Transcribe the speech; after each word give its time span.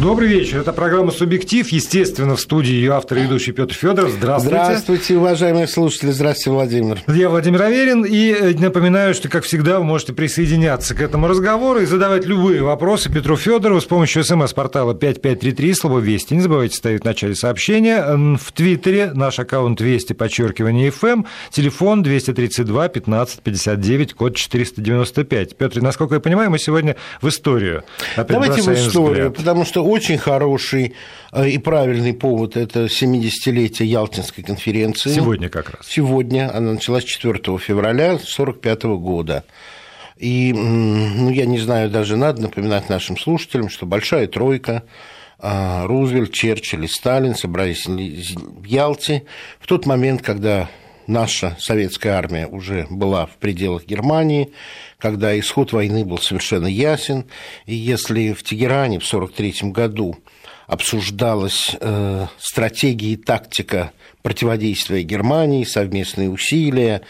Добрый 0.00 0.28
вечер. 0.28 0.60
Это 0.60 0.74
программа 0.74 1.10
«Субъектив». 1.10 1.66
Естественно, 1.70 2.36
в 2.36 2.40
студии 2.40 2.72
ее 2.72 2.92
автор 2.92 3.16
и 3.16 3.22
ведущий 3.22 3.52
Петр 3.52 3.72
Федоров. 3.72 4.10
Здравствуйте. 4.10 4.56
Здравствуйте, 4.64 5.16
уважаемые 5.16 5.66
слушатели. 5.66 6.10
Здравствуйте, 6.10 6.50
Владимир. 6.50 7.02
Я 7.08 7.30
Владимир 7.30 7.62
Аверин. 7.62 8.04
И 8.04 8.30
э, 8.30 8.52
напоминаю, 8.58 9.14
что, 9.14 9.30
как 9.30 9.44
всегда, 9.44 9.78
вы 9.78 9.84
можете 9.86 10.12
присоединяться 10.12 10.94
к 10.94 11.00
этому 11.00 11.28
разговору 11.28 11.80
и 11.80 11.86
задавать 11.86 12.26
любые 12.26 12.62
вопросы 12.62 13.10
Петру 13.10 13.38
Федорову 13.38 13.80
с 13.80 13.86
помощью 13.86 14.22
смс-портала 14.22 14.94
5533, 14.94 15.72
слово 15.72 16.00
«Вести». 16.00 16.34
Не 16.34 16.42
забывайте 16.42 16.76
ставить 16.76 17.00
в 17.00 17.04
начале 17.06 17.34
сообщения. 17.34 18.36
В 18.36 18.52
Твиттере 18.52 19.12
наш 19.14 19.38
аккаунт 19.38 19.80
«Вести», 19.80 20.12
подчеркивание 20.12 20.90
«ФМ», 20.90 21.22
телефон 21.50 22.02
232 22.02 22.88
15 22.88 23.40
59, 23.40 24.12
код 24.12 24.36
495. 24.36 25.56
Петр, 25.56 25.80
насколько 25.80 26.16
я 26.16 26.20
понимаю, 26.20 26.50
мы 26.50 26.58
сегодня 26.58 26.96
в 27.22 27.28
историю 27.28 27.82
Давайте 28.14 28.60
в 28.60 28.68
историю, 28.68 29.10
взгляд. 29.30 29.36
потому 29.36 29.64
что 29.64 29.85
очень 29.86 30.18
хороший 30.18 30.94
э, 31.32 31.48
и 31.48 31.58
правильный 31.58 32.12
повод– 32.12 32.56
это 32.58 32.86
70-летие 32.86 33.84
Ялтинской 33.84 34.44
конференции. 34.44 35.10
Сегодня 35.10 35.48
как 35.48 35.70
раз. 35.70 35.86
Сегодня. 35.86 36.54
Она 36.54 36.72
началась 36.72 37.04
4 37.04 37.58
февраля 37.58 38.14
1945 38.14 38.82
года. 38.98 39.44
И, 40.16 40.52
ну, 40.52 41.30
я 41.30 41.46
не 41.46 41.58
знаю, 41.58 41.90
даже 41.90 42.16
надо 42.16 42.42
напоминать 42.42 42.88
нашим 42.88 43.18
слушателям, 43.18 43.68
что 43.68 43.84
большая 43.86 44.26
тройка 44.26 44.82
а, 45.38 45.86
Рузвельт, 45.86 46.32
Черчилль 46.32 46.86
и 46.86 46.88
Сталин 46.88 47.34
собрались 47.34 47.86
в 47.86 48.64
Ялте 48.64 49.24
в 49.60 49.66
тот 49.66 49.84
момент, 49.84 50.22
когда 50.22 50.70
наша 51.06 51.56
советская 51.60 52.14
армия 52.14 52.46
уже 52.46 52.86
была 52.90 53.26
в 53.26 53.36
пределах 53.36 53.84
Германии, 53.84 54.52
когда 54.98 55.38
исход 55.38 55.72
войны 55.72 56.04
был 56.04 56.18
совершенно 56.18 56.66
ясен. 56.66 57.26
И 57.66 57.74
если 57.74 58.32
в 58.32 58.42
Тегеране 58.42 58.98
в 58.98 59.06
1943 59.06 59.70
году 59.70 60.16
обсуждалась 60.66 61.76
э, 61.80 62.26
стратегия 62.38 63.12
и 63.12 63.16
тактика 63.16 63.92
противодействия 64.22 65.02
Германии, 65.02 65.64
совместные 65.64 66.28
усилия, 66.30 67.02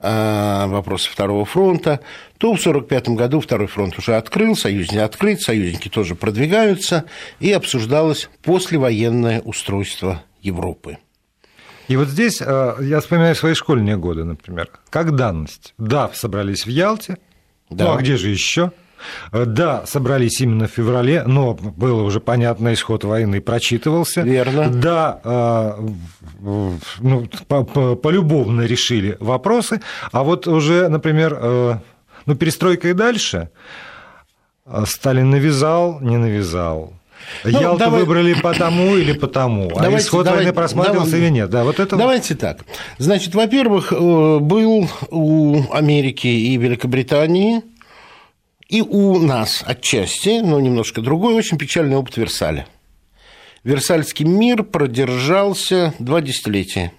э, 0.00 0.64
вопросы 0.66 1.10
Второго 1.10 1.44
фронта, 1.44 2.00
то 2.38 2.54
в 2.54 2.60
1945 2.60 3.08
году 3.10 3.40
Второй 3.40 3.68
фронт 3.68 3.98
уже 3.98 4.16
открыл, 4.16 4.56
союзники 4.56 4.98
открыт, 4.98 5.40
союзники 5.40 5.88
тоже 5.88 6.14
продвигаются, 6.14 7.04
и 7.38 7.52
обсуждалось 7.52 8.28
послевоенное 8.42 9.40
устройство 9.42 10.22
Европы. 10.42 10.98
И 11.88 11.96
вот 11.96 12.08
здесь 12.08 12.42
э, 12.44 12.76
я 12.80 13.00
вспоминаю 13.00 13.36
свои 13.36 13.54
школьные 13.54 13.96
годы, 13.96 14.24
например. 14.24 14.70
Как 14.90 15.14
данность. 15.14 15.72
Да, 15.78 16.10
собрались 16.12 16.66
в 16.66 16.68
Ялте. 16.68 17.18
Да. 17.70 17.84
Ну 17.84 17.94
а 17.94 17.96
где 17.96 18.16
же 18.16 18.28
еще? 18.28 18.72
Э, 19.32 19.44
да, 19.44 19.84
собрались 19.86 20.40
именно 20.40 20.66
в 20.66 20.70
феврале, 20.70 21.24
но 21.26 21.54
было 21.54 22.02
уже 22.02 22.20
понятно, 22.20 22.72
исход 22.72 23.04
войны 23.04 23.40
прочитывался. 23.40 24.22
Верно. 24.22 24.68
Да, 24.70 25.20
э, 25.24 25.88
ну, 27.00 27.26
полюбовно 27.96 28.62
решили 28.62 29.16
вопросы, 29.20 29.80
а 30.12 30.22
вот 30.22 30.46
уже, 30.46 30.88
например, 30.88 31.80
ну, 32.26 32.34
перестройка 32.34 32.88
и 32.88 32.92
дальше. 32.92 33.50
Сталин 34.84 35.30
навязал, 35.30 36.00
не 36.00 36.16
навязал. 36.16 36.92
Ну, 37.44 37.60
Ялту 37.60 37.78
давай... 37.78 38.00
выбрали 38.00 38.34
потому 38.34 38.96
или 38.96 39.12
потому, 39.12 39.68
а 39.68 39.82
давайте, 39.82 39.96
а 39.96 39.98
исход 40.00 40.24
давайте, 40.24 40.44
войны 40.44 40.54
просматривался 40.54 41.10
давай, 41.12 41.26
или 41.26 41.30
нет. 41.32 41.50
Да, 41.50 41.64
вот 41.64 41.80
это... 41.80 41.96
Давайте 41.96 42.34
так. 42.34 42.64
Значит, 42.98 43.34
во-первых, 43.34 43.92
э, 43.92 43.96
был 43.96 44.88
у 45.10 45.62
Америки 45.72 46.26
и 46.26 46.56
Великобритании 46.56 47.62
и 48.68 48.80
у 48.80 49.18
нас 49.20 49.62
отчасти, 49.64 50.40
но 50.40 50.58
немножко 50.60 51.00
другой, 51.00 51.34
очень 51.34 51.58
печальный 51.58 51.96
опыт 51.96 52.16
Версаля. 52.16 52.66
Версальский 53.62 54.24
мир 54.24 54.64
продержался 54.64 55.94
два 55.98 56.20
десятилетия. 56.20 56.92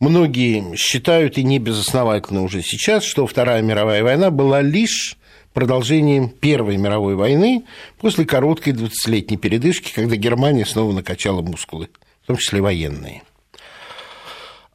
Многие 0.00 0.76
считают, 0.76 1.38
и 1.38 1.44
не 1.44 1.58
безосновательно 1.58 2.42
уже 2.42 2.62
сейчас, 2.62 3.04
что 3.04 3.26
Вторая 3.26 3.62
мировая 3.62 4.02
война 4.02 4.30
была 4.30 4.60
лишь 4.60 5.16
продолжением 5.52 6.28
Первой 6.28 6.76
мировой 6.76 7.14
войны 7.14 7.64
после 7.98 8.24
короткой 8.24 8.72
20-летней 8.72 9.36
передышки, 9.36 9.92
когда 9.94 10.16
Германия 10.16 10.66
снова 10.66 10.92
накачала 10.92 11.42
мускулы, 11.42 11.88
в 12.22 12.26
том 12.26 12.36
числе 12.36 12.60
военные. 12.60 13.22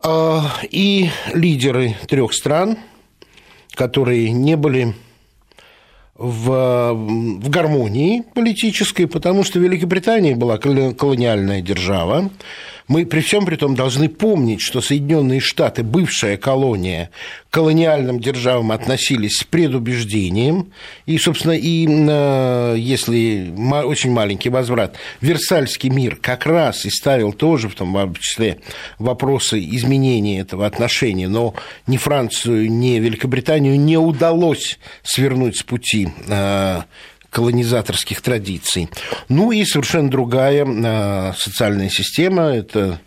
А, 0.01 0.43
и 0.69 1.09
лидеры 1.33 1.95
трех 2.07 2.33
стран, 2.33 2.77
которые 3.73 4.31
не 4.31 4.55
были 4.55 4.93
в, 6.15 6.94
в 6.94 7.49
гармонии 7.49 8.23
политической, 8.33 9.05
потому 9.05 9.44
что 9.44 9.59
Великобритания 9.59 10.35
была 10.35 10.57
колониальная 10.57 11.61
держава, 11.61 12.29
мы 12.87 13.05
при 13.05 13.21
всем 13.21 13.45
при 13.45 13.55
том 13.55 13.75
должны 13.75 14.07
помнить, 14.09 14.61
что 14.61 14.81
Соединенные 14.81 15.39
Штаты, 15.39 15.83
бывшая 15.83 16.37
колония, 16.37 17.09
к 17.49 17.53
колониальным 17.53 18.19
державам 18.19 18.71
относились 18.71 19.39
с 19.39 19.43
предубеждением. 19.43 20.71
И, 21.05 21.17
собственно, 21.17 21.53
и 21.53 21.87
если 22.79 23.53
очень 23.83 24.11
маленький 24.11 24.49
возврат, 24.49 24.95
Версальский 25.21 25.89
мир 25.89 26.17
как 26.21 26.45
раз 26.45 26.85
и 26.85 26.89
ставил 26.89 27.33
тоже, 27.33 27.67
в 27.67 27.75
том 27.75 28.13
числе, 28.15 28.59
вопросы 28.99 29.59
изменения 29.59 30.39
этого 30.39 30.65
отношения, 30.65 31.27
но 31.27 31.53
ни 31.87 31.97
Францию, 31.97 32.71
ни 32.71 32.99
Великобританию 32.99 33.79
не 33.79 33.97
удалось 33.97 34.79
свернуть 35.03 35.57
с 35.57 35.63
пути 35.63 36.09
э, 36.27 36.81
колонизаторских 37.29 38.21
традиций. 38.21 38.89
Ну 39.29 39.51
и 39.51 39.63
совершенно 39.65 40.09
другая 40.09 40.65
а, 40.65 41.33
социальная 41.38 41.89
система– 41.89 42.43
это 42.55 42.99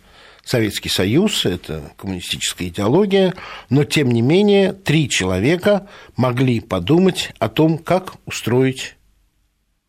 Советский 0.43 0.89
Союз, 0.89 1.45
это 1.45 1.91
коммунистическая 1.97 2.67
идеология, 2.67 3.33
но 3.69 3.83
тем 3.83 4.09
не 4.11 4.21
менее 4.21 4.73
три 4.73 5.09
человека 5.09 5.87
могли 6.15 6.59
подумать 6.59 7.31
о 7.39 7.47
том, 7.47 7.77
как 7.77 8.15
устроить 8.25 8.95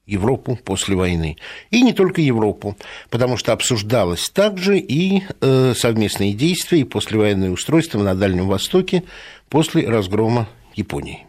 Европу 0.05 0.59
после 0.63 0.97
войны. 0.97 1.37
И 1.71 1.83
не 1.83 1.93
только 1.93 2.21
Европу, 2.21 2.77
потому 3.09 3.37
что 3.37 3.53
обсуждалось 3.53 4.29
также 4.31 4.79
и 4.79 5.23
э, 5.41 5.75
совместные 5.77 6.33
действия 6.33 6.81
и 6.81 6.85
послевоенное 6.85 7.51
устройство 7.51 8.03
на 8.03 8.15
Дальнем 8.15 8.49
Востоке 8.49 9.05
после 9.49 9.89
разгрома 9.89 10.49
Японии. 10.75 11.27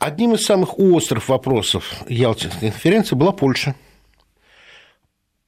Одним 0.00 0.32
из 0.34 0.46
самых 0.46 0.78
острых 0.78 1.28
вопросов 1.28 1.92
Ялтинской 2.08 2.70
конференции 2.70 3.14
была 3.14 3.32
Польша. 3.32 3.74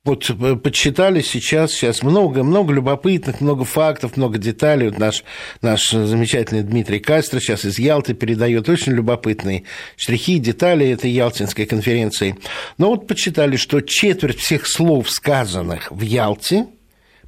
Вот 0.04 0.28
э, 0.28 0.56
подсчитали 0.56 1.22
сейчас, 1.22 1.72
сейчас 1.72 2.02
много, 2.02 2.42
много 2.42 2.74
любопытных, 2.74 3.40
много 3.40 3.64
фактов, 3.64 4.18
много 4.18 4.36
деталей. 4.36 4.90
Вот 4.90 4.98
наш, 4.98 5.24
наш 5.62 5.88
замечательный 5.90 6.62
Дмитрий 6.62 7.00
Кастро 7.00 7.40
сейчас 7.40 7.64
из 7.64 7.78
Ялты 7.78 8.12
передает 8.12 8.68
очень 8.68 8.92
любопытные 8.92 9.64
штрихи, 9.96 10.38
детали 10.38 10.86
этой 10.86 11.10
Ялтинской 11.10 11.64
конференции. 11.64 12.36
Но 12.76 12.88
вот 12.90 13.06
подсчитали, 13.06 13.56
что 13.56 13.80
четверть 13.80 14.38
всех 14.38 14.66
слов, 14.66 15.10
сказанных 15.10 15.90
в 15.90 16.02
Ялте, 16.02 16.66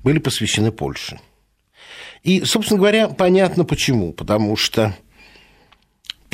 были 0.02 0.18
посвящены 0.18 0.72
Польше. 0.72 1.20
И, 2.22 2.44
собственно 2.44 2.78
говоря, 2.78 3.08
понятно 3.08 3.64
почему. 3.64 4.12
Потому 4.12 4.56
что 4.56 4.94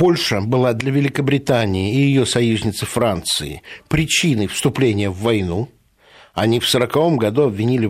Польша 0.01 0.41
была 0.41 0.73
для 0.73 0.93
Великобритании 0.93 1.93
и 1.93 1.99
ее 1.99 2.25
союзницы 2.25 2.87
Франции 2.87 3.61
причиной 3.87 4.47
вступления 4.47 5.11
в 5.11 5.19
войну. 5.19 5.69
Они 6.33 6.59
в 6.59 6.67
1940 6.67 7.19
году 7.21 7.43
обвинили, 7.43 7.85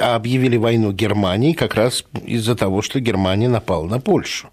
объявили 0.00 0.56
войну 0.56 0.90
Германии 0.90 1.52
как 1.52 1.74
раз 1.74 2.02
из-за 2.24 2.56
того, 2.56 2.80
что 2.80 2.98
Германия 2.98 3.50
напала 3.50 3.86
на 3.86 4.00
Польшу. 4.00 4.48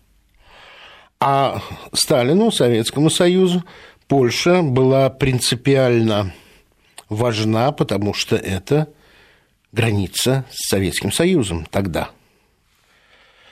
А 1.21 1.61
Сталину, 1.93 2.51
Советскому 2.51 3.09
Союзу, 3.09 3.63
Польша 4.09 4.61
была 4.61 5.09
принципиально 5.09 6.33
важна, 7.07 7.71
потому 7.71 8.13
что 8.13 8.35
это 8.35 8.89
граница 9.71 10.43
с 10.51 10.67
Советским 10.67 11.13
Союзом 11.13 11.65
тогда– 11.71 12.09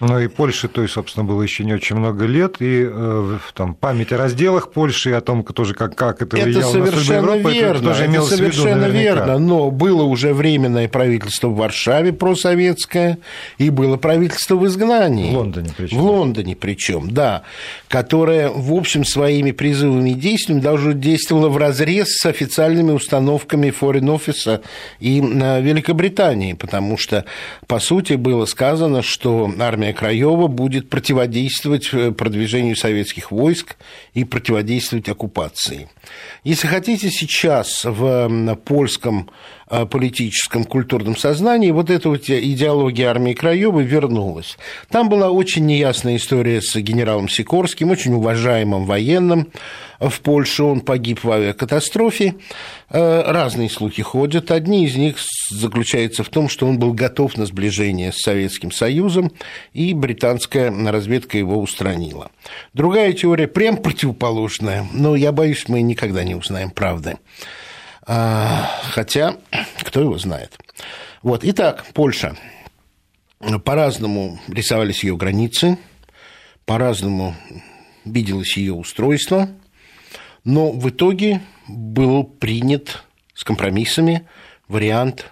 ну 0.04 0.20
и 0.20 0.28
Польше, 0.28 0.68
то 0.68 0.82
есть, 0.82 0.94
собственно, 0.94 1.24
было 1.24 1.42
еще 1.42 1.64
не 1.64 1.74
очень 1.74 1.96
много 1.96 2.26
лет, 2.26 2.58
и 2.60 2.86
э, 2.86 3.38
там 3.54 3.74
память 3.74 4.12
о 4.12 4.18
разделах 4.18 4.72
Польши, 4.72 5.12
и 5.12 5.14
о 5.14 5.22
том, 5.22 5.44
тоже 5.44 5.74
как, 5.74 5.96
как 5.96 6.22
это, 6.22 6.36
это 6.36 6.46
влияло 6.46 6.74
на 6.74 6.86
судьбу 6.92 7.14
Европы, 7.14 7.54
верно, 7.54 7.78
это 7.78 8.00
тоже 8.00 8.04
это 8.06 8.22
совершенно 8.24 8.86
виду, 8.86 8.98
верно, 8.98 9.40
но 9.40 9.72
было 9.72 10.04
уже 10.04 10.34
временное 10.34 10.90
правительство 10.90 11.48
в 11.48 11.56
Варшаве 11.56 12.12
просоветское, 12.12 13.18
и 13.58 13.70
было 13.70 13.96
правительство 13.96 14.56
в 14.56 14.66
изгнании. 14.66 15.32
В 15.32 15.38
Лондоне 15.38 15.72
причем. 15.76 15.98
В 15.98 16.02
Лондоне 16.02 16.56
причем, 16.56 17.12
да, 17.12 17.44
которое, 17.88 18.50
в 18.50 18.74
общем, 18.74 19.06
своими 19.06 19.52
призывами 19.52 20.10
и 20.10 20.16
действиями 20.16 20.60
даже 20.60 20.94
действовало 20.94 21.48
в 21.48 21.58
разрез 21.58 22.18
с 22.18 22.26
официальными 22.26 22.92
установками 22.92 23.74
Foreign 23.80 24.20
Office 24.20 24.62
и 25.00 25.22
э, 25.22 25.62
Великобритании, 25.62 26.54
потому 26.54 26.98
что, 26.98 27.24
по 27.68 27.80
сути, 27.80 28.14
было 28.14 28.46
сказано, 28.46 29.02
что 29.02 29.50
армия 29.60 29.93
армия 29.94 30.14
Краева 30.14 30.48
будет 30.48 30.90
противодействовать 30.90 31.90
э, 31.94 32.12
продвижению 32.12 32.76
советских 32.76 33.32
войск 33.32 33.76
и 34.14 34.24
противодействовать 34.24 35.10
оккупации. 35.10 35.88
Если 36.44 36.68
хотите, 36.68 37.10
сейчас 37.10 37.86
в 37.86 38.56
польском 38.66 39.30
э, 39.70 39.86
политическом 39.86 40.66
культурном 40.66 41.16
сознании 41.16 41.72
вот 41.72 41.90
эта 41.90 42.10
вот 42.10 42.30
идеология 42.30 43.10
армии 43.10 43.34
Краева 43.34 43.82
вернулась. 43.82 44.58
Там 44.90 45.10
была 45.10 45.30
очень 45.30 45.66
неясная 45.66 46.18
история 46.18 46.62
с 46.62 46.76
генералом 46.76 47.30
Сикорским, 47.30 47.92
очень 47.92 48.14
уважаемым 48.14 48.86
военным, 48.86 49.48
в 50.10 50.22
Польше, 50.22 50.64
он 50.64 50.82
погиб 50.82 51.24
в 51.24 51.32
авиакатастрофе. 51.32 52.36
Э, 52.90 53.24
разные 53.32 53.70
слухи 53.70 54.04
ходят. 54.04 54.52
Одни 54.52 54.86
из 54.86 54.96
них 54.96 55.18
заключаются 55.50 56.24
в 56.24 56.30
том, 56.30 56.50
что 56.50 56.68
он 56.68 56.78
был 56.78 56.94
готов 56.94 57.38
на 57.38 57.46
сближение 57.46 58.12
с 58.12 58.18
Советским 58.18 58.72
Союзом, 58.72 59.32
и 59.74 59.83
британская 59.92 60.72
разведка 60.90 61.38
его 61.38 61.60
устранила. 61.60 62.32
Другая 62.74 63.12
теория 63.12 63.50
прям 63.50 63.76
противоположная, 63.76 64.88
но 64.94 65.18
я 65.18 65.34
боюсь, 65.34 65.68
мы 65.68 65.82
никогда 65.82 66.24
не 66.24 66.36
узнаем 66.36 66.72
правды. 66.72 67.18
А, 68.06 68.70
хотя, 68.92 69.36
кто 69.82 70.00
его 70.00 70.18
знает. 70.18 70.58
Вот. 71.22 71.42
Итак, 71.44 71.86
Польша. 71.94 72.38
По-разному 73.66 74.40
рисовались 74.48 75.04
ее 75.04 75.18
границы, 75.18 75.78
по-разному 76.66 77.36
виделось 78.06 78.56
ее 78.56 78.74
устройство– 78.74 79.50
но 80.44 80.72
в 80.72 80.90
итоге 80.90 81.42
был 81.68 82.24
принят 82.24 83.04
с 83.34 83.44
компромиссами 83.44 84.28
вариант 84.68 85.32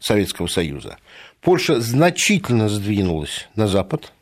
Советского 0.00 0.46
Союза. 0.46 0.98
Польша 1.42 1.80
значительно 1.80 2.68
сдвинулась 2.68 3.48
на 3.56 3.66
запад 3.66 4.12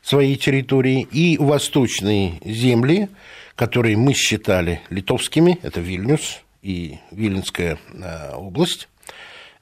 своей 0.00 0.36
территории, 0.36 1.06
и 1.10 1.36
восточные 1.38 2.40
земли, 2.44 3.08
которые 3.56 3.96
мы 3.96 4.14
считали 4.14 4.80
литовскими, 4.88 5.58
это 5.62 5.80
Вильнюс 5.80 6.42
и 6.62 6.98
Виленская 7.10 7.78
э, 7.92 8.32
область, 8.34 8.88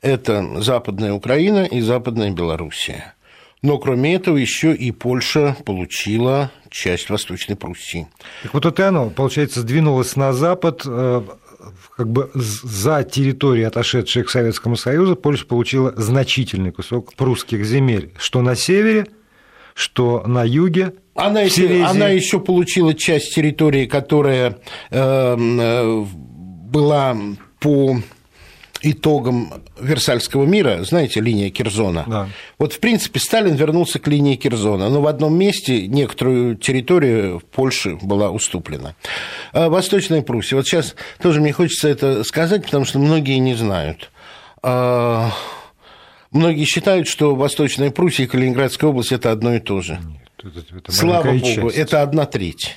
это 0.03 0.61
Западная 0.61 1.15
Украина 1.15 1.65
и 1.65 1.81
Западная 1.81 2.31
Белоруссия. 2.31 3.15
Но 3.63 3.79
кроме 3.79 4.15
этого 4.17 4.37
еще 4.37 4.75
и 4.75 4.93
Польша 4.93 5.57
получила 5.65 6.51
часть 6.69 7.09
Восточной 7.09 7.57
Пруссии. 7.57 8.07
Так 8.43 8.53
вот 8.53 8.67
это 8.67 8.89
оно, 8.89 9.09
получается, 9.09 9.63
сдвинулось 9.63 10.17
на 10.17 10.35
запад, 10.35 10.83
э, 10.85 11.23
как 11.97 12.09
бы 12.11 12.31
за 12.35 13.03
территории, 13.05 13.65
отошедшие 13.65 14.25
к 14.25 14.31
Советскому 14.31 14.77
Союзу, 14.77 15.17
Польша 15.17 15.47
получила 15.47 15.93
значительный 15.97 16.73
кусок 16.73 17.15
прусских 17.15 17.65
земель, 17.65 18.13
что 18.19 18.43
на 18.43 18.55
севере, 18.55 19.07
что 19.75 20.23
на 20.27 20.45
юге, 20.45 20.95
она 21.15 21.43
еще, 21.43 21.85
она 21.85 22.09
еще 22.09 22.41
получила 22.41 22.95
часть 22.95 23.35
территории, 23.35 23.87
которая 23.87 24.59
э, 24.91 25.37
э, 25.37 26.05
была 26.75 27.17
по 27.61 27.99
итогом 28.85 29.63
Версальского 29.81 30.45
мира, 30.45 30.85
знаете, 30.85 31.21
линия 31.21 31.51
Кирзона. 31.51 32.05
Да. 32.07 32.29
Вот, 32.59 32.73
в 32.73 32.81
принципе, 32.81 33.19
Сталин 33.19 33.55
вернулся 33.55 33.99
к 33.99 34.07
линии 34.07 34.37
Кирзона, 34.37 34.89
но 34.89 35.01
в 35.01 35.07
одном 35.07 35.37
месте 35.37 35.87
некоторую 35.87 36.57
территорию 36.57 37.39
в 37.39 37.45
Польше 37.45 37.97
была 38.03 38.31
уступлена. 38.31 38.95
А 39.53 39.69
Восточная 39.69 40.23
Пруссия. 40.23 40.57
Вот 40.57 40.67
сейчас 40.67 40.95
тоже 41.21 41.41
мне 41.41 41.53
хочется 41.53 41.89
это 41.89 42.25
сказать, 42.25 42.65
потому 42.65 42.85
что 42.85 42.99
многие 42.99 43.39
не 43.39 43.55
знают. 43.55 44.11
А, 44.63 45.31
многие 46.31 46.65
считают, 46.65 47.09
что 47.09 47.35
Восточная 47.35 47.91
Пруссия 47.91 48.27
и 48.27 48.29
Калининградская 48.29 48.91
область– 48.91 49.13
это 49.13 49.31
одно 49.31 49.55
и 49.55 49.61
то 49.61 49.81
же. 49.81 49.99
Нет, 50.43 50.55
это, 50.57 50.77
это 50.77 50.93
Слава 50.93 51.33
богу, 51.33 51.41
часть. 51.41 51.77
это 51.77 52.03
одна 52.03 52.27
треть 52.27 52.77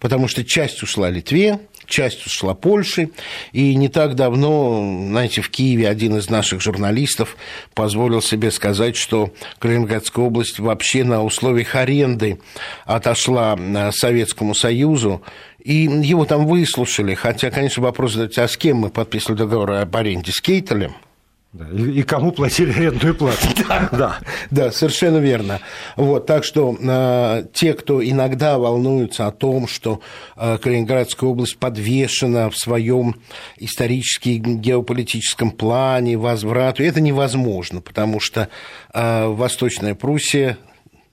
потому 0.00 0.26
что 0.26 0.42
часть 0.44 0.82
ушла 0.82 1.10
Литве, 1.10 1.60
часть 1.90 2.26
ушла 2.26 2.54
Польше, 2.54 3.10
и 3.52 3.74
не 3.74 3.88
так 3.88 4.14
давно, 4.14 5.06
знаете, 5.08 5.42
в 5.42 5.50
Киеве 5.50 5.88
один 5.88 6.16
из 6.16 6.30
наших 6.30 6.62
журналистов 6.62 7.36
позволил 7.74 8.22
себе 8.22 8.50
сказать, 8.50 8.96
что 8.96 9.32
Калининградская 9.58 10.24
область 10.24 10.58
вообще 10.58 11.04
на 11.04 11.22
условиях 11.22 11.74
аренды 11.74 12.40
отошла 12.86 13.58
э, 13.58 13.90
Советскому 13.92 14.54
Союзу, 14.54 15.22
и 15.62 15.82
его 15.82 16.24
там 16.24 16.46
выслушали, 16.46 17.14
хотя, 17.14 17.50
конечно, 17.50 17.82
вопрос, 17.82 18.16
а 18.16 18.48
с 18.48 18.56
кем 18.56 18.78
мы 18.78 18.88
подписывали 18.88 19.38
договор 19.38 19.72
об 19.72 19.94
аренде, 19.94 20.32
с 20.32 20.40
Кейтелем– 20.40 20.94
да, 21.52 21.66
и, 21.68 22.02
кому 22.02 22.30
платили 22.30 22.70
арендную 22.70 23.14
плату. 23.14 23.48
Да, 23.68 23.88
да, 23.90 24.18
да 24.50 24.72
совершенно 24.72 25.18
верно. 25.18 25.60
Вот, 25.96 26.26
так 26.26 26.44
что 26.44 26.76
э, 26.80 27.44
те, 27.52 27.74
кто 27.74 28.04
иногда 28.04 28.56
волнуются 28.58 29.26
о 29.26 29.32
том, 29.32 29.66
что 29.66 30.00
э, 30.36 30.58
Калининградская 30.58 31.28
область 31.28 31.58
подвешена 31.58 32.50
в 32.50 32.56
своем 32.56 33.16
исторически 33.56 34.40
геополитическом 34.44 35.50
плане 35.50 36.16
возврату, 36.16 36.84
это 36.84 37.00
невозможно, 37.00 37.80
потому 37.80 38.20
что 38.20 38.48
э, 38.94 39.26
Восточная 39.26 39.96
Пруссия 39.96 40.56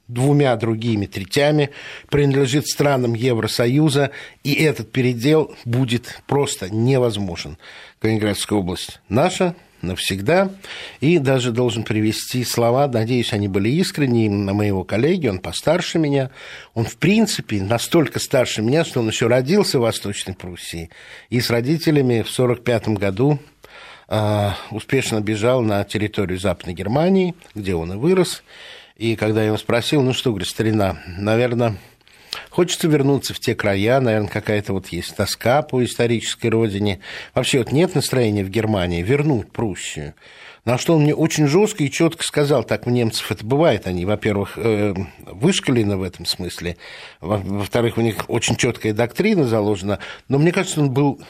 двумя 0.08 0.56
другими 0.56 1.08
третями 1.08 1.72
принадлежит 2.10 2.68
странам 2.68 3.16
Евросоюза, 3.16 4.12
и 4.44 4.54
этот 4.54 4.92
передел 4.92 5.56
будет 5.66 6.22
просто 6.28 6.70
невозможен. 6.70 7.58
Калининградская 8.00 8.60
область 8.60 9.02
наша, 9.10 9.56
навсегда. 9.82 10.52
И 11.00 11.20
даже 11.20 11.52
должен 11.52 11.84
привести 11.84 12.44
слова, 12.44 12.88
надеюсь, 12.88 13.34
они 13.34 13.48
были 13.48 13.70
искренние, 13.70 14.30
на 14.30 14.54
моего 14.54 14.84
коллеги, 14.84 15.28
он 15.28 15.40
постарше 15.40 16.00
меня. 16.00 16.32
Он, 16.74 16.86
в 16.86 16.98
принципе, 16.98 17.62
настолько 17.62 18.20
старше 18.20 18.62
меня, 18.62 18.84
что 18.86 19.00
он 19.00 19.10
еще 19.10 19.28
родился 19.28 19.80
в 19.80 19.84
Восточной 19.84 20.34
Пруссии. 20.34 20.90
И 21.30 21.42
с 21.42 21.50
родителями 21.50 22.22
в 22.22 22.32
1945 22.32 22.88
году 22.90 23.40
э, 24.08 24.50
успешно 24.72 25.22
бежал 25.22 25.62
на 25.62 25.84
территорию 25.84 26.40
Западной 26.40 26.74
Германии, 26.74 27.36
где 27.56 27.76
он 27.76 27.94
и 27.94 27.96
вырос. 27.96 28.44
И 28.96 29.16
когда 29.16 29.42
я 29.42 29.48
его 29.48 29.58
спросил, 29.58 30.02
ну 30.02 30.14
что, 30.14 30.32
говорит, 30.32 30.48
старина, 30.48 30.98
наверное, 31.18 31.78
Хочется 32.58 32.88
вернуться 32.88 33.36
в 33.36 33.40
те 33.40 33.54
края, 33.54 34.00
наверное, 34.00 34.30
какая-то 34.30 34.74
вот 34.74 34.88
есть 34.88 35.16
тоска 35.16 35.62
по 35.62 35.86
исторической 35.86 36.48
родине. 36.48 37.02
Вообще 37.36 37.60
вот 37.60 37.72
нет 37.72 37.94
настроения 37.94 38.44
в 38.44 38.50
Германии 38.50 39.04
вернуть 39.04 39.52
Пруссию. 39.52 40.16
На 40.68 40.78
что 40.78 40.96
он 40.96 41.04
мне 41.04 41.16
очень 41.16 41.48
жестко 41.48 41.86
и 41.86 41.90
четко 41.90 42.26
сказал, 42.26 42.62
так 42.62 42.88
у 42.88 42.90
немцев 42.90 43.32
это 43.32 43.46
бывает, 43.46 43.88
они, 43.88 44.04
во-первых, 44.04 44.58
э, 44.58 44.94
вышкалены 45.26 45.96
в 45.96 46.04
этом 46.04 46.26
смысле, 46.26 46.76
во-вторых, 47.22 47.98
у 47.98 48.02
них 48.02 48.26
очень 48.28 48.58
четкая 48.58 48.92
доктрина 48.92 49.46
заложена, 49.46 50.00
но 50.28 50.38
мне 50.38 50.52
кажется, 50.52 50.82
он 50.82 50.92
был 50.92 51.22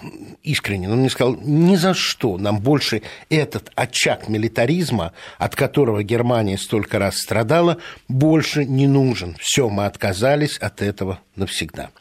искренен. 0.42 0.92
Он 0.92 1.02
мне 1.02 1.12
сказал, 1.12 1.38
ни 1.40 1.76
за 1.76 1.94
что 1.94 2.40
нам 2.40 2.60
больше 2.60 3.04
этот 3.30 3.72
очаг 3.76 4.28
милитаризма, 4.28 5.14
от 5.38 5.56
которого 5.56 6.02
Германия 6.02 6.58
столько 6.58 6.98
раз 6.98 7.18
страдала, 7.18 7.78
больше 8.08 8.66
не 8.66 8.88
нужен. 8.88 9.36
Все, 9.40 9.70
мы 9.70 9.86
отказались 9.86 10.58
от 10.58 10.82
этого 10.82 11.20
навсегда. 11.36 11.92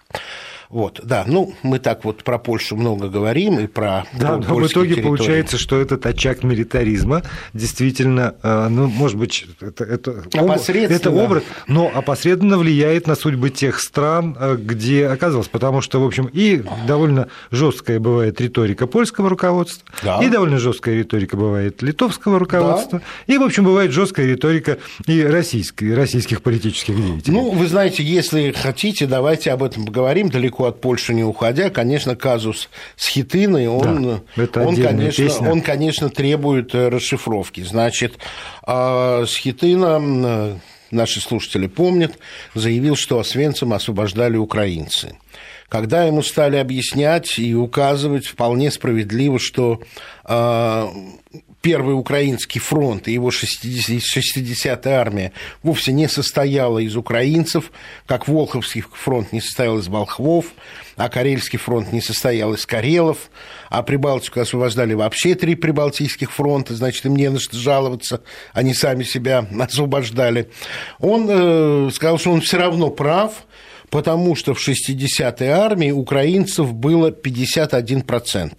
Вот, 0.71 1.01
да, 1.03 1.25
ну, 1.27 1.55
мы 1.63 1.79
так 1.79 2.05
вот 2.05 2.25
про 2.25 2.39
Польшу 2.39 2.77
много 2.77 3.09
говорим 3.09 3.59
и 3.59 3.67
про 3.67 4.05
Да, 4.19 4.37
но 4.37 4.55
в 4.57 4.67
итоге 4.67 4.95
территории. 4.95 5.03
получается, 5.03 5.59
что 5.59 5.81
этот 5.81 6.07
очаг 6.07 6.43
милитаризма 6.43 7.23
действительно, 7.53 8.35
э, 8.43 8.69
ну, 8.69 8.87
может 8.87 9.17
быть, 9.17 9.47
это, 9.61 9.85
это, 9.85 10.25
это 10.91 11.11
образ, 11.11 11.45
но 11.69 11.91
опосредованно 11.95 12.59
влияет 12.59 13.07
на 13.07 13.15
судьбы 13.15 13.51
тех 13.51 13.81
стран, 13.81 14.37
э, 14.39 14.57
где 14.59 15.07
оказалось, 15.07 15.49
потому 15.49 15.81
что, 15.81 16.01
в 16.01 16.07
общем, 16.07 16.29
и 16.33 16.63
довольно 16.87 17.29
жесткая 17.51 18.01
бывает 18.01 18.41
риторика 18.41 18.87
польского 18.87 19.29
руководства, 19.29 19.89
да. 20.03 20.23
и 20.23 20.29
довольно 20.29 20.59
жесткая 20.59 20.97
риторика 20.97 21.37
бывает 21.37 21.83
литовского 21.83 22.39
руководства, 22.39 23.01
да. 23.01 23.35
и, 23.35 23.39
в 23.39 23.43
общем, 23.43 23.65
бывает 23.65 23.93
жесткая 23.93 24.27
риторика 24.27 24.79
и 25.07 25.23
российской, 25.23 25.95
российских 25.95 26.43
политических 26.43 26.97
деятелей. 26.97 27.35
Ну, 27.35 27.51
вы 27.51 27.67
знаете, 27.67 28.03
если 28.03 28.53
хотите, 28.53 29.07
давайте 29.07 29.53
об 29.53 29.63
этом 29.63 29.87
поговорим 29.87 30.29
далеко 30.29 30.56
далеко 30.57 30.67
от 30.67 30.81
Польши 30.81 31.15
не 31.15 31.25
уходя, 31.25 31.71
конечно, 31.71 32.17
казус 32.17 32.69
с 32.97 33.09
Хитиной, 33.09 33.69
он, 33.69 34.23
да, 34.37 34.63
он, 34.63 34.77
конечно, 34.77 35.51
он, 35.51 35.61
конечно, 35.61 36.09
требует 36.09 36.75
э, 36.75 36.89
расшифровки. 36.89 37.63
Значит, 37.63 38.19
а 38.63 39.25
с 39.27 39.37
Хитина 39.37 40.01
э, 40.01 40.57
наши 40.97 41.21
слушатели 41.21 41.67
помнят, 41.67 42.19
заявил, 42.55 42.97
что 42.97 43.21
Освенцим 43.21 43.73
освобождали 43.73 44.37
украинцы. 44.37 45.17
когда 45.69 46.05
ему 46.05 46.23
стали 46.23 46.57
объяснять 46.57 47.39
и 47.39 47.55
указывать 47.55 48.27
вполне 48.27 48.71
справедливо, 48.71 49.39
что 49.39 49.83
э, 50.25 50.89
Первый 51.67 51.99
Украинский 51.99 52.61
фронт 52.61 53.09
и 53.09 53.13
его 53.13 53.31
60-я 53.31 54.79
армия 55.01 55.33
вовсе 55.65 55.91
не 55.91 56.09
состояла 56.09 56.79
из 56.79 56.95
украинцев, 56.95 57.73
как 58.07 58.29
Волховский 58.29 58.85
фронт 58.93 59.33
не 59.33 59.41
состоял 59.41 59.79
из 59.79 59.89
волхвов, 59.89 60.47
а 60.97 61.09
Карельский 61.09 61.59
фронт 61.59 61.93
не 61.93 62.01
состоял 62.01 62.55
из 62.55 62.65
карелов, 62.67 63.33
а 63.71 63.83
Прибалтику 63.83 64.41
освобождали 64.41 64.95
вообще 64.95 65.35
три 65.35 65.55
прибалтийских 65.55 66.33
фронта, 66.33 66.75
значит, 66.75 67.05
им 67.07 67.17
не 67.17 67.31
на 67.31 67.39
что 67.39 67.57
жаловаться, 67.57 68.23
они 68.53 68.75
сами 68.75 69.03
себя 69.05 69.47
освобождали. 69.61 70.51
Он 70.99 71.27
э, 71.29 71.91
сказал, 71.93 72.19
что 72.19 72.31
он 72.31 72.41
все 72.41 72.59
равно 72.59 72.91
прав, 72.91 73.47
потому 73.91 74.35
что 74.35 74.55
в 74.55 74.69
60-й 74.69 75.49
армии 75.49 75.91
украинцев 75.91 76.73
было 76.73 77.11
51%. 77.11 78.53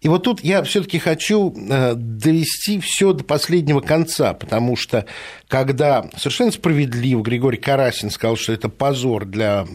И 0.00 0.08
вот 0.08 0.24
тут 0.24 0.44
я 0.44 0.62
все-таки 0.62 0.98
хочу 0.98 1.52
э, 1.52 1.94
довести 1.94 2.80
все 2.80 3.12
до 3.12 3.24
последнего 3.24 3.80
конца, 3.80 4.34
потому 4.34 4.76
что 4.76 5.06
когда 5.48 6.08
совершенно 6.16 6.52
справедливо 6.52 7.22
Григорий 7.22 7.58
Карасин 7.58 8.10
сказал, 8.10 8.36
что 8.36 8.52
это 8.52 8.68
позор 8.68 9.24
для 9.24 9.66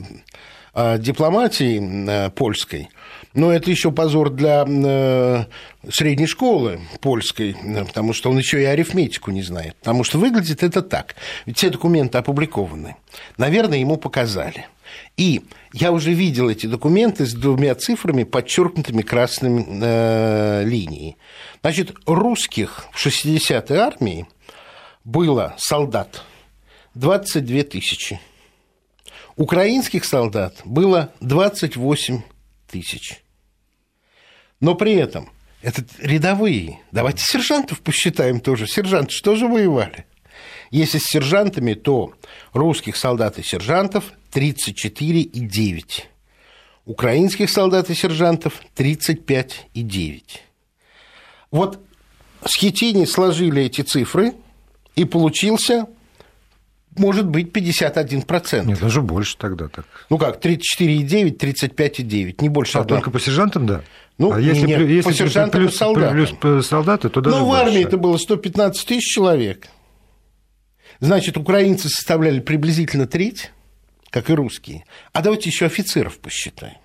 э, 0.73 0.97
дипломатии 0.99 1.81
э, 2.07 2.29
польской, 2.29 2.89
но 3.33 3.51
это 3.51 3.69
еще 3.69 3.91
позор 3.91 4.29
для 4.29 4.65
средней 5.89 6.27
школы 6.27 6.81
польской, 6.99 7.55
потому 7.87 8.13
что 8.13 8.29
он 8.29 8.37
еще 8.37 8.61
и 8.61 8.65
арифметику 8.65 9.31
не 9.31 9.41
знает. 9.41 9.75
Потому 9.77 10.03
что 10.03 10.17
выглядит 10.17 10.63
это 10.63 10.81
так. 10.81 11.15
Ведь 11.45 11.57
все 11.57 11.69
документы 11.69 12.17
опубликованы. 12.17 12.95
Наверное, 13.37 13.77
ему 13.79 13.97
показали– 13.97 14.67
и 15.17 15.41
я 15.73 15.91
уже 15.91 16.13
видел 16.13 16.49
эти 16.49 16.65
документы 16.67 17.25
с 17.25 17.33
двумя 17.33 17.75
цифрами, 17.75 18.23
подчеркнутыми 18.23 19.01
красными 19.01 19.65
э, 19.81 20.63
линией. 20.65 21.17
Значит, 21.61 21.93
русских 22.05 22.85
в 22.91 23.05
60-й 23.05 23.77
армии 23.77 24.27
было 25.03 25.55
солдат 25.57 26.23
22 26.95 27.63
тысячи. 27.63 28.19
Украинских 29.35 30.05
солдат 30.05 30.55
было 30.65 31.11
28 31.21 32.21
тысяч. 32.71 33.23
Но 34.59 34.75
при 34.75 34.93
этом 34.93 35.29
это 35.61 35.83
рядовые. 35.99 36.79
Давайте 36.91 37.23
сержантов 37.23 37.81
посчитаем 37.81 38.39
тоже. 38.39 38.67
Сержанты 38.67 39.11
что 39.11 39.35
же 39.35 39.47
воевали? 39.47 40.05
Если 40.71 40.97
с 40.97 41.03
сержантами, 41.03 41.73
то 41.73 42.13
русских 42.53 42.95
солдат 42.95 43.37
и 43.37 43.43
сержантов 43.43 44.13
34,9. 44.33 45.83
Украинских 46.85 47.49
солдат 47.49 47.89
и 47.89 47.95
сержантов 47.95 48.61
35,9. 48.75 50.23
Вот 51.51 51.83
схетини 52.45 53.05
сложили 53.05 53.63
эти 53.63 53.81
цифры, 53.81 54.33
и 54.95 55.05
получился 55.05 55.87
может 56.97 57.27
быть 57.27 57.51
51%. 57.51 58.65
Нет, 58.65 58.79
даже 58.79 59.01
больше 59.01 59.37
тогда 59.37 59.67
так. 59.67 59.85
Ну 60.09 60.17
как, 60.17 60.43
34,9, 60.43 61.37
35,9, 61.37 62.35
не 62.41 62.49
больше. 62.49 62.77
А 62.77 62.83
только 62.83 63.11
по 63.11 63.19
сержантам, 63.19 63.65
да? 63.65 63.81
Ну, 64.17 64.33
а 64.33 64.39
если, 64.39 64.67
нет, 64.67 64.81
если 64.81 65.09
по 65.09 65.13
сержантам 65.13 65.61
плюс, 65.61 65.73
и 65.73 65.77
солдатам. 65.77 66.37
Плюс 66.37 66.67
солдаты, 66.67 67.09
то 67.09 67.21
даже 67.21 67.37
Ну, 67.37 67.45
в 67.45 67.53
армии 67.53 67.83
это 67.83 67.97
было 67.97 68.17
115 68.17 68.85
тысяч 68.87 69.13
человек. 69.13 69.67
Значит, 70.99 71.37
украинцы 71.37 71.89
составляли 71.89 72.39
приблизительно 72.39 73.07
треть, 73.07 73.51
как 74.11 74.29
и 74.29 74.33
русские. 74.33 74.85
А 75.13 75.21
давайте 75.21 75.49
еще 75.49 75.65
офицеров 75.65 76.19
посчитаем. 76.19 76.77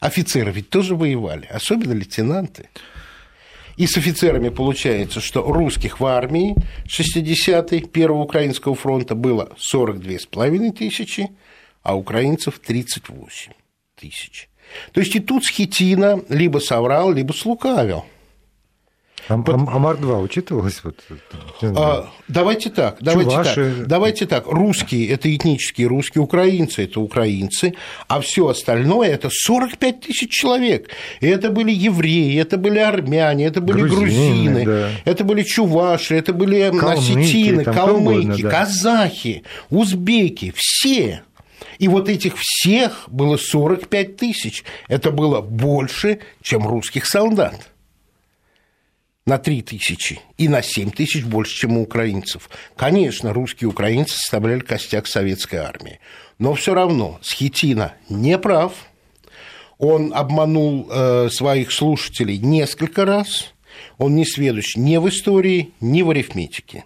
Офицеры 0.00 0.52
ведь 0.52 0.70
тоже 0.70 0.94
воевали, 0.94 1.46
особенно 1.46 1.92
лейтенанты. 1.92 2.68
И 3.76 3.86
с 3.86 3.96
офицерами 3.96 4.50
получается, 4.50 5.20
что 5.20 5.42
русских 5.42 6.00
в 6.00 6.06
армии 6.06 6.54
60-й 6.86 7.86
Первого 7.88 8.22
Украинского 8.22 8.74
фронта 8.74 9.14
было 9.14 9.50
42,5 9.72 10.72
тысячи, 10.72 11.30
а 11.82 11.96
украинцев 11.96 12.60
38 12.60 13.52
тысяч. 13.96 14.48
То 14.92 15.00
есть 15.00 15.14
и 15.14 15.20
тут 15.20 15.44
Схитина 15.44 16.22
либо 16.28 16.58
соврал, 16.58 17.12
либо 17.12 17.32
слукавил. 17.32 18.04
А, 19.28 19.38
Под... 19.38 19.54
а 19.54 19.78
Марк-2 19.78 20.22
учитывалось? 20.22 20.82
Вот, 20.84 20.96
а, 21.62 22.10
давайте 22.28 22.70
так, 22.70 22.98
давайте 23.00 23.30
Чуваши... 23.30 23.74
так, 23.76 23.86
давайте 23.86 24.26
так. 24.26 24.46
Русские– 24.46 25.08
это 25.10 25.34
этнические 25.34 25.86
русские, 25.86 26.22
украинцы– 26.22 26.84
это 26.84 27.00
украинцы, 27.00 27.74
а 28.06 28.20
все 28.20 28.48
остальное– 28.48 29.08
это 29.10 29.30
45 29.30 30.00
тысяч 30.00 30.30
человек. 30.30 30.90
И 31.20 31.26
это 31.26 31.50
были 31.50 31.72
евреи, 31.72 32.38
это 32.38 32.58
были 32.58 32.78
армяне, 32.78 33.46
это 33.46 33.60
были 33.60 33.80
грузины, 33.80 34.04
грузины 34.04 34.64
да. 34.64 34.90
это 35.04 35.24
были 35.24 35.42
чуваши, 35.42 36.16
это 36.16 36.32
были 36.32 36.70
калмыки, 36.70 37.18
осетины, 37.18 37.64
калмыки, 37.64 38.26
угодно, 38.26 38.38
да. 38.42 38.50
казахи, 38.50 39.42
узбеки, 39.70 40.52
все. 40.54 41.22
И 41.78 41.88
вот 41.88 42.08
этих 42.08 42.34
всех 42.38 43.04
было 43.08 43.36
45 43.36 44.16
тысяч. 44.16 44.64
Это 44.88 45.10
было 45.10 45.40
больше, 45.40 46.20
чем 46.42 46.68
русских 46.68 47.06
солдат 47.06 47.73
на 49.26 49.38
3 49.38 49.62
тысячи 49.62 50.20
и 50.36 50.48
на 50.48 50.62
7 50.62 50.90
тысяч 50.90 51.24
больше, 51.24 51.56
чем 51.56 51.78
у 51.78 51.82
украинцев. 51.82 52.50
Конечно, 52.76 53.32
русские 53.32 53.70
украинцы 53.70 54.16
составляли 54.16 54.60
костяк 54.60 55.06
советской 55.06 55.56
армии. 55.56 56.00
Но 56.38 56.54
все 56.54 56.74
равно 56.74 57.18
Схитина 57.22 57.94
не 58.08 58.38
прав. 58.38 58.72
Он 59.78 60.12
обманул 60.14 60.88
э, 60.90 61.28
своих 61.30 61.72
слушателей 61.72 62.38
несколько 62.38 63.04
раз. 63.04 63.52
Он 63.98 64.14
не 64.14 64.24
сведущ 64.26 64.76
ни 64.76 64.96
в 64.98 65.08
истории, 65.08 65.72
ни 65.80 66.02
в 66.02 66.10
арифметике. 66.10 66.84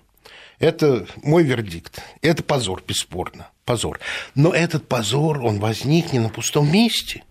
Это 0.59 1.07
мой 1.23 1.45
вердикт. 1.45 2.01
Это 2.23 2.43
позор, 2.43 2.83
бесспорно. 2.87 3.49
Позор. 3.65 4.01
Но 4.35 4.53
этот 4.53 4.89
позор, 4.89 5.45
он 5.45 5.59
возник 5.59 6.13
не 6.13 6.19
на 6.19 6.29
пустом 6.29 6.73
месте. 6.73 7.25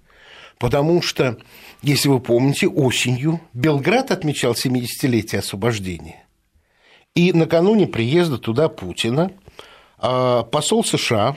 Потому 0.59 1.01
что 1.01 1.37
если 1.81 2.09
вы 2.09 2.19
помните, 2.19 2.67
осенью 2.67 3.41
Белград 3.53 4.11
отмечал 4.11 4.53
70-летие 4.53 5.39
освобождения. 5.39 6.25
И 7.15 7.33
накануне 7.33 7.87
приезда 7.87 8.37
туда 8.37 8.69
Путина 8.69 9.31
а, 9.97 10.43
посол 10.43 10.83
США 10.83 11.35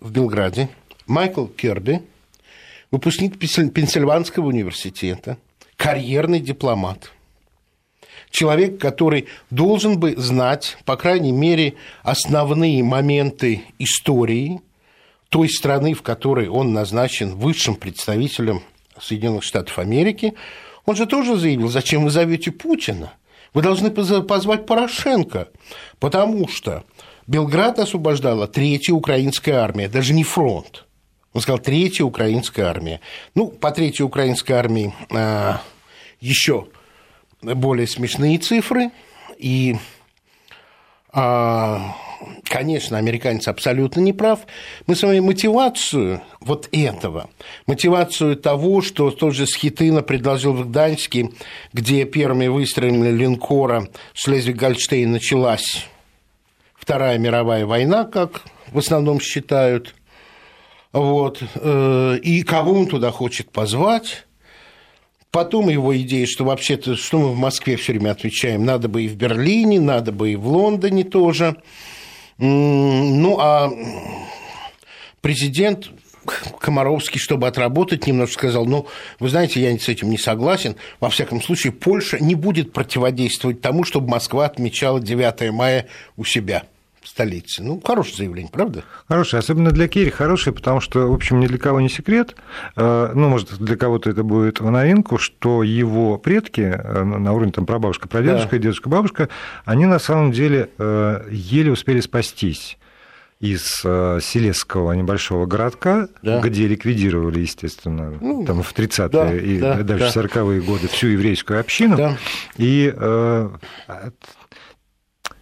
в 0.00 0.10
Белграде 0.12 0.68
Майкл 1.06 1.46
Керби, 1.46 2.02
выпускник 2.90 3.38
Пенсильванского 3.38 4.46
университета, 4.46 5.38
карьерный 5.76 6.40
дипломат, 6.40 7.10
человек, 8.30 8.78
который 8.78 9.26
должен 9.50 9.98
бы 9.98 10.14
знать, 10.16 10.76
по 10.84 10.96
крайней 10.96 11.32
мере, 11.32 11.74
основные 12.02 12.82
моменты 12.84 13.62
истории 13.78 14.60
той 15.28 15.48
страны, 15.48 15.94
в 15.94 16.02
которой 16.02 16.48
он 16.48 16.72
назначен 16.72 17.34
высшим 17.34 17.76
представителем 17.76 18.62
Соединенных 19.00 19.42
Штатов 19.42 19.78
Америки, 19.78 20.34
он 20.86 20.96
же 20.96 21.06
тоже 21.06 21.36
заявил, 21.36 21.68
зачем 21.68 22.04
вы 22.04 22.10
зовете 22.10 22.50
Путина? 22.50 23.12
Вы 23.52 23.62
должны 23.62 23.90
позвать 23.90 24.66
Порошенко, 24.66 25.48
потому 25.98 26.48
что 26.48 26.84
Белград 27.26 27.78
освобождала 27.78 28.46
третья 28.46 28.92
украинская 28.92 29.56
армия, 29.56 29.88
даже 29.88 30.12
не 30.12 30.24
фронт. 30.24 30.86
Он 31.32 31.40
сказал, 31.40 31.58
третья 31.58 32.04
украинская 32.04 32.66
армия. 32.66 33.00
Ну, 33.34 33.48
по 33.48 33.70
третьей 33.70 34.04
украинской 34.04 34.52
армии 34.52 34.92
а, 35.10 35.62
еще 36.20 36.66
более 37.40 37.86
смешные 37.86 38.38
цифры. 38.38 38.90
И 39.38 39.76
конечно, 41.12 42.98
американец 42.98 43.48
абсолютно 43.48 44.00
не 44.00 44.12
прав. 44.12 44.40
Мы 44.86 44.94
с 44.94 45.02
вами 45.02 45.20
мотивацию 45.20 46.22
вот 46.40 46.68
этого, 46.72 47.30
мотивацию 47.66 48.36
того, 48.36 48.82
что 48.82 49.10
тот 49.10 49.34
же 49.34 49.46
Схитына 49.46 50.02
предложил 50.02 50.52
в 50.52 50.68
Гданьске, 50.68 51.30
где 51.72 52.04
первыми 52.04 52.46
выстрелами 52.48 53.08
линкора 53.08 53.88
Шлезвиг-Гольштейн 54.14 55.06
началась. 55.06 55.86
Вторая 56.74 57.18
мировая 57.18 57.66
война, 57.66 58.04
как 58.04 58.42
в 58.72 58.78
основном 58.78 59.20
считают, 59.20 59.94
вот, 60.92 61.42
э, 61.54 62.18
и 62.22 62.42
кого 62.42 62.72
он 62.72 62.86
туда 62.86 63.10
хочет 63.10 63.50
позвать, 63.52 64.26
Потом 65.30 65.68
его 65.68 65.96
идея, 65.98 66.26
что 66.26 66.44
вообще-то, 66.44 66.96
что 66.96 67.18
мы 67.18 67.28
в 67.28 67.36
Москве 67.36 67.76
все 67.76 67.92
время 67.92 68.10
отвечаем, 68.10 68.64
надо 68.64 68.88
бы 68.88 69.04
и 69.04 69.08
в 69.08 69.14
Берлине, 69.14 69.80
надо 69.80 70.10
бы 70.10 70.32
и 70.32 70.36
в 70.36 70.48
Лондоне 70.48 71.04
тоже. 71.04 71.56
Ну, 72.38 73.38
а 73.38 73.70
президент 75.20 75.90
Комаровский, 76.58 77.20
чтобы 77.20 77.46
отработать, 77.46 78.06
немножко 78.06 78.34
сказал, 78.34 78.66
ну, 78.66 78.86
вы 79.20 79.28
знаете, 79.28 79.60
я 79.60 79.78
с 79.78 79.88
этим 79.88 80.10
не 80.10 80.18
согласен. 80.18 80.76
Во 80.98 81.10
всяком 81.10 81.40
случае, 81.40 81.72
Польша 81.72 82.18
не 82.18 82.34
будет 82.34 82.72
противодействовать 82.72 83.60
тому, 83.60 83.84
чтобы 83.84 84.08
Москва 84.08 84.46
отмечала 84.46 85.00
9 85.00 85.52
мая 85.52 85.86
у 86.16 86.24
себя. 86.24 86.64
Столице. 87.02 87.62
Ну, 87.62 87.80
хорошее 87.80 88.16
заявление, 88.16 88.50
правда? 88.52 88.84
Хорошее, 89.08 89.38
особенно 89.38 89.70
для 89.70 89.88
Керри 89.88 90.10
хорошее, 90.10 90.54
потому 90.54 90.80
что, 90.80 91.10
в 91.10 91.14
общем, 91.14 91.40
ни 91.40 91.46
для 91.46 91.58
кого 91.58 91.80
не 91.80 91.88
секрет, 91.88 92.36
э, 92.76 93.12
ну, 93.14 93.28
может, 93.28 93.58
для 93.58 93.76
кого-то 93.76 94.10
это 94.10 94.22
будет 94.22 94.60
в 94.60 94.70
новинку, 94.70 95.18
что 95.18 95.62
его 95.62 96.18
предки 96.18 96.60
э, 96.60 97.02
на 97.04 97.32
уровне 97.32 97.52
там 97.52 97.66
прабабушка, 97.66 98.08
прадедушка, 98.08 98.50
да. 98.52 98.58
дедушка, 98.58 98.88
бабушка, 98.88 99.28
они 99.64 99.86
на 99.86 99.98
самом 99.98 100.32
деле 100.32 100.70
э, 100.78 101.28
еле 101.30 101.72
успели 101.72 102.00
спастись 102.00 102.76
из 103.40 103.80
Селесского 103.80 104.92
небольшого 104.92 105.46
городка, 105.46 106.08
да. 106.20 106.40
где 106.40 106.66
ликвидировали, 106.66 107.40
естественно, 107.40 108.12
ну, 108.20 108.44
там 108.44 108.62
в 108.62 108.74
30-е 108.74 109.08
да, 109.08 109.34
и 109.34 109.58
да, 109.58 109.82
дальше 109.82 110.12
да. 110.14 110.20
40-е 110.20 110.60
годы 110.60 110.88
всю 110.88 111.06
еврейскую 111.06 111.58
общину. 111.58 111.96
Да. 111.96 112.18
И 112.58 112.94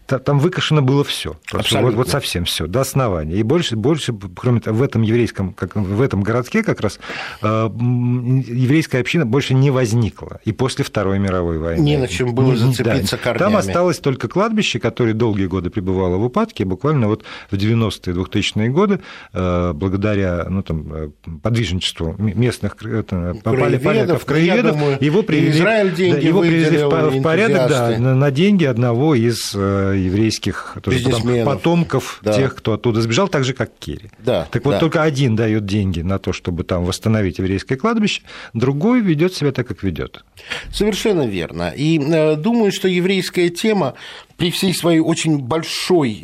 там 0.09 0.39
выкашено 0.39 0.83
было 0.83 1.05
все. 1.05 1.37
Вот, 1.53 1.95
вот 1.95 2.09
совсем 2.09 2.45
все, 2.45 2.67
до 2.67 2.81
основания. 2.81 3.37
И 3.37 3.43
больше, 3.43 3.77
больше, 3.77 4.15
кроме 4.37 4.61
того, 4.61 4.79
в 4.79 4.83
этом 4.83 5.03
еврейском, 5.03 5.53
как 5.53 5.77
в 5.77 6.01
этом 6.01 6.23
городке 6.23 6.63
как 6.63 6.81
раз 6.81 6.99
э, 7.43 7.47
еврейская 7.47 9.01
община 9.01 9.27
больше 9.27 9.55
не 9.55 9.71
возникла. 9.71 10.41
И 10.45 10.53
после 10.53 10.85
Второй 10.85 11.19
мировой 11.19 11.59
войны. 11.59 11.83
Не 11.83 11.97
на 11.99 12.09
чем 12.09 12.35
было 12.35 12.57
зацепиться 12.57 13.17
да. 13.17 13.23
корнями. 13.23 13.39
Там 13.39 13.57
осталось 13.57 13.99
только 13.99 14.29
кладбище, 14.29 14.79
которое 14.79 15.13
долгие 15.13 15.47
годы 15.47 15.71
пребывало 15.71 16.17
в 16.17 16.25
упадке. 16.25 16.65
Буквально 16.65 17.09
вот 17.09 17.25
в 17.51 17.57
90-е, 17.57 18.15
2000-е 18.15 18.69
годы, 18.71 19.01
э, 19.33 19.73
благодаря 19.75 20.47
ну, 20.49 20.63
там, 20.63 20.93
э, 20.93 21.11
подвижничеству 21.43 22.15
местных 22.19 22.77
это, 22.83 23.37
краеведов, 23.45 24.25
краеведов 24.25 24.73
думаю, 24.73 24.99
его 25.01 25.23
привели, 25.23 25.91
деньги 25.95 26.27
его 26.27 26.41
привели 26.41 26.79
в, 26.79 27.19
в 27.19 27.23
порядок 27.23 27.69
да, 27.69 27.99
на, 27.99 28.15
на 28.15 28.31
деньги 28.31 28.65
одного 28.65 29.15
из 29.15 29.55
еврейских 29.99 30.77
тоже 30.83 31.01
потом, 31.03 31.45
потомков 31.45 32.21
да. 32.23 32.33
тех, 32.33 32.55
кто 32.55 32.75
оттуда 32.75 33.01
сбежал, 33.03 33.29
так 33.29 33.45
же, 33.45 33.53
как 33.53 33.71
Керри. 33.79 34.11
Да, 34.19 34.47
так 34.51 34.65
вот, 34.65 34.73
да. 34.73 34.79
только 34.81 35.03
один 35.03 35.37
дает 35.37 35.67
деньги 35.67 36.01
на 36.01 36.19
то, 36.19 36.33
чтобы 36.33 36.65
там 36.65 36.85
восстановить 36.85 37.39
еврейское 37.39 37.77
кладбище, 37.77 38.23
другой 38.55 39.01
ведет 39.01 39.35
себя 39.35 39.53
так, 39.53 39.67
как 39.67 39.83
ведет. 39.83 40.25
Совершенно 40.73 41.27
верно. 41.27 41.73
И 41.77 41.99
э, 41.99 42.37
думаю, 42.37 42.73
что 42.73 42.89
еврейская 42.89 43.49
тема 43.49 43.95
при 44.37 44.51
всей 44.51 44.75
своей 44.75 45.01
очень 45.01 45.39
большой 45.39 46.23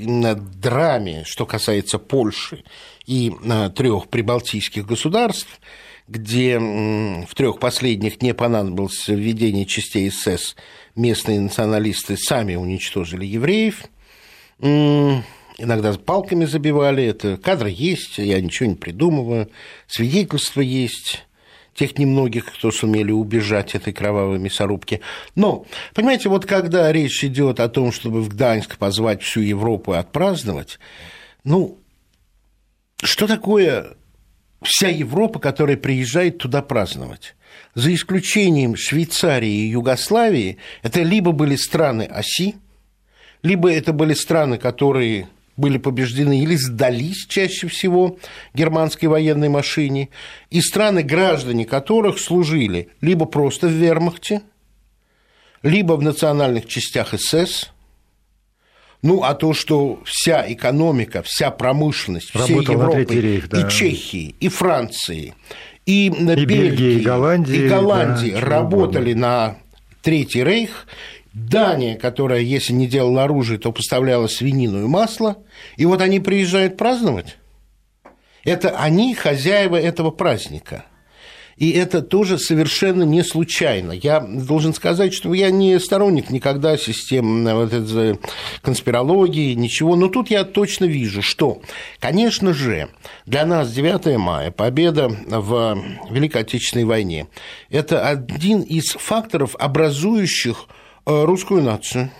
драме, 0.62 1.24
что 1.26 1.46
касается 1.46 1.98
Польши 1.98 2.64
и 3.06 3.32
э, 3.44 3.70
трех 3.74 4.08
прибалтийских 4.08 4.86
государств, 4.86 5.60
где 6.06 6.58
в 6.58 7.34
трех 7.34 7.58
последних 7.58 8.20
не 8.20 8.34
понадобилось 8.34 9.08
введение 9.08 9.64
частей 9.64 10.10
СС, 10.10 10.54
местные 10.94 11.40
националисты 11.40 12.16
сами 12.16 12.56
уничтожили 12.56 13.24
евреев, 13.24 13.84
иногда 14.60 15.92
палками 15.94 16.44
забивали, 16.44 17.04
это 17.04 17.36
кадры 17.36 17.70
есть, 17.70 18.18
я 18.18 18.40
ничего 18.40 18.68
не 18.68 18.74
придумываю, 18.74 19.50
свидетельства 19.86 20.60
есть 20.60 21.24
тех 21.74 21.98
немногих, 21.98 22.46
кто 22.46 22.70
сумели 22.70 23.10
убежать 23.10 23.74
этой 23.74 23.92
кровавой 23.92 24.38
мясорубки. 24.38 25.00
Но, 25.34 25.66
понимаете, 25.92 26.28
вот 26.28 26.46
когда 26.46 26.92
речь 26.92 27.24
идет 27.24 27.58
о 27.58 27.68
том, 27.68 27.90
чтобы 27.90 28.22
в 28.22 28.28
Гданьск 28.28 28.76
позвать 28.78 29.22
всю 29.22 29.40
Европу 29.40 29.92
и 29.92 29.96
отпраздновать, 29.96 30.78
ну, 31.42 31.78
что 33.02 33.26
такое 33.26 33.96
вся 34.64 34.88
Европа, 34.88 35.38
которая 35.38 35.76
приезжает 35.76 36.38
туда 36.38 36.62
праздновать? 36.62 37.34
за 37.74 37.92
исключением 37.94 38.76
Швейцарии 38.76 39.50
и 39.50 39.70
Югославии, 39.70 40.58
это 40.82 41.02
либо 41.02 41.32
были 41.32 41.56
страны 41.56 42.02
оси, 42.02 42.56
либо 43.42 43.70
это 43.70 43.92
были 43.92 44.14
страны, 44.14 44.58
которые 44.58 45.28
были 45.56 45.78
побеждены 45.78 46.40
или 46.40 46.56
сдались 46.56 47.26
чаще 47.28 47.68
всего 47.68 48.18
германской 48.54 49.08
военной 49.08 49.48
машине, 49.48 50.08
и 50.50 50.60
страны, 50.60 51.02
граждане 51.02 51.64
которых 51.64 52.18
служили 52.18 52.88
либо 53.00 53.24
просто 53.26 53.68
в 53.68 53.72
вермахте, 53.72 54.42
либо 55.62 55.92
в 55.94 56.02
национальных 56.02 56.66
частях 56.66 57.14
СС, 57.16 57.70
ну, 59.04 59.22
а 59.22 59.34
то, 59.34 59.52
что 59.52 60.00
вся 60.06 60.50
экономика, 60.50 61.22
вся 61.22 61.50
промышленность 61.50 62.30
всей 62.30 62.62
Европы, 62.62 63.14
рейх, 63.14 63.50
да. 63.50 63.60
и 63.60 63.70
Чехии, 63.70 64.34
и 64.40 64.48
Франции, 64.48 65.34
и, 65.84 66.06
и 66.06 66.10
Бельгии, 66.10 66.44
Бельгии, 66.46 67.00
и 67.00 67.00
Голландии, 67.02 67.54
и 67.54 67.68
Голландии 67.68 68.30
да, 68.30 68.40
работали 68.40 69.12
на 69.12 69.58
Третий 70.00 70.42
Рейх, 70.42 70.86
Дания, 71.34 71.98
которая, 71.98 72.40
если 72.40 72.72
не 72.72 72.86
делала 72.86 73.24
оружие, 73.24 73.58
то 73.58 73.72
поставляла 73.72 74.26
свинину 74.26 74.84
и 74.84 74.88
масло, 74.88 75.36
и 75.76 75.84
вот 75.84 76.00
они 76.00 76.18
приезжают 76.18 76.78
праздновать. 76.78 77.36
Это 78.42 78.70
они 78.70 79.14
хозяева 79.14 79.76
этого 79.76 80.12
праздника– 80.12 80.86
и 81.56 81.70
это 81.70 82.02
тоже 82.02 82.38
совершенно 82.38 83.02
не 83.02 83.22
случайно. 83.22 83.92
Я 83.92 84.20
должен 84.20 84.74
сказать, 84.74 85.14
что 85.14 85.32
я 85.34 85.50
не 85.50 85.78
сторонник 85.78 86.30
никогда 86.30 86.76
систем 86.76 87.44
вот 87.44 87.72
этой 87.72 88.18
конспирологии, 88.62 89.54
ничего. 89.54 89.96
Но 89.96 90.08
тут 90.08 90.30
я 90.30 90.44
точно 90.44 90.86
вижу, 90.86 91.22
что, 91.22 91.62
конечно 92.00 92.52
же, 92.52 92.88
для 93.26 93.46
нас 93.46 93.72
9 93.72 94.16
мая, 94.18 94.50
победа 94.50 95.08
в 95.08 95.78
Великой 96.10 96.42
Отечественной 96.42 96.84
войне, 96.84 97.28
это 97.70 98.08
один 98.08 98.62
из 98.62 98.92
факторов, 98.92 99.56
образующих 99.58 100.66
э, 101.06 101.24
русскую 101.24 101.62
нацию, 101.62 102.10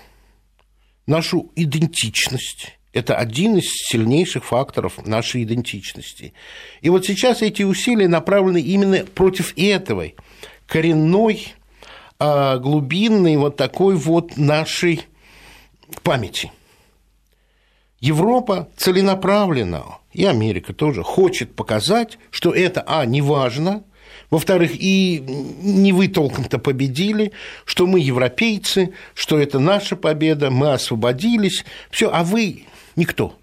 нашу 1.06 1.52
идентичность 1.56 2.78
это 2.94 3.16
один 3.16 3.57
из 3.57 3.64
сильнейших 3.70 4.44
факторов 4.44 5.04
нашей 5.04 5.42
идентичности. 5.42 6.33
И 6.80 6.88
вот 6.88 7.04
сейчас 7.04 7.42
эти 7.42 7.64
усилия 7.64 8.09
направлены 8.09 8.61
именно 8.61 9.04
против 9.04 9.52
этого 9.57 10.12
коренной, 10.66 11.54
а, 12.18 12.59
глубинной 12.59 13.37
вот 13.37 13.57
такой 13.57 13.96
вот 13.96 14.37
нашей 14.37 15.02
памяти. 16.04 16.52
Европа 18.00 18.68
целенаправленно, 18.76 19.98
и 20.12 20.24
Америка 20.24 20.72
тоже, 20.72 21.02
хочет 21.02 21.57
показать, 21.57 22.18
что 22.30 22.52
это, 22.52 22.85
а, 22.87 23.04
не 23.07 23.22
важно, 23.22 23.83
во-вторых, 24.30 24.72
и 24.74 25.20
не 25.62 25.92
вы 25.92 26.07
толком-то 26.09 26.59
победили, 26.59 27.33
что 27.64 27.87
мы 27.87 27.98
европейцы, 27.98 28.94
что 29.14 29.38
это 29.38 29.59
наша 29.59 29.96
победа, 29.96 30.50
мы 30.50 30.72
освободились, 30.72 31.64
все, 31.90 32.11
а 32.12 32.22
вы 32.22 32.66
Никто. 32.96 33.35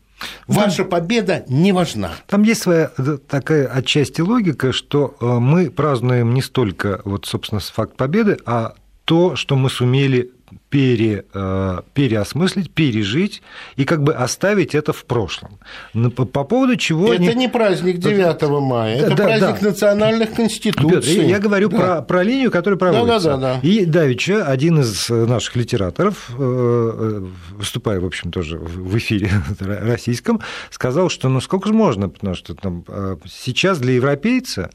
Ваша 0.48 0.84
победа 0.84 1.44
не 1.48 1.72
важна. 1.72 2.12
Там 2.28 2.44
есть 2.44 2.62
своя 2.62 2.92
э, 2.98 3.18
такая 3.28 3.68
отчасти 3.68 4.22
логика, 4.22 4.72
что 4.72 5.16
э, 5.20 5.26
мы 5.26 5.70
празднуем 5.70 6.34
не 6.34 6.42
столько, 6.42 7.02
вот, 7.06 7.26
собственно, 7.26 7.60
факт 7.60 7.98
победы, 7.98 8.38
а 8.46 8.76
то, 9.06 9.36
что 9.36 9.56
мы 9.56 9.70
сумели 9.70 10.32
пере, 10.70 11.26
э, 11.34 11.82
переосмыслить, 11.94 12.72
пережить 12.72 13.42
и 13.76 13.86
как 13.86 14.04
бы 14.04 14.14
оставить 14.14 14.74
это 14.76 14.94
в 14.94 15.06
прошлом. 15.06 15.60
По, 15.94 16.26
по 16.26 16.44
поводу 16.44 16.76
чего... 16.76 17.14
Это 17.14 17.34
не 17.34 17.48
праздник 17.48 17.98
9 17.98 18.42
мая, 18.62 18.98
это 18.98 19.16
да, 19.16 19.24
праздник 19.24 19.60
да. 19.60 19.68
национальных 19.68 20.34
конституций. 20.34 21.16
Петр, 21.16 21.30
я, 21.30 21.40
говорю 21.40 21.70
да. 21.70 21.78
про, 21.78 22.02
про 22.02 22.24
линию, 22.24 22.52
которая 22.52 22.78
проводится. 22.78 23.32
Да, 23.32 23.38
да, 23.38 23.54
да, 23.54 23.60
да. 23.62 23.68
И 23.68 23.86
Давича, 23.86 24.46
один 24.46 24.80
из 24.80 25.10
наших 25.10 25.56
литераторов, 25.56 26.30
э, 26.30 26.34
э, 26.38 27.28
выступая, 27.52 28.00
в 28.00 28.06
общем, 28.06 28.32
тоже 28.32 28.58
в 28.58 28.98
эфире 28.98 29.30
российском, 29.60 30.42
сказал, 30.70 31.10
что 31.10 31.30
ну 31.30 31.42
сколько 31.42 31.68
же 31.68 31.74
можно, 31.74 32.10
потому 32.10 32.36
что 32.36 32.56
там, 32.56 32.86
сейчас 33.28 33.80
для 33.80 33.94
европейца 33.94 34.70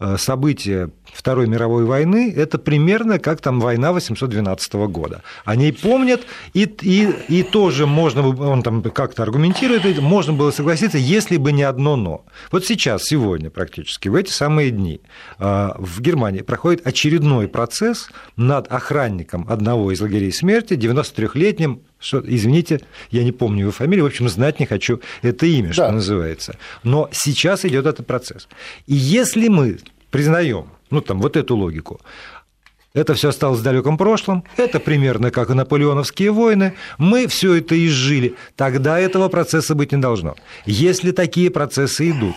Э, 0.00 0.16
события 0.16 0.90
Второй 1.12 1.46
мировой 1.46 1.84
войны, 1.84 2.32
это 2.34 2.58
примерно 2.58 3.18
как 3.18 3.40
там 3.40 3.60
война 3.60 3.92
812 3.92 4.72
года. 4.88 5.22
Они 5.44 5.72
помнят, 5.72 6.22
и, 6.54 6.64
и, 6.82 7.10
и 7.28 7.42
тоже 7.42 7.86
можно, 7.86 8.26
он 8.28 8.62
там 8.62 8.82
как-то 8.82 9.22
аргументирует, 9.22 9.98
можно 10.00 10.32
было 10.32 10.50
согласиться, 10.50 10.98
если 10.98 11.36
бы 11.36 11.52
не 11.52 11.62
одно 11.62 11.96
«но». 11.96 12.24
Вот 12.50 12.64
сейчас, 12.64 13.04
сегодня 13.04 13.50
практически, 13.50 14.08
в 14.08 14.14
эти 14.14 14.30
самые 14.30 14.70
дни 14.70 15.00
э, 15.38 15.70
в 15.76 16.00
Германии 16.00 16.42
проходит 16.42 16.86
очередной 16.86 17.48
процесс 17.48 18.10
над 18.36 18.70
охранником 18.70 19.46
одного 19.48 19.92
из 19.92 20.00
лагерей 20.00 20.32
смерти, 20.32 20.74
93-летним 20.74 21.82
что, 22.00 22.22
извините, 22.24 22.80
я 23.10 23.24
не 23.24 23.32
помню 23.32 23.62
его 23.62 23.72
фамилию, 23.72 24.04
в 24.04 24.08
общем, 24.08 24.28
знать 24.28 24.60
не 24.60 24.66
хочу 24.66 25.00
это 25.22 25.46
имя, 25.46 25.68
да. 25.68 25.72
что 25.72 25.90
называется. 25.90 26.56
Но 26.84 27.08
сейчас 27.12 27.64
идет 27.64 27.86
этот 27.86 28.06
процесс. 28.06 28.48
И 28.86 28.94
если 28.94 29.48
мы 29.48 29.78
признаем, 30.10 30.68
ну 30.90 31.00
там 31.00 31.20
вот 31.20 31.36
эту 31.36 31.56
логику, 31.56 32.00
это 32.94 33.14
все 33.14 33.28
осталось 33.28 33.60
в 33.60 33.62
далеком 33.62 33.98
прошлом, 33.98 34.44
это 34.56 34.80
примерно 34.80 35.30
как 35.30 35.50
и 35.50 35.54
наполеоновские 35.54 36.32
войны, 36.32 36.74
мы 36.98 37.26
все 37.26 37.54
это 37.54 37.74
изжили, 37.86 38.34
тогда 38.56 38.98
этого 38.98 39.28
процесса 39.28 39.74
быть 39.74 39.92
не 39.92 40.00
должно. 40.00 40.34
Если 40.66 41.12
такие 41.12 41.50
процессы 41.50 42.10
идут, 42.10 42.36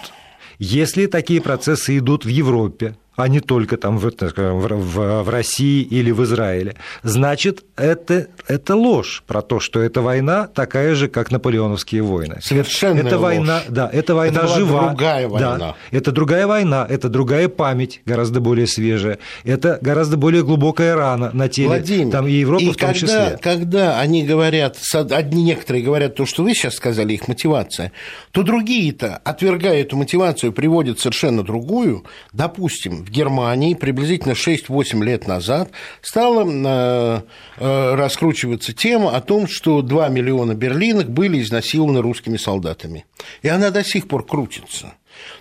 если 0.59 1.07
такие 1.07 1.41
процессы 1.41 1.97
идут 1.97 2.25
в 2.25 2.27
Европе, 2.27 2.95
а 3.15 3.27
не 3.27 3.39
только 3.39 3.77
там 3.77 3.97
в, 3.97 4.09
в, 4.09 5.23
в 5.23 5.29
России 5.29 5.81
или 5.83 6.11
в 6.11 6.23
Израиле, 6.23 6.75
значит, 7.03 7.63
это, 7.75 8.27
это 8.47 8.75
ложь 8.75 9.23
про 9.27 9.41
то, 9.41 9.59
что 9.59 9.81
эта 9.81 10.01
война 10.01 10.47
такая 10.47 10.95
же, 10.95 11.07
как 11.07 11.29
наполеоновские 11.31 12.03
войны. 12.03 12.37
Совершенно 12.41 12.99
это 12.99 13.17
ложь. 13.17 13.23
война, 13.23 13.61
да, 13.69 13.89
это 13.91 14.15
война 14.15 14.41
это 14.41 14.47
жива. 14.47 14.87
другая 14.89 15.27
война. 15.27 15.57
Да, 15.57 15.75
это 15.91 16.11
другая 16.11 16.47
война, 16.47 16.87
это 16.89 17.09
другая 17.09 17.49
память, 17.49 18.01
гораздо 18.05 18.39
более 18.39 18.67
свежая, 18.67 19.19
это 19.43 19.77
гораздо 19.81 20.17
более 20.17 20.43
глубокая 20.43 20.95
рана 20.95 21.31
на 21.33 21.49
теле 21.49 21.67
Владимир, 21.67 22.11
там 22.11 22.27
и 22.27 22.31
Европы 22.31 22.63
и 22.63 22.71
в 22.71 22.77
том 22.77 22.87
когда, 22.87 22.93
числе. 22.93 23.39
когда 23.41 23.99
они 23.99 24.25
говорят, 24.25 24.77
одни 24.93 25.43
некоторые 25.43 25.83
говорят 25.83 26.15
то, 26.15 26.25
что 26.25 26.43
вы 26.43 26.53
сейчас 26.53 26.75
сказали, 26.75 27.13
их 27.13 27.27
мотивация, 27.27 27.91
то 28.31 28.43
другие-то, 28.43 29.17
отвергая 29.17 29.81
эту 29.81 29.97
мотивацию, 29.97 30.53
приводят 30.53 30.99
совершенно 30.99 31.43
другую. 31.43 32.05
Допустим, 32.31 33.00
в 33.01 33.09
Германии 33.09 33.73
приблизительно 33.73 34.33
6-8 34.33 35.03
лет 35.03 35.27
назад 35.27 35.71
стала 36.01 36.45
э, 36.47 37.21
э, 37.57 37.95
раскручиваться 37.95 38.73
тема 38.73 39.15
о 39.15 39.21
том, 39.21 39.47
что 39.47 39.81
2 39.81 40.09
миллиона 40.09 40.53
берлинок 40.53 41.09
были 41.09 41.41
изнасилованы 41.41 42.01
русскими 42.01 42.37
солдатами. 42.37 43.05
И 43.41 43.49
она 43.49 43.71
до 43.71 43.83
сих 43.83 44.07
пор 44.07 44.25
крутится. 44.25 44.93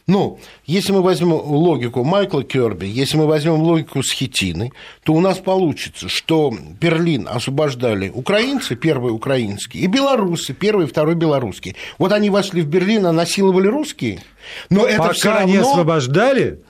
Но 0.06 0.38
если 0.66 0.92
мы 0.92 1.02
возьмем 1.02 1.32
логику 1.32 2.04
Майкла 2.04 2.42
Керби, 2.42 2.86
если 2.86 3.16
мы 3.16 3.26
возьмем 3.26 3.62
логику 3.62 4.02
Схетины, 4.02 4.72
то 5.04 5.12
у 5.12 5.20
нас 5.20 5.38
получится, 5.38 6.08
что 6.08 6.52
Берлин 6.80 7.28
освобождали 7.30 8.10
украинцы, 8.10 8.76
первые 8.76 9.12
украинские, 9.12 9.84
и 9.84 9.86
белорусы, 9.86 10.52
первый 10.52 10.86
и 10.86 10.88
второй 10.88 11.14
белорусские. 11.14 11.76
Вот 11.98 12.12
они 12.12 12.30
вошли 12.30 12.62
в 12.62 12.66
Берлин, 12.66 13.06
а 13.06 13.12
насиловали 13.12 13.68
русские. 13.68 14.20
Но 14.68 14.86
это 14.86 14.98
Пока 14.98 15.12
все 15.12 15.30
равно... 15.30 15.48
не 15.48 15.56
освобождали, 15.56 16.60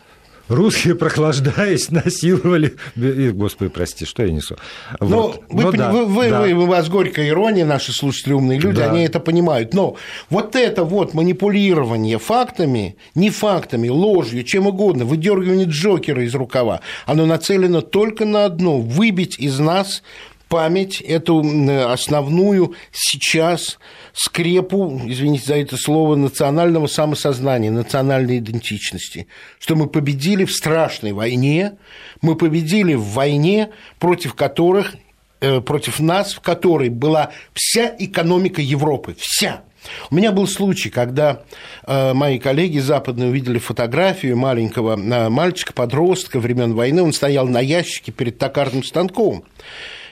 Русские, 0.51 0.97
прохлаждаясь, 0.97 1.91
насиловали... 1.91 2.75
Господи, 2.97 3.71
прости, 3.71 4.05
что 4.05 4.25
я 4.25 4.33
несу? 4.33 4.57
Вот. 4.99 5.43
Ну, 5.49 5.57
вы, 5.57 5.63
ну, 5.63 5.73
да, 5.73 5.93
вы, 5.93 6.05
вы, 6.07 6.29
да. 6.29 6.41
вы, 6.41 6.53
у 6.55 6.67
вас 6.67 6.89
горькая 6.89 7.29
ирония, 7.29 7.65
наши 7.65 7.93
слушатели 7.93 8.33
умные 8.33 8.59
люди, 8.59 8.79
да. 8.79 8.91
они 8.91 9.05
это 9.05 9.21
понимают. 9.21 9.75
Но 9.75 9.97
вот 10.29 10.57
это 10.57 10.83
вот 10.83 11.15
манипулирование 11.15 12.19
фактами, 12.19 12.97
не 13.15 13.31
фактами, 13.31 13.89
ложью, 13.89 14.43
чем 14.43 14.67
угодно, 14.67 15.05
выдергивание 15.05 15.67
Джокера 15.67 16.25
из 16.25 16.35
рукава, 16.35 16.81
оно 17.07 17.27
нацелено 17.27 17.81
только 17.81 18.25
на 18.25 18.45
одно– 18.45 18.81
выбить 18.81 19.39
из 19.39 19.61
нас 19.61 20.03
память, 20.49 21.01
эту 21.01 21.45
основную 21.89 22.75
сейчас 22.91 23.79
скрепу, 24.13 25.01
извините 25.05 25.47
за 25.47 25.57
это 25.57 25.77
слово, 25.77 26.17
национального 26.17 26.87
самосознания, 26.87 27.71
национальной 27.71 28.39
идентичности, 28.39 29.27
что 29.59 29.77
мы 29.77 29.87
победили 29.87 30.45
в 30.45 30.53
страшной 30.53 31.13
войне, 31.13 31.73
мы 32.23 32.37
победили 32.37 32.95
в 32.95 33.05
войне, 33.05 33.71
против 33.99 34.35
которых, 34.35 34.95
э, 35.41 35.61
против 35.61 36.01
нас, 36.01 36.35
в 36.35 36.41
которой 36.41 36.89
была 36.89 37.31
вся 37.55 37.95
экономика 37.99 38.61
Европы, 38.61 39.15
вся. 39.19 39.63
У 40.11 40.15
меня 40.15 40.33
был 40.33 40.47
случай, 40.47 40.91
когда 40.91 41.43
э, 41.87 42.13
мои 42.13 42.39
коллеги 42.39 42.79
западные 42.79 43.31
увидели 43.31 43.59
фотографию 43.59 44.37
маленького 44.37 44.99
э, 44.99 45.29
мальчика, 45.29 45.73
подростка 45.73 46.39
времен 46.39 46.75
войны, 46.75 47.03
он 47.03 47.13
стоял 47.13 47.47
на 47.47 47.61
ящике 47.61 48.13
перед 48.13 48.39
токарным 48.39 48.85
станком. 48.85 49.45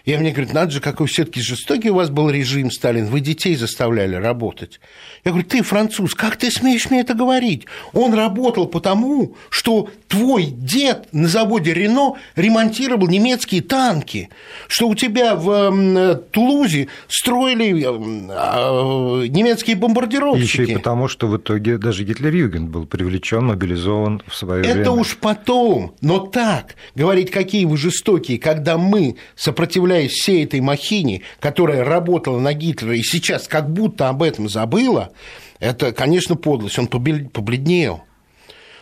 И 0.04 0.16
мне 0.16 0.30
говорят, 0.30 0.52
надо 0.52 0.70
же, 0.70 0.80
какой 0.80 1.06
все-таки 1.06 1.40
жестокий 1.40 1.90
у 1.90 1.94
вас 1.94 2.10
был 2.10 2.30
режим, 2.30 2.70
Сталин, 2.70 3.06
вы 3.06 3.20
детей 3.20 3.56
заставляли 3.56 4.14
работать. 4.14 4.80
Я 5.24 5.32
говорю, 5.32 5.46
ты 5.46 5.62
француз, 5.62 6.14
как 6.14 6.36
ты 6.36 6.50
смеешь 6.50 6.90
мне 6.90 7.00
это 7.00 7.14
говорить? 7.14 7.66
Он 7.92 8.14
работал 8.14 8.66
потому, 8.66 9.34
что 9.50 9.88
твой 10.08 10.46
дед 10.46 11.08
на 11.12 11.28
заводе 11.28 11.74
Рено 11.74 12.14
ремонтировал 12.36 13.08
немецкие 13.08 13.62
танки, 13.62 14.30
что 14.68 14.88
у 14.88 14.94
тебя 14.94 15.34
в 15.34 16.22
Тулузе 16.30 16.88
строили 17.08 17.84
а, 17.84 19.22
немецкие 19.26 19.76
бомбардировщики. 19.76 20.62
Еще 20.62 20.72
и 20.72 20.74
потому, 20.76 21.08
что 21.08 21.26
в 21.26 21.36
итоге 21.36 21.78
даже 21.78 22.04
Гитлер-Юген 22.04 22.66
был 22.66 22.86
привлечен, 22.86 23.46
мобилизован 23.46 24.22
в 24.26 24.34
свое 24.34 24.62
это 24.62 24.70
время. 24.70 24.82
Это 24.82 24.92
уж 24.92 25.16
потом, 25.16 25.94
но 26.00 26.18
так 26.18 26.76
говорить, 26.94 27.30
какие 27.30 27.64
вы 27.64 27.76
жестокие, 27.76 28.38
когда 28.38 28.78
мы 28.78 29.16
сопротивляемся 29.36 29.97
удивляюсь 29.98 30.12
всей 30.12 30.44
этой 30.44 30.60
махине, 30.60 31.22
которая 31.40 31.84
работала 31.84 32.38
на 32.38 32.52
Гитлера 32.52 32.96
и 32.96 33.02
сейчас 33.02 33.48
как 33.48 33.70
будто 33.70 34.08
об 34.08 34.22
этом 34.22 34.48
забыла, 34.48 35.12
это, 35.58 35.92
конечно, 35.92 36.36
подлость. 36.36 36.78
Он 36.78 36.86
побледнел. 36.86 38.04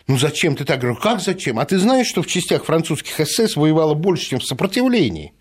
Ну 0.06 0.18
зачем 0.18 0.54
ты 0.54 0.64
так? 0.64 0.80
говорю, 0.80 0.96
как 0.96 1.20
зачем? 1.20 1.58
А 1.58 1.64
ты 1.64 1.78
знаешь, 1.78 2.06
что 2.06 2.22
в 2.22 2.26
частях 2.26 2.64
французских 2.64 3.26
СС 3.26 3.56
воевало 3.56 3.94
больше, 3.94 4.30
чем 4.30 4.38
в 4.38 4.44
сопротивлении? 4.44 5.32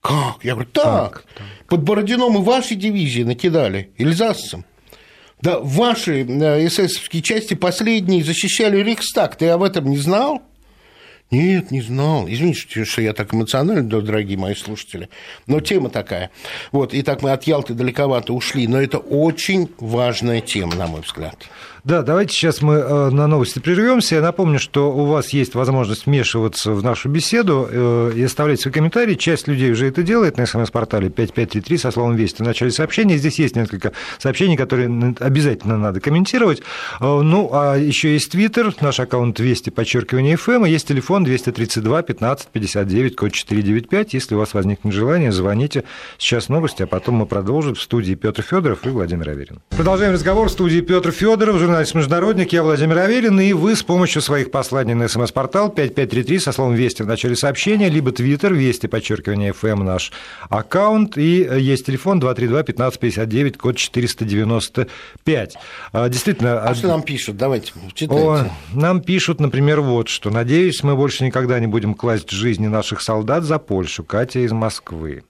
Как? 0.00 0.42
Я 0.42 0.54
говорю, 0.54 0.70
так. 0.70 0.84
так, 0.84 1.24
так. 1.36 1.46
Под 1.68 1.82
Бородином 1.82 2.36
и 2.38 2.42
ваши 2.42 2.74
дивизии 2.74 3.22
накидали, 3.22 3.90
Эльзасцем. 3.98 4.64
Да, 5.42 5.58
ваши 5.60 6.24
э, 6.24 6.66
эсэсовские 6.66 7.22
части 7.22 7.54
последние 7.54 8.24
защищали 8.24 8.82
Рейхстаг. 8.82 9.36
Ты 9.36 9.48
об 9.48 9.62
этом 9.62 9.88
не 9.88 9.98
знал? 9.98 10.42
Нет, 11.30 11.70
не 11.70 11.80
знал. 11.80 12.26
Извините, 12.28 12.84
что 12.84 13.02
я 13.02 13.12
так 13.12 13.32
эмоционально, 13.32 13.88
дорогие 13.88 14.36
мои 14.36 14.54
слушатели. 14.54 15.08
Но 15.46 15.60
тема 15.60 15.88
такая. 15.88 16.30
Вот, 16.72 16.92
и 16.92 17.02
так 17.02 17.22
мы 17.22 17.30
от 17.30 17.44
Ялты 17.44 17.74
далековато 17.74 18.32
ушли. 18.32 18.66
Но 18.66 18.80
это 18.80 18.98
очень 18.98 19.70
важная 19.78 20.40
тема, 20.40 20.74
на 20.74 20.88
мой 20.88 21.02
взгляд. 21.02 21.36
Да, 21.84 22.02
давайте 22.02 22.34
сейчас 22.34 22.60
мы 22.60 22.74
э, 22.74 23.10
на 23.10 23.26
новости 23.26 23.58
прервемся. 23.58 24.16
Я 24.16 24.20
напомню, 24.22 24.58
что 24.58 24.92
у 24.92 25.06
вас 25.06 25.30
есть 25.30 25.54
возможность 25.54 26.06
вмешиваться 26.06 26.72
в 26.72 26.84
нашу 26.84 27.08
беседу 27.08 27.66
э, 27.70 28.12
и 28.16 28.22
оставлять 28.22 28.60
свои 28.60 28.72
комментарии. 28.72 29.14
Часть 29.14 29.48
людей 29.48 29.72
уже 29.72 29.86
это 29.86 30.02
делает 30.02 30.36
на 30.36 30.46
смс-портале 30.46 31.08
5533 31.08 31.78
со 31.78 31.90
словом 31.90 32.16
«Вести» 32.16 32.42
в 32.42 32.46
начале 32.46 32.70
сообщения. 32.70 33.16
Здесь 33.16 33.38
есть 33.38 33.56
несколько 33.56 33.92
сообщений, 34.18 34.56
которые 34.56 35.14
обязательно 35.20 35.78
надо 35.78 36.00
комментировать. 36.00 36.60
Э, 37.00 37.20
ну, 37.22 37.50
а 37.52 37.76
еще 37.76 38.12
есть 38.12 38.32
Твиттер, 38.32 38.74
наш 38.80 39.00
аккаунт 39.00 39.40
«Вести», 39.40 39.70
подчеркивание 39.70 40.36
«ФМ», 40.36 40.66
и 40.66 40.70
есть 40.70 40.86
телефон 40.88 41.24
232 41.24 42.02
15 42.02 42.48
59, 42.48 43.16
код 43.16 43.32
495. 43.32 44.14
Если 44.14 44.34
у 44.34 44.38
вас 44.38 44.52
возникнет 44.52 44.92
желание, 44.92 45.32
звоните. 45.32 45.84
Сейчас 46.18 46.48
новости, 46.48 46.82
а 46.82 46.86
потом 46.86 47.16
мы 47.16 47.26
продолжим 47.26 47.74
в 47.74 47.80
студии 47.80 48.14
Петр 48.14 48.42
Федоров 48.42 48.86
и 48.86 48.90
Владимир 48.90 49.30
Аверин. 49.30 49.60
Продолжаем 49.70 50.12
разговор 50.12 50.48
в 50.48 50.52
студии 50.52 50.80
Петр 50.80 51.10
Федоров, 51.10 51.58
журналист-международник, 51.70 52.52
я 52.52 52.64
Владимир 52.64 52.98
Аверин, 52.98 53.38
и 53.38 53.52
вы 53.52 53.76
с 53.76 53.84
помощью 53.84 54.22
своих 54.22 54.50
посланий 54.50 54.94
на 54.94 55.06
смс-портал 55.06 55.68
5533 55.68 56.38
со 56.40 56.50
словом 56.50 56.74
«Вести» 56.74 57.02
в 57.04 57.06
начале 57.06 57.36
сообщения, 57.36 57.88
либо 57.88 58.10
Твиттер, 58.10 58.52
Вести, 58.54 58.88
подчеркивание 58.88 59.52
FM 59.52 59.84
наш 59.84 60.10
аккаунт, 60.48 61.16
и 61.16 61.48
есть 61.58 61.86
телефон 61.86 62.20
232-1559, 62.20 63.56
код 63.56 63.76
495. 63.76 65.54
А, 65.92 66.08
действительно... 66.08 66.60
А 66.60 66.74
что 66.74 66.88
нам 66.88 67.02
пишут? 67.02 67.36
Давайте, 67.36 67.72
читайте. 67.94 68.20
О, 68.20 68.50
нам 68.72 69.00
пишут, 69.00 69.38
например, 69.38 69.80
вот 69.80 70.08
что. 70.08 70.30
«Надеюсь, 70.30 70.82
мы 70.82 70.96
больше 70.96 71.24
никогда 71.24 71.60
не 71.60 71.68
будем 71.68 71.94
класть 71.94 72.30
жизни 72.30 72.66
наших 72.66 73.00
солдат 73.00 73.44
за 73.44 73.60
Польшу. 73.60 74.02
Катя 74.02 74.40
из 74.40 74.50
Москвы». 74.50 75.22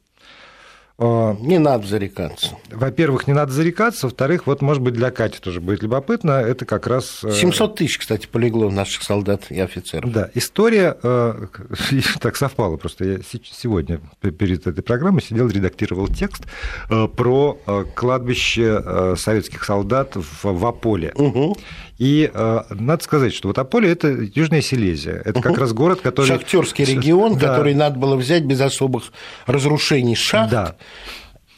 А, 1.03 1.35
не 1.41 1.59
надо 1.59 1.87
зарекаться. 1.87 2.59
Во-первых, 2.71 3.27
не 3.27 3.33
надо 3.33 3.53
зарекаться. 3.53 4.07
Во-вторых, 4.07 4.47
вот, 4.47 4.61
может 4.61 4.83
быть, 4.83 4.93
для 4.93 5.11
Кати 5.11 5.39
тоже 5.39 5.63
будет 5.63 5.83
любопытно. 5.83 6.33
Это 6.33 6.67
как 6.67 6.87
раз... 6.87 7.21
700 7.23 7.73
э, 7.73 7.77
тысяч, 7.77 7.99
кстати, 7.99 8.27
полегло 8.27 8.69
наших 8.69 9.03
солдат 9.03 9.45
и 9.49 9.59
офицеров. 9.59 10.13
Да, 10.13 10.29
история 10.35 10.99
э, 11.03 11.47
так 12.21 12.37
совпала. 12.37 12.77
Просто 12.77 13.05
я 13.07 13.19
сегодня 13.23 14.01
перед 14.21 14.67
этой 14.67 14.83
программой 14.83 15.23
сидел, 15.23 15.49
редактировал 15.49 16.07
текст 16.07 16.43
э, 16.91 17.09
про 17.09 17.59
кладбище 17.95 19.17
советских 19.17 19.65
солдат 19.65 20.13
в 20.15 20.67
Аполе. 20.67 21.13
Угу. 21.15 21.57
И 22.01 22.31
э, 22.33 22.61
надо 22.71 23.05
сказать, 23.05 23.35
что 23.35 23.49
вот 23.49 23.59
Аполе– 23.59 23.91
это 23.93 24.09
Южная 24.09 24.63
Силезия. 24.63 25.21
Это 25.23 25.43
как 25.43 25.59
раз 25.59 25.75
город, 25.75 26.01
который… 26.01 26.29
Шахтерский 26.29 26.87
регион, 26.87 27.37
да. 27.37 27.49
который 27.49 27.75
надо 27.75 27.99
было 27.99 28.17
взять 28.17 28.43
без 28.45 28.59
особых 28.63 29.13
разрушений 29.45 30.15
шахт. 30.15 30.51
Да. 30.51 30.77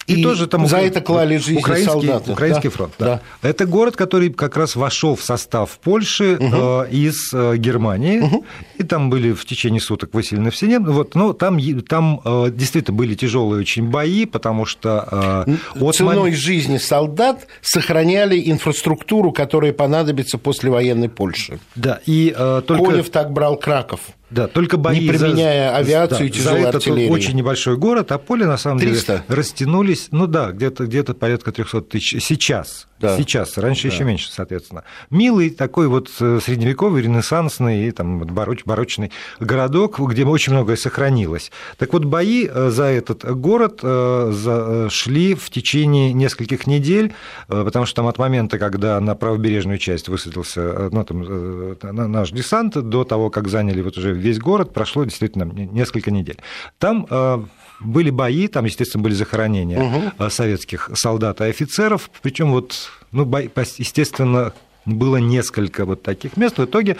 И, 0.06 0.20
и 0.20 0.22
тоже 0.22 0.46
там 0.46 0.66
за 0.66 0.78
это 0.78 1.00
клали 1.00 1.36
жизни 1.36 1.58
украинский, 1.58 1.90
солдаты. 1.90 2.32
Украинский 2.32 2.68
да? 2.68 2.74
фронт. 2.74 2.94
Да. 2.98 3.20
Да. 3.42 3.48
Это 3.48 3.66
город, 3.66 3.96
который 3.96 4.30
как 4.30 4.56
раз 4.56 4.76
вошел 4.76 5.16
в 5.16 5.22
состав 5.22 5.78
Польши 5.78 6.36
угу. 6.36 6.84
э, 6.84 6.90
из 6.90 7.32
э, 7.32 7.56
Германии, 7.56 8.20
угу. 8.20 8.44
и 8.76 8.82
там 8.82 9.10
были 9.10 9.32
в 9.32 9.44
течение 9.44 9.80
суток 9.80 10.14
выселены 10.14 10.50
все 10.50 10.66
немцы. 10.66 10.90
Вот, 10.90 11.14
но 11.14 11.32
там, 11.32 11.58
там 11.82 12.20
э, 12.24 12.50
действительно 12.52 12.96
были 12.96 13.14
тяжелые 13.14 13.60
очень 13.60 13.88
бои, 13.88 14.26
потому 14.26 14.64
что 14.66 15.46
э, 15.46 15.80
от 15.80 15.94
ценой 15.94 16.16
мом... 16.16 16.32
жизни 16.32 16.78
солдат 16.78 17.46
сохраняли 17.60 18.50
инфраструктуру, 18.50 19.32
которая 19.32 19.72
понадобится 19.72 20.38
после 20.38 20.70
военной 20.70 21.08
Польши. 21.08 21.58
Да, 21.74 22.00
и 22.06 22.34
э, 22.36 22.62
только... 22.66 22.84
Конев 22.84 23.10
так 23.10 23.32
брал 23.32 23.56
Краков 23.56 24.00
Да, 24.32 24.48
только 24.48 24.78
бои 24.78 24.98
не 24.98 25.08
применяя 25.08 25.70
за, 25.70 25.76
авиацию 25.76 26.18
да, 26.20 26.24
и 26.24 26.30
тяжелую 26.30 26.62
за 26.62 26.68
этот 26.68 26.74
артиллерию. 26.76 27.12
очень 27.12 27.34
небольшой 27.34 27.76
город, 27.76 28.12
а 28.12 28.18
поле 28.18 28.46
на 28.46 28.56
самом 28.56 28.78
300. 28.78 29.12
деле 29.12 29.24
растянулись, 29.28 30.08
ну 30.10 30.26
да, 30.26 30.52
где-то 30.52 30.86
где 30.86 31.02
порядка 31.04 31.52
300 31.52 31.82
тысяч 31.82 32.24
сейчас. 32.24 32.88
Да. 33.02 33.16
Сейчас, 33.16 33.58
раньше 33.58 33.88
да. 33.88 33.94
еще 33.94 34.04
меньше, 34.04 34.30
соответственно. 34.30 34.84
Милый 35.10 35.50
такой 35.50 35.88
вот 35.88 36.08
э, 36.20 36.38
средневековый, 36.40 37.02
ренессансный, 37.02 37.90
там, 37.90 38.20
бароч, 38.20 38.60
барочный 38.64 39.10
городок, 39.40 39.98
где 39.98 40.24
очень 40.24 40.52
многое 40.52 40.76
сохранилось. 40.76 41.50
Так 41.78 41.92
вот, 41.92 42.04
бои 42.04 42.46
э, 42.46 42.70
за 42.70 42.84
этот 42.84 43.24
город 43.38 43.80
э, 43.82 44.88
шли 44.88 45.34
в 45.34 45.50
течение 45.50 46.12
нескольких 46.12 46.68
недель, 46.68 47.12
потому 47.48 47.86
что 47.86 47.96
там 47.96 48.06
от 48.06 48.18
момента, 48.18 48.58
когда 48.58 49.00
на 49.00 49.16
правобережную 49.16 49.78
часть 49.78 50.08
высадился 50.08 50.88
ну, 50.92 51.04
там, 51.04 52.12
наш 52.12 52.30
десант, 52.30 52.74
до 52.74 53.02
того, 53.02 53.30
как 53.30 53.48
заняли 53.48 53.82
вот 53.82 53.98
уже 53.98 54.12
весь 54.12 54.38
город, 54.38 54.72
прошло 54.72 55.02
действительно 55.02 55.42
несколько 55.42 56.12
недель. 56.12 56.38
Там 56.78 57.48
были 57.80 58.10
бои, 58.10 58.46
там, 58.48 58.64
естественно, 58.64 59.02
были 59.02 59.14
захоронения 59.14 59.80
угу. 59.80 60.30
советских 60.30 60.90
солдат 60.94 61.40
и 61.40 61.44
офицеров, 61.44 62.10
причем 62.22 62.52
вот, 62.52 62.91
ну, 63.10 63.24
естественно, 63.78 64.52
было 64.84 65.16
несколько 65.18 65.84
вот 65.84 66.02
таких 66.02 66.36
мест. 66.36 66.58
В 66.58 66.64
итоге, 66.64 66.96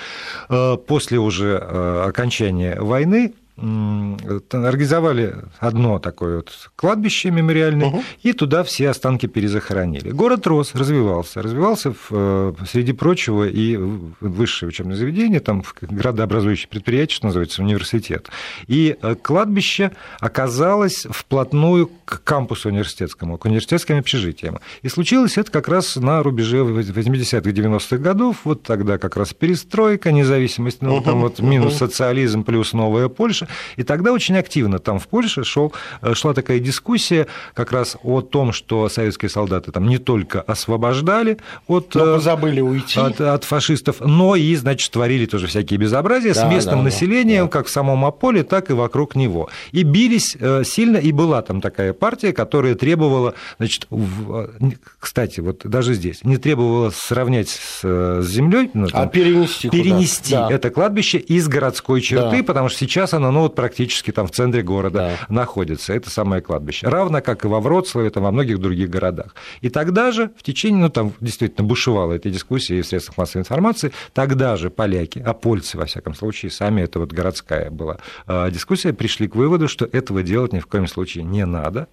э, 0.48 0.76
после 0.86 1.18
уже 1.18 1.58
э, 1.60 2.04
окончания 2.06 2.80
войны, 2.80 3.34
организовали 3.56 5.36
одно 5.58 5.98
такое 5.98 6.36
вот 6.36 6.70
кладбище 6.74 7.30
мемориальное, 7.30 7.88
угу. 7.88 8.02
и 8.22 8.32
туда 8.32 8.64
все 8.64 8.88
останки 8.88 9.26
перезахоронили. 9.26 10.10
Город 10.10 10.46
рос, 10.46 10.74
развивался. 10.74 11.42
Развивался, 11.42 11.92
в, 11.92 12.08
э, 12.10 12.54
среди 12.66 12.92
прочего, 12.92 13.46
и 13.46 13.76
высшее 14.20 14.68
учебное 14.68 14.96
заведение, 14.96 15.40
там 15.40 15.62
градообразующее 15.80 16.68
предприятие, 16.68 17.16
что 17.16 17.26
называется, 17.26 17.62
университет. 17.62 18.28
И 18.66 18.96
э, 19.00 19.14
кладбище 19.14 19.92
оказалось 20.20 21.06
вплотную 21.10 21.90
к 22.04 22.24
кампусу 22.24 22.68
университетскому, 22.68 23.38
к 23.38 23.44
университетским 23.44 23.98
общежитиям. 23.98 24.58
И 24.82 24.88
случилось 24.88 25.38
это 25.38 25.50
как 25.50 25.68
раз 25.68 25.96
на 25.96 26.22
рубеже 26.22 26.58
80-х, 26.58 27.50
90-х 27.50 27.96
годов, 27.98 28.38
вот 28.44 28.62
тогда 28.62 28.98
как 28.98 29.16
раз 29.16 29.34
перестройка, 29.34 30.10
независимость, 30.10 30.82
ну, 30.82 30.96
угу. 30.96 31.04
там 31.04 31.20
вот 31.20 31.40
минус 31.40 31.76
социализм 31.76 32.44
плюс 32.44 32.72
новая 32.72 33.08
Польша, 33.08 33.41
и 33.76 33.82
тогда 33.82 34.12
очень 34.12 34.36
активно 34.36 34.78
там 34.78 34.98
в 34.98 35.08
Польше 35.08 35.44
шел, 35.44 35.72
э, 36.00 36.14
шла 36.14 36.34
такая 36.34 36.58
дискуссия 36.58 37.26
как 37.54 37.72
раз 37.72 37.96
о 38.02 38.20
том, 38.20 38.52
что 38.52 38.88
советские 38.88 39.28
солдаты 39.28 39.72
там 39.72 39.88
не 39.88 39.98
только 39.98 40.40
освобождали 40.40 41.38
от, 41.66 41.94
но 41.94 42.18
забыли 42.18 42.60
уйти. 42.60 43.00
От, 43.00 43.20
от 43.20 43.44
фашистов, 43.44 43.96
но 44.00 44.36
и, 44.36 44.54
значит, 44.54 44.90
творили 44.90 45.26
тоже 45.26 45.46
всякие 45.46 45.78
безобразия 45.78 46.34
да, 46.34 46.48
с 46.48 46.52
местным 46.52 46.78
да, 46.78 46.84
населением, 46.84 47.44
да. 47.44 47.50
как 47.50 47.66
в 47.66 47.70
самом 47.70 48.04
Аполе, 48.04 48.42
так 48.42 48.70
и 48.70 48.72
вокруг 48.72 49.16
него. 49.16 49.48
И 49.72 49.82
бились 49.82 50.36
э, 50.38 50.62
сильно, 50.64 50.96
и 50.96 51.12
была 51.12 51.42
там 51.42 51.60
такая 51.60 51.92
партия, 51.92 52.32
которая 52.32 52.74
требовала, 52.74 53.34
значит, 53.58 53.86
в... 53.90 54.50
кстати, 54.98 55.40
вот 55.40 55.62
даже 55.64 55.94
здесь, 55.94 56.24
не 56.24 56.36
требовала 56.36 56.90
сравнять 56.90 57.48
с, 57.48 57.80
с 57.82 58.26
землей, 58.26 58.70
ну, 58.74 58.88
а 58.92 59.06
перенести, 59.06 59.68
перенести 59.70 60.34
это 60.34 60.70
кладбище 60.70 61.18
из 61.18 61.48
городской 61.48 62.00
черты, 62.00 62.38
да. 62.38 62.42
потому 62.44 62.68
что 62.68 62.78
сейчас 62.78 63.14
оно 63.14 63.30
ну, 63.32 63.40
вот 63.40 63.54
практически 63.54 64.10
там 64.10 64.26
в 64.26 64.30
центре 64.30 64.62
города 64.62 65.16
да. 65.20 65.34
находится, 65.34 65.92
это 65.92 66.10
самое 66.10 66.42
кладбище. 66.42 66.86
Равно 66.86 67.20
как 67.20 67.44
и 67.44 67.48
во 67.48 67.60
Вроцлаве, 67.60 68.10
там, 68.10 68.22
во 68.24 68.30
многих 68.30 68.58
других 68.58 68.90
городах. 68.90 69.34
И 69.60 69.70
тогда 69.70 70.12
же 70.12 70.30
в 70.36 70.42
течение, 70.42 70.82
ну, 70.82 70.88
там 70.90 71.12
действительно 71.20 71.66
бушевала 71.66 72.12
эта 72.12 72.30
дискуссия 72.30 72.78
и 72.78 72.82
в 72.82 72.86
средствах 72.86 73.18
массовой 73.18 73.42
информации, 73.42 73.92
тогда 74.12 74.56
же 74.56 74.70
поляки, 74.70 75.22
а 75.24 75.32
польцы, 75.32 75.78
во 75.78 75.86
всяком 75.86 76.14
случае, 76.14 76.50
сами, 76.50 76.82
это 76.82 76.98
вот 76.98 77.12
городская 77.12 77.70
была 77.70 77.98
а, 78.26 78.50
дискуссия, 78.50 78.92
пришли 78.92 79.28
к 79.28 79.34
выводу, 79.34 79.68
что 79.68 79.88
этого 79.90 80.22
делать 80.22 80.52
ни 80.52 80.60
в 80.60 80.66
коем 80.66 80.86
случае 80.86 81.24
не 81.24 81.44
надо, 81.44 81.88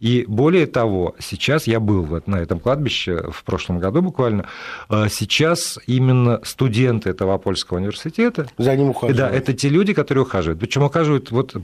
и 0.00 0.24
более 0.26 0.66
того, 0.66 1.14
сейчас 1.18 1.66
я 1.66 1.80
был 1.80 2.02
вот 2.02 2.26
на 2.26 2.36
этом 2.36 2.60
кладбище 2.60 3.24
в 3.30 3.44
прошлом 3.44 3.78
году 3.78 4.02
буквально, 4.02 4.46
а 4.88 5.08
сейчас 5.08 5.78
именно 5.86 6.40
студенты 6.44 7.10
этого 7.10 7.36
польского 7.38 7.78
университета... 7.78 8.48
За 8.58 8.76
ним 8.76 8.90
ухаживают. 8.90 9.16
Да, 9.16 9.30
это 9.30 9.52
те 9.52 9.68
люди, 9.68 9.92
которые 9.92 10.22
ухаживают. 10.22 10.60
Причем 10.60 10.82
ухаживают, 10.82 11.30
вот, 11.30 11.54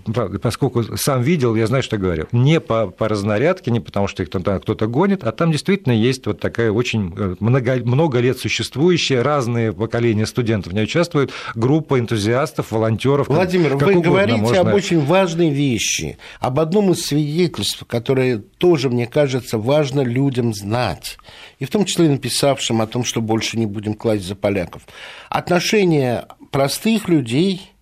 поскольку 0.43 0.97
сам 0.97 1.23
видел, 1.23 1.55
я 1.55 1.67
знаю, 1.67 1.83
что 1.83 1.99
говорю, 1.99 2.27
не 2.33 2.61
по, 2.61 2.87
по 2.87 3.09
разнарядке, 3.09 3.71
не 3.71 3.81
потому 3.81 4.09
что 4.09 4.23
их 4.23 4.31
там 4.31 4.43
кто-то 4.43 4.87
гонит, 4.87 5.25
а 5.25 5.33
там 5.33 5.53
действительно 5.53 5.93
есть 5.93 6.27
вот 6.27 6.41
такая 6.41 6.71
очень 6.73 7.13
э, 7.17 7.37
много, 7.41 7.77
много 7.85 8.21
лет 8.21 8.39
существующая, 8.39 9.23
разные 9.23 9.73
поколения 9.73 10.27
студентов 10.27 10.73
в 10.73 10.75
ней 10.75 10.85
участвуют, 10.85 11.31
группа 11.55 11.99
энтузиастов, 11.99 12.71
волонтеров. 12.71 13.29
Владимир, 13.29 13.77
как, 13.79 13.89
вы 13.89 14.01
говорите 14.01 14.41
можно... 14.41 14.61
об 14.61 14.75
очень 14.75 15.01
важной 15.01 15.51
вещи, 15.51 16.19
об 16.41 16.61
одном 16.61 16.93
из 16.93 17.05
свидетельств, 17.07 17.85
которое 17.87 18.20
которые 18.21 18.39
тоже, 18.59 18.91
мне 18.91 19.07
кажется, 19.07 19.57
важно 19.57 20.03
людям 20.03 20.53
знать. 20.53 21.17
И 21.59 21.65
в 21.65 21.71
том 21.71 21.87
числе 21.87 22.11
написавшим 22.11 22.83
о 22.83 22.87
том, 22.87 23.03
что 23.03 23.23
больше 23.23 23.59
не 23.59 23.65
будем 23.65 23.95
класть 23.95 24.25
за 24.25 24.35
поляков. 24.35 24.83
Отношение 25.31 26.27
простых 26.51 27.09
людей 27.09 27.73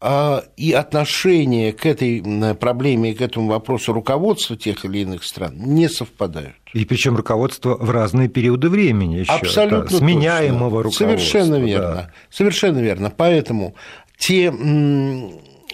а, 0.00 0.44
и 0.58 0.72
отношение 0.72 1.72
к 1.72 1.86
этой 1.86 2.22
проблеме 2.56 3.12
и 3.12 3.14
к 3.14 3.22
этому 3.22 3.48
вопросу 3.48 3.94
руководства 3.94 4.54
тех 4.54 4.84
или 4.84 4.98
иных 4.98 5.24
стран 5.24 5.54
не 5.56 5.88
совпадают. 5.88 6.56
И 6.74 6.84
причем 6.84 7.16
руководство 7.16 7.74
в 7.80 7.90
разные 7.90 8.28
периоды 8.28 8.68
времени 8.68 9.20
еще. 9.20 9.32
Абсолютно. 9.32 9.88
Да, 9.88 9.96
сменяемого 9.96 10.82
точно. 10.82 11.06
руководства. 11.06 11.06
Совершенно 11.06 11.54
верно. 11.54 11.94
Да. 11.94 12.10
Совершенно 12.28 12.78
верно. 12.80 13.10
Поэтому 13.16 13.74
те 14.18 14.52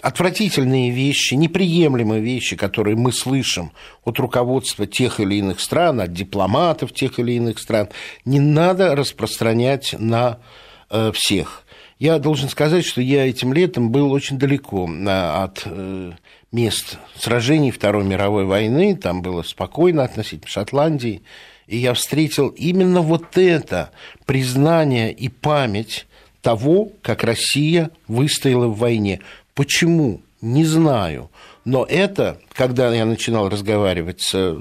отвратительные 0.01 0.91
вещи, 0.91 1.35
неприемлемые 1.35 2.21
вещи, 2.21 2.55
которые 2.55 2.95
мы 2.95 3.11
слышим 3.11 3.71
от 4.03 4.19
руководства 4.19 4.87
тех 4.87 5.19
или 5.19 5.35
иных 5.35 5.59
стран, 5.59 6.01
от 6.01 6.13
дипломатов 6.13 6.93
тех 6.93 7.19
или 7.19 7.33
иных 7.33 7.59
стран, 7.59 7.89
не 8.25 8.39
надо 8.39 8.95
распространять 8.95 9.95
на 9.97 10.39
э, 10.89 11.11
всех. 11.13 11.63
Я 11.99 12.17
должен 12.17 12.49
сказать, 12.49 12.85
что 12.85 12.99
я 12.99 13.27
этим 13.27 13.53
летом 13.53 13.91
был 13.91 14.11
очень 14.11 14.39
далеко 14.39 14.89
э, 14.89 15.43
от 15.43 15.61
э, 15.65 16.13
мест 16.51 16.97
сражений 17.15 17.71
Второй 17.71 18.03
мировой 18.03 18.45
войны, 18.45 18.95
там 18.95 19.21
было 19.21 19.43
спокойно 19.43 20.03
относительно 20.03 20.49
Шотландии, 20.49 21.21
и 21.67 21.77
я 21.77 21.93
встретил 21.93 22.49
именно 22.49 23.01
вот 23.01 23.37
это 23.37 23.91
признание 24.25 25.13
и 25.13 25.29
память 25.29 26.07
того, 26.41 26.89
как 27.01 27.23
Россия 27.23 27.91
выстояла 28.07 28.67
в 28.67 28.77
войне. 28.77 29.21
Почему? 29.53 30.21
Не 30.41 30.65
знаю. 30.65 31.29
Но 31.65 31.85
это, 31.85 32.39
когда 32.53 32.93
я 32.93 33.05
начинал 33.05 33.49
разговаривать 33.49 34.21
с, 34.21 34.57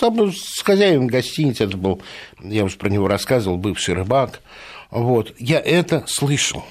с 0.00 0.62
хозяином 0.62 1.06
гостиницы, 1.06 1.64
это 1.64 1.76
был, 1.76 2.00
я 2.40 2.64
уже 2.64 2.76
про 2.76 2.88
него 2.88 3.08
рассказывал, 3.08 3.58
бывший 3.58 3.94
рыбак, 3.94 4.40
вот, 4.90 5.34
я 5.38 5.60
это 5.60 6.04
слышал. 6.06 6.64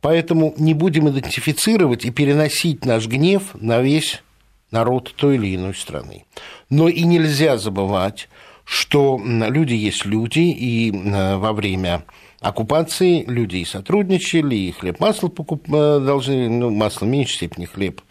Поэтому 0.00 0.52
не 0.58 0.74
будем 0.74 1.08
идентифицировать 1.08 2.04
и 2.04 2.10
переносить 2.10 2.84
наш 2.84 3.06
гнев 3.06 3.54
на 3.54 3.80
весь 3.80 4.22
народ 4.72 5.14
той 5.16 5.36
или 5.36 5.54
иной 5.54 5.74
страны. 5.74 6.24
Но 6.68 6.88
и 6.88 7.02
нельзя 7.04 7.56
забывать, 7.56 8.28
что 8.64 9.20
люди 9.24 9.74
есть 9.74 10.04
люди, 10.04 10.40
и 10.40 10.90
э, 10.90 11.36
во 11.36 11.52
время 11.52 12.04
оккупации 12.42 13.24
люди 13.24 13.56
и 13.56 13.64
сотрудничали, 13.64 14.54
и 14.54 14.72
хлеб, 14.72 15.00
масло 15.00 15.28
покуп... 15.28 15.66
Э, 15.72 16.00
должны, 16.00 16.48
ну, 16.48 16.70
масло 16.70 17.06
в 17.06 17.08
меньшей 17.08 17.36
степени, 17.36 17.64
хлеб 17.66 18.02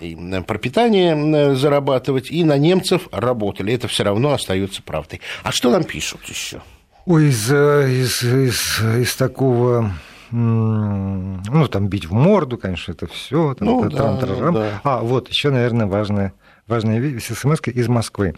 и 0.00 0.14
э, 0.14 0.42
пропитание 0.42 1.16
э, 1.16 1.54
зарабатывать, 1.54 2.30
и 2.30 2.44
на 2.44 2.58
немцев 2.58 3.08
работали. 3.12 3.72
Это 3.72 3.88
все 3.88 4.04
равно 4.04 4.32
остается 4.32 4.82
правдой. 4.82 5.20
А 5.42 5.52
что 5.52 5.70
нам 5.70 5.84
пишут 5.84 6.20
еще? 6.26 6.60
Ой, 7.06 7.28
из, 7.28 7.50
из, 7.50 8.22
из, 8.22 8.80
из 8.82 9.16
такого 9.16 9.92
ну, 10.32 11.68
там 11.70 11.86
бить 11.86 12.06
в 12.06 12.12
морду, 12.12 12.58
конечно, 12.58 12.90
это 12.90 13.06
все. 13.06 13.56
Ну, 13.60 13.88
да, 13.88 14.16
да. 14.16 14.80
А, 14.82 15.00
вот, 15.00 15.28
еще, 15.28 15.50
наверное, 15.50 15.86
важное 15.86 16.32
важная 16.66 17.20
смс 17.20 17.60
из 17.66 17.88
Москвы. 17.88 18.34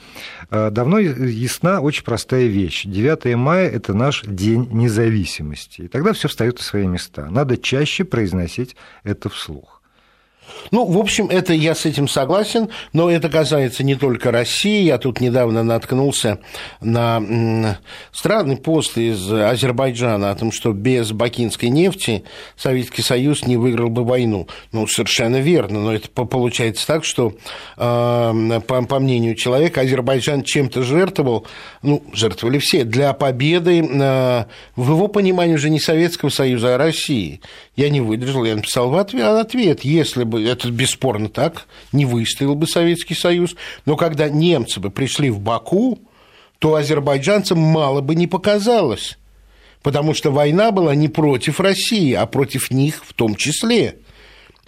Э, 0.50 0.70
давно 0.70 0.98
ясна 0.98 1.80
очень 1.80 2.04
простая 2.04 2.46
вещь. 2.46 2.84
9 2.84 3.36
мая– 3.36 3.68
это 3.70 3.94
наш 3.94 4.22
день 4.24 4.68
независимости. 4.72 5.82
И 5.82 5.88
тогда 5.88 6.12
все 6.12 6.28
встает 6.28 6.58
на 6.58 6.64
свои 6.64 6.86
места. 6.86 7.28
Надо 7.30 7.56
чаще 7.56 8.04
произносить 8.04 8.76
это 9.04 9.28
вслух. 9.28 9.77
Ну, 10.70 10.84
в 10.84 10.98
общем, 10.98 11.28
это 11.28 11.52
я 11.52 11.74
с 11.74 11.86
этим 11.86 12.08
согласен, 12.08 12.68
но 12.92 13.10
это 13.10 13.28
касается 13.28 13.84
не 13.84 13.94
только 13.94 14.30
России. 14.30 14.82
Я 14.82 14.98
тут 14.98 15.20
недавно 15.20 15.62
наткнулся 15.62 16.38
на 16.80 17.78
странный 18.12 18.56
пост 18.56 18.98
из 18.98 19.32
Азербайджана 19.32 20.30
о 20.30 20.34
том, 20.34 20.52
что 20.52 20.72
без 20.72 21.12
бакинской 21.12 21.68
нефти 21.68 22.24
Советский 22.56 23.02
Союз 23.02 23.46
не 23.46 23.56
выиграл 23.56 23.90
бы 23.90 24.04
войну. 24.04 24.48
Ну, 24.72 24.86
совершенно 24.86 25.40
верно, 25.40 25.80
но 25.80 25.94
это 25.94 26.08
получается 26.08 26.86
так, 26.86 27.04
что, 27.04 27.34
по, 27.76 28.98
мнению 28.98 29.34
человека, 29.34 29.82
Азербайджан 29.82 30.42
чем-то 30.42 30.82
жертвовал, 30.82 31.46
ну, 31.82 32.02
жертвовали 32.12 32.58
все, 32.58 32.84
для 32.84 33.12
победы, 33.12 33.80
э, 33.80 34.44
в 34.76 34.90
его 34.90 35.08
понимании 35.08 35.54
уже 35.54 35.70
не 35.70 35.80
Советского 35.80 36.30
Союза, 36.30 36.74
а 36.74 36.78
России. 36.78 37.40
Я 37.76 37.90
не 37.90 38.00
выдержал, 38.00 38.44
я 38.44 38.56
написал 38.56 38.90
в 38.90 38.96
ответ, 38.96 39.82
если 39.82 40.24
бы 40.24 40.37
это 40.38 40.70
бесспорно 40.70 41.28
так, 41.28 41.66
не 41.92 42.04
выстоял 42.04 42.54
бы 42.54 42.66
Советский 42.66 43.14
Союз, 43.14 43.56
но 43.86 43.96
когда 43.96 44.28
немцы 44.28 44.80
бы 44.80 44.90
пришли 44.90 45.30
в 45.30 45.40
Баку, 45.40 45.98
то 46.58 46.74
азербайджанцам 46.74 47.58
мало 47.58 48.00
бы 48.00 48.14
не 48.14 48.26
показалось, 48.26 49.18
потому 49.82 50.14
что 50.14 50.30
война 50.30 50.70
была 50.70 50.94
не 50.94 51.08
против 51.08 51.60
России, 51.60 52.12
а 52.12 52.26
против 52.26 52.70
них 52.70 53.04
в 53.06 53.12
том 53.12 53.36
числе. 53.36 53.96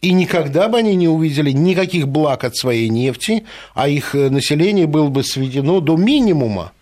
И 0.00 0.12
никогда 0.12 0.68
бы 0.68 0.78
они 0.78 0.94
не 0.94 1.08
увидели 1.08 1.50
никаких 1.50 2.08
благ 2.08 2.44
от 2.44 2.56
своей 2.56 2.88
нефти, 2.88 3.44
а 3.74 3.88
их 3.88 4.14
э, 4.14 4.30
население 4.30 4.86
было 4.86 5.08
бы 5.08 5.22
сведено 5.22 5.80
до 5.80 5.96
минимума. 5.96 6.72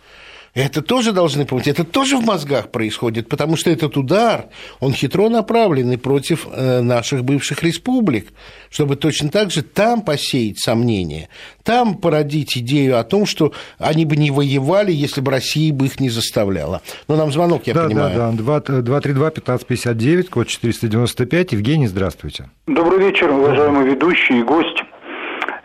Это 0.55 0.83
тоже 0.83 1.13
должны 1.13 1.45
помнить, 1.45 1.69
это 1.69 1.85
тоже 1.85 2.17
в 2.17 2.25
мозгах 2.25 2.71
происходит, 2.71 3.29
потому 3.29 3.57
что 3.57 3.71
этот 3.71 3.97
удар, 3.97 4.47
он 4.81 4.93
хитро 4.93 5.29
направленный 5.29 5.99
против 5.99 6.47
э, 6.51 6.81
наших 6.81 7.25
бывших 7.25 7.63
республик, 7.63 8.29
чтобы 8.71 8.97
точно 8.97 9.29
так 9.29 9.51
же 9.51 9.63
там 9.63 10.03
посеять 10.03 10.59
сомнения, 10.59 11.29
там 11.63 11.97
породить 11.97 12.57
идею 12.57 12.99
о 12.99 13.05
том, 13.05 13.27
что 13.27 13.53
они 13.79 14.05
бы 14.05 14.17
не 14.17 14.31
воевали, 14.31 14.91
если 14.91 15.21
бы 15.21 15.31
Россия 15.31 15.73
бы 15.73 15.87
их 15.87 16.01
не 16.01 16.09
заставляла. 16.11 16.81
Но 17.09 17.17
нам 17.17 17.31
звонок, 17.31 17.67
я 17.67 17.75
да, 17.75 17.85
понимаю. 17.85 18.17
Да, 18.17 18.33
да, 18.33 18.59
232-1559, 18.59 20.29
код 20.29 20.49
495. 20.49 21.53
Евгений, 21.53 21.87
здравствуйте. 21.87 22.51
Добрый 22.67 22.99
вечер, 23.01 23.31
уважаемый 23.31 23.91
ведущий 23.91 24.41
и 24.41 24.43
гость. 24.43 24.83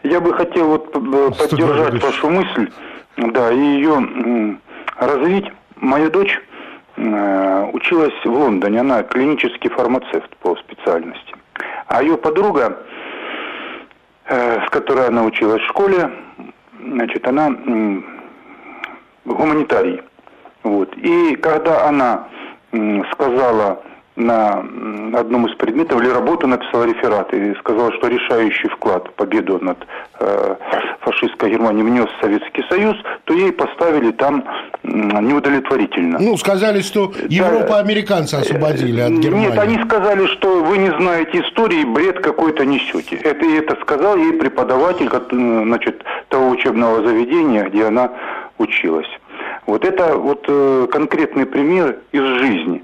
Я 0.03 0.19
бы 0.19 0.33
хотел 0.33 0.67
вот 0.67 0.89
э, 0.93 1.31
поддержать 1.39 2.03
вашу 2.03 2.29
мысль, 2.29 2.69
да, 3.17 3.51
и 3.51 3.57
ее 3.57 4.59
развить. 5.07 5.51
Моя 5.77 6.09
дочь 6.09 6.39
э, 6.95 7.69
училась 7.73 8.13
в 8.23 8.29
Лондоне, 8.29 8.81
она 8.81 9.03
клинический 9.03 9.69
фармацевт 9.69 10.35
по 10.37 10.55
специальности. 10.55 11.35
А 11.87 12.01
ее 12.01 12.17
подруга, 12.17 12.77
э, 14.25 14.65
с 14.65 14.69
которой 14.69 15.07
она 15.07 15.23
училась 15.23 15.61
в 15.61 15.67
школе, 15.67 16.11
значит, 16.79 17.27
она 17.27 17.51
гуманитарий. 19.25 20.01
Вот. 20.63 20.95
И 20.97 21.35
когда 21.35 21.87
она 21.87 22.27
сказала 23.13 23.83
на 24.15 24.63
одном 25.13 25.47
из 25.47 25.55
предметов 25.55 26.01
или 26.01 26.09
работу 26.09 26.47
написал 26.47 26.85
реферат 26.85 27.33
и 27.33 27.55
сказал, 27.55 27.91
что 27.93 28.07
решающий 28.07 28.67
вклад 28.67 29.07
в 29.07 29.13
победу 29.13 29.57
над 29.59 29.77
э, 30.19 30.55
фашистской 30.99 31.51
Германией 31.51 31.83
внес 31.83 32.07
Советский 32.21 32.63
Союз, 32.69 32.95
то 33.25 33.33
ей 33.33 33.51
поставили 33.51 34.11
там 34.11 34.43
неудовлетворительно. 34.83 36.19
Ну, 36.19 36.37
сказали, 36.37 36.81
что 36.81 37.11
Европа 37.27 37.67
да, 37.69 37.79
американцы 37.79 38.35
освободили 38.35 39.01
от 39.01 39.13
Германии. 39.13 39.47
Нет, 39.47 39.57
они 39.57 39.83
сказали, 39.83 40.27
что 40.27 40.63
вы 40.63 40.77
не 40.77 40.91
знаете 40.91 41.41
истории, 41.41 41.83
бред 41.83 42.19
какой-то 42.19 42.65
несете. 42.65 43.15
Это, 43.15 43.45
это 43.45 43.77
сказал 43.81 44.17
ей 44.17 44.33
преподаватель 44.33 45.09
значит, 45.31 46.03
того 46.29 46.49
учебного 46.49 47.05
заведения, 47.07 47.63
где 47.63 47.85
она 47.85 48.11
училась. 48.57 49.07
Вот 49.65 49.85
это 49.85 50.17
вот 50.17 50.45
э, 50.47 50.87
конкретный 50.91 51.45
пример 51.45 51.97
из 52.11 52.21
жизни. 52.21 52.83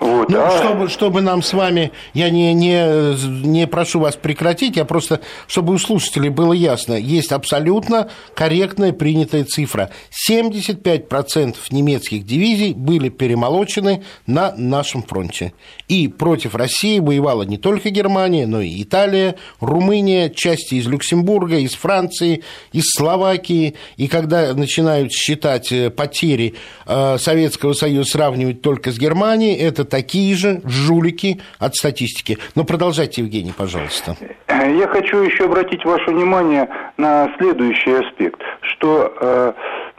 Вот, 0.00 0.28
ну, 0.28 0.40
а... 0.40 0.58
чтобы, 0.58 0.88
чтобы 0.88 1.20
нам 1.20 1.40
с 1.40 1.52
вами, 1.52 1.92
я 2.14 2.28
не, 2.28 2.52
не, 2.52 3.46
не 3.46 3.66
прошу 3.68 4.00
вас 4.00 4.16
прекратить, 4.16 4.76
я 4.76 4.84
просто, 4.84 5.20
чтобы 5.46 5.72
у 5.72 5.78
слушателей 5.78 6.30
было 6.30 6.52
ясно, 6.52 6.94
есть 6.94 7.30
абсолютно 7.30 8.10
корректная 8.34 8.92
принятая 8.92 9.44
цифра. 9.44 9.90
75% 10.28 11.56
немецких 11.70 12.26
дивизий 12.26 12.72
были 12.72 13.08
перемолочены 13.08 14.02
на 14.26 14.52
нашем 14.56 15.04
фронте. 15.04 15.52
И 15.86 16.08
против 16.08 16.56
России 16.56 16.98
воевала 16.98 17.44
не 17.44 17.56
только 17.56 17.90
Германия, 17.90 18.46
но 18.48 18.60
и 18.60 18.82
Италия, 18.82 19.36
Румыния, 19.60 20.28
части 20.28 20.74
из 20.74 20.86
Люксембурга, 20.86 21.58
из 21.58 21.74
Франции, 21.74 22.42
из 22.72 22.84
Словакии. 22.96 23.74
И 23.96 24.08
когда 24.08 24.54
начинают 24.54 25.12
считать 25.12 25.70
э, 25.70 25.90
потери 25.90 26.54
э, 26.86 27.16
Советского 27.18 27.74
Союза, 27.74 28.10
сравнивать 28.10 28.60
только 28.60 28.90
с 28.90 28.98
Германией, 28.98 29.56
это 29.56 29.83
такие 29.84 30.34
же 30.34 30.60
жулики 30.64 31.40
от 31.58 31.74
статистики. 31.74 32.38
Но 32.54 32.64
продолжайте, 32.64 33.22
Евгений, 33.22 33.52
пожалуйста. 33.56 34.16
Я 34.48 34.88
хочу 34.88 35.18
еще 35.18 35.44
обратить 35.44 35.84
ваше 35.84 36.10
внимание 36.10 36.68
на 36.96 37.30
следующий 37.38 37.92
аспект, 37.92 38.40
что 38.62 39.14
э, 39.20 39.52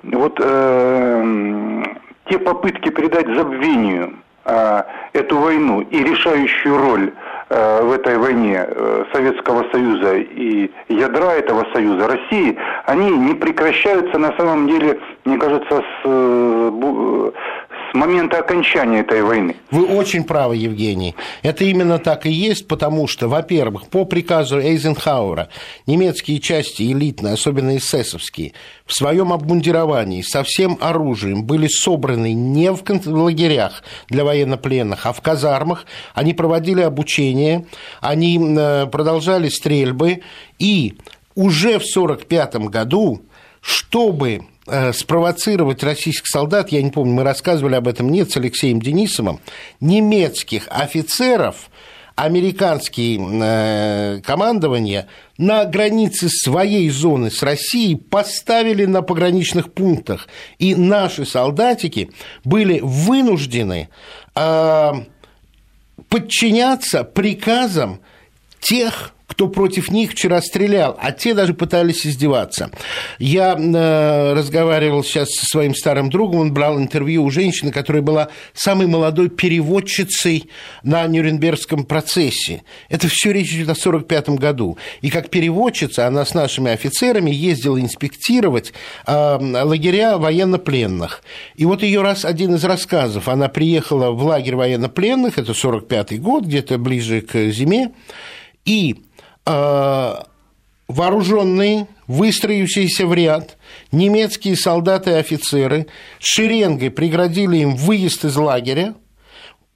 вот 0.04 0.40
э, 0.42 1.84
те 2.30 2.40
попытки 2.40 2.90
придать 2.90 3.28
забвению 3.36 4.14
э, 4.46 4.84
эту 5.14 5.38
войну 5.38 5.82
и 5.82 6.04
решающую 6.04 6.78
роль 6.78 7.14
э, 7.50 7.82
в 7.84 7.92
этой 7.92 8.18
войне 8.18 8.66
э, 8.68 9.04
Советского 9.14 9.66
Союза 9.72 10.16
и 10.18 10.72
ядра 10.90 11.34
этого 11.34 11.66
Союза 11.74 12.08
России, 12.08 12.58
они 12.86 13.10
не 13.10 13.34
прекращаются 13.34 14.18
на 14.18 14.36
самом 14.38 14.68
деле, 14.68 15.00
мне 15.26 15.38
кажется, 15.38 15.84
с 16.04 17.34
момента 17.96 18.40
окончания 18.40 19.00
этой 19.00 19.24
войны. 19.24 19.56
Вы 19.72 19.86
очень 19.86 20.24
правы, 20.24 20.58
Евгений. 20.58 21.16
Это 21.42 21.64
именно 21.64 22.00
так 22.00 22.26
и 22.26 22.32
есть, 22.32 22.68
потому 22.68 23.08
что, 23.08 23.28
во-первых, 23.28 23.88
по 23.88 24.06
приказу 24.06 24.60
Эйзенхауэра 24.60 25.50
немецкие 25.88 26.40
части 26.40 26.84
элитные, 26.84 27.34
особенно 27.34 27.78
эсэсовские, 27.78 28.54
в 28.86 28.94
своем 28.94 29.34
обмундировании 29.34 30.22
со 30.22 30.44
всем 30.44 30.78
оружием 30.82 31.46
были 31.46 31.68
собраны 31.68 32.34
не 32.34 32.72
в 32.72 32.84
лагерях 33.08 33.84
для 34.10 34.24
военнопленных, 34.24 35.06
а 35.06 35.14
в 35.14 35.22
казармах. 35.22 35.86
Они 36.14 36.34
проводили 36.34 36.82
обучение, 36.82 37.66
они 38.02 38.40
э, 38.40 38.86
продолжали 38.88 39.50
стрельбы, 39.50 40.22
и 40.60 40.98
уже 41.36 41.80
в 41.80 41.86
1945 41.86 42.56
году, 42.70 43.22
чтобы 43.62 44.46
спровоцировать 44.94 45.84
российских 45.84 46.28
солдат, 46.28 46.72
я 46.72 46.82
не 46.82 46.92
помню, 46.92 47.14
мы 47.14 47.24
рассказывали 47.24 47.76
об 47.76 47.88
этом, 47.88 48.10
нет, 48.10 48.32
с 48.32 48.38
Алексеем 48.38 48.82
Денисовым, 48.82 49.40
немецких 49.80 50.68
офицеров, 50.70 51.70
американские 52.16 53.20
э, 53.20 54.22
командования 54.22 55.08
на 55.38 55.66
границе 55.66 56.30
своей 56.30 56.90
зоны 56.90 57.30
с 57.30 57.44
Россией 57.44 57.96
поставили 57.96 58.86
на 58.86 59.02
пограничных 59.02 59.74
пунктах, 59.74 60.28
и 60.58 60.76
наши 60.76 61.26
солдатики 61.26 62.10
были 62.46 62.80
вынуждены 62.82 63.90
э, 64.34 64.92
подчиняться 66.08 67.04
приказам 67.04 68.00
тех 68.62 69.15
кто 69.28 69.48
против 69.48 69.92
них 69.92 70.12
вчера 70.12 70.42
стрелял, 70.42 70.98
а 71.02 71.12
те 71.12 71.34
даже 71.34 71.54
пытались 71.54 72.06
издеваться. 72.06 72.70
Я 73.18 73.58
э, 73.58 74.34
разговаривал 74.34 75.04
сейчас 75.04 75.30
со 75.30 75.46
своим 75.46 75.74
старым 75.74 76.10
другом, 76.10 76.42
он 76.42 76.54
брал 76.54 76.78
интервью 76.78 77.24
у 77.24 77.32
женщины, 77.32 77.72
которая 77.72 78.02
была 78.02 78.30
самой 78.54 78.88
молодой 78.88 79.30
переводчицей 79.30 80.50
на 80.84 81.06
Нюрнбергском 81.08 81.86
процессе. 81.86 82.64
Это 82.90 83.08
все 83.08 83.32
речь 83.32 83.52
идет 83.52 83.70
о 83.70 83.76
1945 83.76 84.30
году. 84.40 84.78
И 85.02 85.10
как 85.10 85.30
переводчица 85.30 86.08
она 86.08 86.26
с 86.26 86.34
нашими 86.34 86.72
офицерами 86.72 87.32
ездила 87.32 87.80
инспектировать 87.80 88.74
э, 89.08 89.38
лагеря 89.42 90.18
военнопленных. 90.18 91.24
И 91.56 91.66
вот 91.66 91.82
ее 91.82 92.02
раз 92.02 92.26
один 92.26 92.56
из 92.56 92.64
рассказов, 92.64 93.28
она 93.28 93.48
приехала 93.48 94.12
в 94.12 94.24
лагерь 94.24 94.56
военнопленных, 94.56 95.34
это 95.34 95.52
1945 95.52 96.22
год, 96.22 96.46
где-то 96.46 96.78
ближе 96.78 97.22
к 97.22 97.50
зиме, 97.50 97.92
и 98.66 98.96
вооруженные, 100.88 101.88
выстроившиеся 102.08 103.06
в 103.08 103.14
ряд, 103.14 103.58
немецкие 103.92 104.56
солдаты 104.56 105.12
и 105.12 105.16
офицеры 105.16 105.88
шеренгой 106.20 106.92
преградили 106.92 107.58
им 107.58 107.76
выезд 107.76 108.26
из 108.26 108.36
лагеря, 108.36 108.96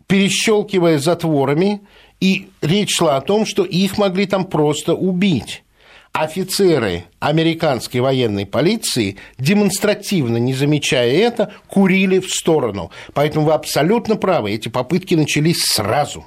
перещелкивая 0.08 0.98
затворами, 0.98 1.82
и 2.20 2.50
речь 2.62 2.98
шла 2.98 3.18
о 3.18 3.22
том, 3.22 3.46
что 3.46 3.64
их 3.64 3.98
могли 3.98 4.26
там 4.26 4.46
просто 4.46 4.94
убить. 4.94 5.64
Офицеры 6.12 7.06
американской 7.20 8.02
военной 8.02 8.48
полиции, 8.48 9.18
демонстративно 9.38 10.38
не 10.38 10.54
замечая 10.54 11.12
это, 11.12 11.54
курили 11.68 12.20
в 12.20 12.30
сторону. 12.30 12.90
Поэтому 13.14 13.46
вы 13.46 13.54
абсолютно 13.54 14.16
правы, 14.16 14.52
эти 14.52 14.70
попытки 14.70 15.14
начались 15.14 15.64
сразу. 15.64 16.26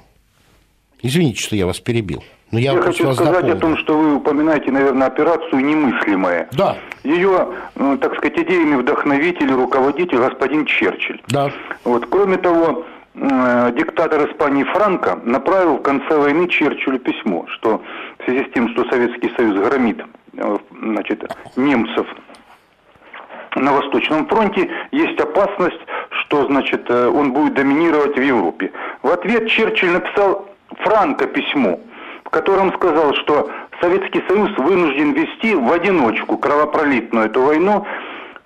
Извините, 1.01 1.41
что 1.41 1.57
я 1.57 1.65
вас 1.65 1.81
перебил. 1.81 2.23
Но 2.53 2.59
я, 2.59 2.73
я 2.73 2.81
хочу 2.81 3.11
сказать 3.13 3.33
дополню. 3.33 3.55
о 3.55 3.59
том, 3.59 3.77
что 3.77 3.97
вы 3.97 4.15
упоминаете, 4.17 4.71
наверное, 4.71 5.07
операцию 5.07 5.65
«Немыслимая». 5.65 6.47
Да. 6.51 6.77
Ее, 7.03 7.47
ну, 7.73 7.97
так 7.97 8.15
сказать, 8.15 8.37
идейный 8.37 8.77
вдохновитель 8.77 9.49
и 9.49 9.55
руководитель 9.55 10.19
господин 10.19 10.65
Черчилль. 10.67 11.19
Да. 11.29 11.49
Вот. 11.83 12.05
Кроме 12.11 12.37
того, 12.37 12.85
э, 13.15 13.73
диктатор 13.75 14.29
Испании 14.29 14.65
Франко 14.65 15.19
направил 15.23 15.77
в 15.77 15.81
конце 15.81 16.15
войны 16.15 16.47
Черчиллю 16.47 16.99
письмо, 16.99 17.47
что 17.47 17.81
в 18.19 18.25
связи 18.25 18.45
с 18.47 18.53
тем, 18.53 18.69
что 18.69 18.85
Советский 18.87 19.31
Союз 19.35 19.55
громит 19.55 20.05
э, 20.37 20.57
значит, 20.79 21.25
немцев 21.55 22.05
на 23.55 23.73
Восточном 23.73 24.27
фронте, 24.27 24.69
есть 24.91 25.19
опасность, 25.19 25.81
что 26.11 26.45
значит, 26.45 26.85
э, 26.87 27.07
он 27.07 27.33
будет 27.33 27.55
доминировать 27.55 28.15
в 28.15 28.21
Европе. 28.21 28.71
В 29.01 29.09
ответ 29.09 29.47
Черчилль 29.47 29.93
написал 29.93 30.47
Франко 30.83 31.25
письмо, 31.25 31.79
котором 32.33 32.73
сказал, 32.73 33.13
что 33.13 33.49
Советский 33.79 34.23
Союз 34.27 34.49
вынужден 34.57 35.13
вести 35.13 35.55
в 35.55 35.71
одиночку 35.71 36.37
кровопролитную 36.37 37.27
эту 37.27 37.41
войну, 37.41 37.85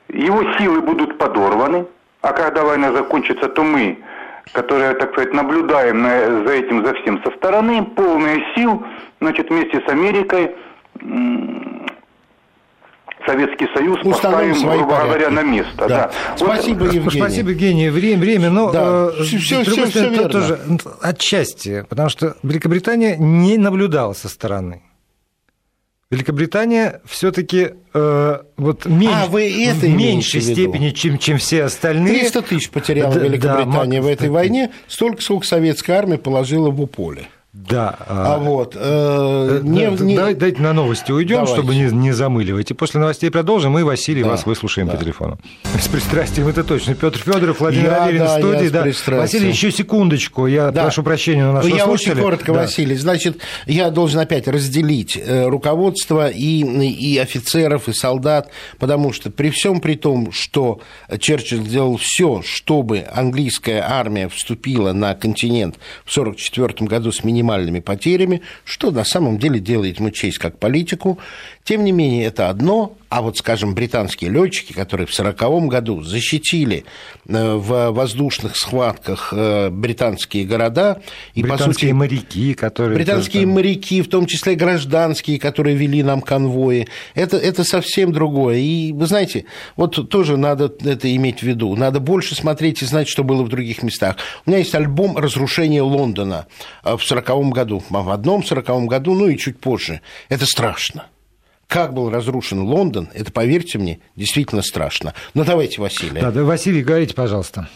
его 0.09 0.43
силы 0.57 0.81
будут 0.81 1.17
подорваны, 1.17 1.85
а 2.21 2.33
когда 2.33 2.63
война 2.63 2.91
закончится, 2.91 3.47
то 3.47 3.63
мы, 3.63 3.97
которые, 4.51 4.93
так 4.93 5.11
сказать, 5.13 5.33
наблюдаем 5.33 6.03
за 6.45 6.53
этим, 6.53 6.85
за 6.85 6.93
всем 6.95 7.23
со 7.23 7.31
стороны, 7.31 7.83
полные 7.95 8.43
сил, 8.55 8.83
значит, 9.21 9.49
вместе 9.49 9.81
с 9.81 9.89
Америкой 9.89 10.55
Советский 13.27 13.67
Союз 13.75 13.99
Установим 14.03 14.53
поставим, 14.53 14.77
грубо 14.77 14.95
порядки. 14.95 15.07
говоря, 15.07 15.29
на 15.29 15.43
место. 15.43 15.73
Да. 15.77 15.87
Да. 15.87 16.11
Спасибо, 16.37 16.83
вот, 16.85 16.93
Евгений. 16.93 17.19
Спасибо, 17.19 17.49
Евгений. 17.49 17.89
Время, 17.89 18.19
время, 18.19 18.49
но 18.49 18.71
да. 18.71 19.09
э, 19.19 19.23
все, 19.23 19.37
все, 19.37 19.63
все, 19.63 20.09
верно. 20.09 20.29
тоже 20.29 20.59
отчасти, 21.01 21.85
потому 21.89 22.09
что 22.09 22.37
Великобритания 22.41 23.17
не 23.17 23.57
наблюдала 23.57 24.13
со 24.13 24.29
стороны. 24.29 24.81
Великобритания 26.09 27.01
все-таки 27.03 27.71
э, 27.93 28.37
вот 28.55 28.85
меньше, 28.85 29.23
а, 29.25 29.27
вы 29.27 29.65
это 29.65 29.87
в 29.87 29.89
меньшей 29.89 30.39
степени, 30.39 30.91
чем, 30.91 31.17
чем 31.17 31.37
все 31.37 31.65
остальные. 31.65 32.21
300 32.21 32.41
тысяч 32.43 32.69
потеряла 32.69 33.13
да, 33.13 33.19
Великобритания 33.19 33.99
да, 33.99 34.07
в 34.07 34.09
этой 34.09 34.29
войне, 34.29 34.71
столько, 34.87 35.21
сколько 35.21 35.45
советская 35.45 35.97
армия 35.97 36.17
положила 36.17 36.69
в 36.69 36.85
поле. 36.85 37.27
Да. 37.57 37.97
А, 38.07 38.35
а 38.35 38.37
вот. 38.37 38.75
Э, 38.75 39.59
э 39.59 39.61
не, 39.63 39.87
не... 40.03 40.15
Давайте 40.15 40.61
на 40.61 40.73
новости 40.73 41.11
уйдем, 41.11 41.37
Давайте. 41.37 41.53
чтобы 41.55 41.75
не, 41.75 41.85
не 41.85 42.11
замыливать. 42.11 42.69
И 42.69 42.73
после 42.75 42.99
новостей 42.99 43.31
продолжим, 43.31 43.77
и 43.79 43.83
Василий 43.83 44.21
да, 44.21 44.29
вас 44.29 44.45
выслушаем 44.45 44.87
да. 44.87 44.93
по 44.93 45.03
телефону. 45.03 45.39
С 45.79 45.87
пристрастием 45.87 46.47
это 46.47 46.63
точно. 46.63 46.93
Петр 46.93 47.17
Федоров, 47.17 47.59
Владимир 47.59 47.89
я, 47.89 48.03
Аверин 48.03 48.19
да, 48.19 48.35
в 48.35 48.39
студии. 48.39 48.69
Да. 48.69 49.17
Василий, 49.17 49.49
еще 49.49 49.71
секундочку. 49.71 50.45
Я 50.45 50.71
да. 50.71 50.83
прошу 50.83 51.01
прощения 51.01 51.45
на 51.45 51.53
нашего 51.53 51.75
Я 51.75 51.85
слушателя. 51.85 52.13
очень 52.13 52.23
коротко, 52.23 52.53
да. 52.53 52.59
Василий. 52.59 52.95
Значит, 52.95 53.39
я 53.65 53.89
должен 53.89 54.19
опять 54.19 54.47
разделить 54.47 55.17
э, 55.17 55.47
руководство 55.47 56.29
и, 56.29 56.61
и 56.61 57.17
офицеров, 57.17 57.89
и 57.89 57.93
солдат, 57.93 58.51
потому 58.77 59.11
что 59.11 59.31
при 59.31 59.49
всем 59.49 59.81
при 59.81 59.95
том, 59.95 60.31
что 60.31 60.79
Черчилль 61.19 61.65
сделал 61.65 61.97
все, 61.97 62.43
чтобы 62.45 63.05
английская 63.11 63.81
армия 63.81 64.29
вступила 64.29 64.93
на 64.93 65.15
континент 65.15 65.77
в 66.05 66.15
1944 66.15 66.87
году 66.87 67.11
с 67.11 67.23
минимальным 67.23 67.46
минимальными 67.47 67.79
потерями, 67.79 68.41
что 68.65 68.91
на 68.91 69.03
самом 69.03 69.37
деле 69.39 69.59
делает 69.59 69.99
ему 69.99 70.11
честь 70.11 70.37
как 70.37 70.59
политику. 70.59 71.17
Тем 71.63 71.83
не 71.83 71.91
менее, 71.91 72.25
это 72.25 72.49
одно, 72.49 72.97
а 73.09 73.21
вот, 73.21 73.37
скажем, 73.37 73.73
британские 73.73 74.29
летчики, 74.31 74.73
которые 74.73 75.07
в 75.07 75.17
1940 75.17 75.69
году 75.69 76.01
защитили 76.01 76.83
э, 77.27 77.53
в 77.55 77.91
воздушных 77.91 78.57
схватках 78.57 79.29
э, 79.31 79.69
британские 79.69 80.45
города. 80.45 81.01
И, 81.33 81.41
британские 81.41 81.67
по 81.67 81.73
сути, 81.73 81.91
моряки, 81.91 82.53
которые... 82.53 82.95
Британские 82.95 83.43
там... 83.43 83.53
моряки, 83.53 84.01
в 84.01 84.09
том 84.09 84.25
числе 84.25 84.55
гражданские, 84.55 85.39
которые 85.39 85.75
вели 85.75 86.03
нам 86.03 86.21
конвои. 86.21 86.87
Это, 87.15 87.37
это 87.37 87.63
совсем 87.63 88.11
другое. 88.11 88.57
И, 88.57 88.91
вы 88.91 89.05
знаете, 89.07 89.45
вот 89.77 90.09
тоже 90.09 90.35
надо 90.35 90.65
это 90.83 91.13
иметь 91.15 91.39
в 91.39 91.43
виду. 91.43 91.75
Надо 91.75 92.01
больше 92.01 92.35
смотреть 92.35 92.81
и 92.81 92.85
знать, 92.85 93.07
что 93.07 93.23
было 93.23 93.43
в 93.43 93.49
других 93.49 93.83
местах. 93.83 94.17
У 94.45 94.49
меня 94.49 94.59
есть 94.59 94.75
альбом 94.75 95.17
«Разрушение 95.17 95.81
Лондона» 95.81 96.47
э, 96.83 96.97
в 96.97 97.03
1940 97.03 97.53
году. 97.53 97.83
В 97.89 98.09
одном 98.09 98.41
1940 98.41 98.85
году, 98.89 99.13
ну 99.13 99.27
и 99.29 99.37
чуть 99.37 99.59
позже. 99.59 100.01
Это 100.27 100.45
страшно 100.45 101.05
как 101.67 101.93
был 101.93 102.09
разрушен 102.09 102.61
Лондон, 102.61 103.09
это, 103.13 103.31
поверьте 103.31 103.77
мне, 103.77 103.99
действительно 104.15 104.61
страшно. 104.61 105.13
Но 105.33 105.43
давайте, 105.43 105.81
Василий. 105.81 106.21
Да, 106.21 106.31
да 106.31 106.43
Василий, 106.43 106.83
говорите, 106.83 107.13
пожалуйста. 107.13 107.67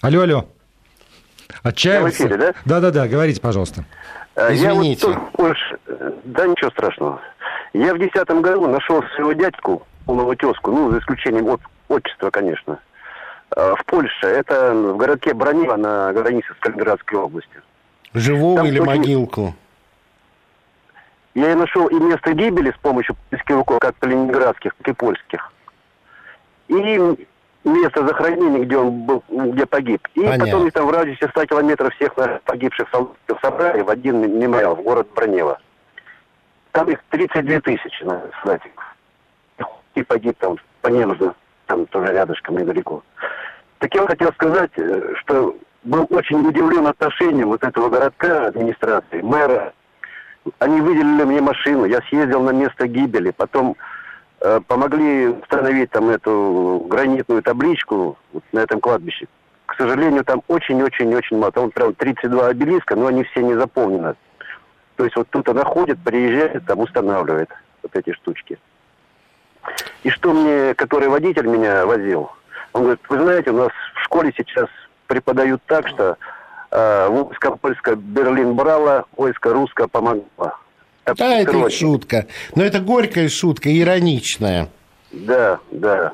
Алло, 0.00 0.22
алло. 0.22 0.46
Отчаиваться? 1.62 2.22
Я 2.22 2.28
в 2.28 2.32
эфире, 2.32 2.40
да? 2.40 2.54
Да-да-да, 2.64 3.08
говорите, 3.08 3.40
пожалуйста. 3.40 3.84
Э, 4.36 4.52
Извините. 4.54 5.08
Я 5.08 5.18
вот, 5.36 5.50
уж, 5.50 5.58
да 6.24 6.46
ничего 6.46 6.70
страшного. 6.70 7.20
Я 7.72 7.94
в 7.94 7.98
десятом 7.98 8.42
году 8.42 8.68
нашел 8.68 9.02
своего 9.14 9.32
дядьку, 9.32 9.86
полного 10.06 10.36
тезку, 10.36 10.70
ну, 10.70 10.90
за 10.90 10.98
исключением 10.98 11.48
от, 11.48 11.60
отчества, 11.88 12.30
конечно, 12.30 12.78
э, 13.56 13.74
в 13.76 13.84
Польше. 13.86 14.26
Это 14.26 14.72
в 14.72 14.96
городке 14.96 15.34
Бронево 15.34 15.76
на 15.76 16.12
границе 16.12 16.52
с 16.54 16.60
Калининградской 16.60 17.18
областью. 17.18 17.62
Живого 18.12 18.58
Там 18.58 18.66
или 18.66 18.78
очень... 18.78 18.98
могилку? 18.98 19.54
Я 21.34 21.52
и 21.52 21.54
нашел 21.54 21.86
и 21.88 21.94
место 21.94 22.32
гибели 22.32 22.70
с 22.70 22.76
помощью 22.80 23.16
польских 23.30 23.56
руков, 23.56 23.80
как 23.80 23.98
калининградских, 23.98 24.74
так 24.76 24.88
и 24.88 24.92
польских. 24.92 25.52
И 26.68 26.74
место 27.64 28.06
захоронения, 28.06 28.64
где 28.64 28.76
он 28.76 29.02
был, 29.02 29.24
где 29.28 29.66
погиб. 29.66 30.06
И 30.14 30.20
Понятно. 30.20 30.44
потом 30.44 30.70
там 30.70 30.86
в 30.86 30.90
радиусе 30.90 31.28
100 31.28 31.46
километров 31.46 31.94
всех 31.94 32.14
погибших 32.44 32.88
солдатов 32.90 33.38
собрали 33.42 33.82
в 33.82 33.90
один 33.90 34.38
мемориал 34.38 34.76
в 34.76 34.82
город 34.82 35.08
Бронево. 35.14 35.58
Там 36.72 36.88
их 36.88 37.00
32 37.10 37.60
тысячи, 37.60 38.02
на 38.04 38.22
солдатиков. 38.42 38.96
И 39.94 40.02
погиб 40.02 40.36
там 40.38 40.56
по 40.82 40.88
немцу, 40.88 41.34
там 41.66 41.86
тоже 41.86 42.12
рядышком 42.12 42.58
недалеко. 42.58 43.02
Так 43.78 43.94
я 43.94 44.06
хотел 44.06 44.32
сказать, 44.32 44.70
э, 44.76 45.14
что 45.20 45.56
был 45.84 46.06
очень 46.10 46.46
удивлен 46.46 46.86
отношением 46.86 47.48
вот 47.48 47.62
этого 47.62 47.88
городка, 47.88 48.46
администрации, 48.46 49.20
мэра, 49.20 49.72
они 50.58 50.80
выделили 50.80 51.24
мне 51.24 51.40
машину, 51.40 51.84
я 51.84 52.00
съездил 52.08 52.42
на 52.42 52.50
место 52.50 52.86
гибели, 52.86 53.30
потом 53.30 53.76
э, 54.40 54.60
помогли 54.66 55.28
установить 55.28 55.90
там 55.90 56.10
эту 56.10 56.86
гранитную 56.88 57.42
табличку 57.42 58.18
вот 58.32 58.44
на 58.52 58.60
этом 58.60 58.80
кладбище. 58.80 59.26
К 59.66 59.76
сожалению, 59.76 60.24
там 60.24 60.42
очень-очень-очень 60.48 61.38
мало. 61.38 61.52
Там 61.52 61.70
прям 61.70 61.94
32 61.94 62.48
обелиска, 62.48 62.96
но 62.96 63.06
они 63.06 63.24
все 63.24 63.42
не 63.42 63.54
заполнены. 63.54 64.14
То 64.96 65.04
есть 65.04 65.16
вот 65.16 65.28
тут 65.30 65.48
она 65.48 65.64
ходит, 65.64 65.98
приезжает, 66.04 66.64
там 66.66 66.80
устанавливает 66.80 67.50
вот 67.82 67.96
эти 67.96 68.12
штучки. 68.12 68.58
И 70.02 70.10
что 70.10 70.32
мне, 70.32 70.74
который 70.74 71.08
водитель 71.08 71.46
меня 71.46 71.86
возил, 71.86 72.30
он 72.72 72.82
говорит, 72.82 73.00
вы 73.08 73.18
знаете, 73.18 73.50
у 73.50 73.56
нас 73.56 73.70
в 73.94 74.00
школе 74.04 74.32
сейчас 74.36 74.68
преподают 75.06 75.62
так, 75.66 75.88
что 75.88 76.16
войско 76.74 77.56
польское 77.56 77.96
Берлин 77.96 78.54
брало, 78.54 79.04
войско 79.16 79.52
русское 79.52 79.86
помогло. 79.86 80.54
Это 81.04 81.16
да, 81.16 81.38
это 81.38 81.70
шутка. 81.70 82.26
Но 82.54 82.64
это 82.64 82.80
горькая 82.80 83.28
шутка, 83.28 83.70
ироничная. 83.70 84.68
Да, 85.12 85.58
да. 85.70 86.12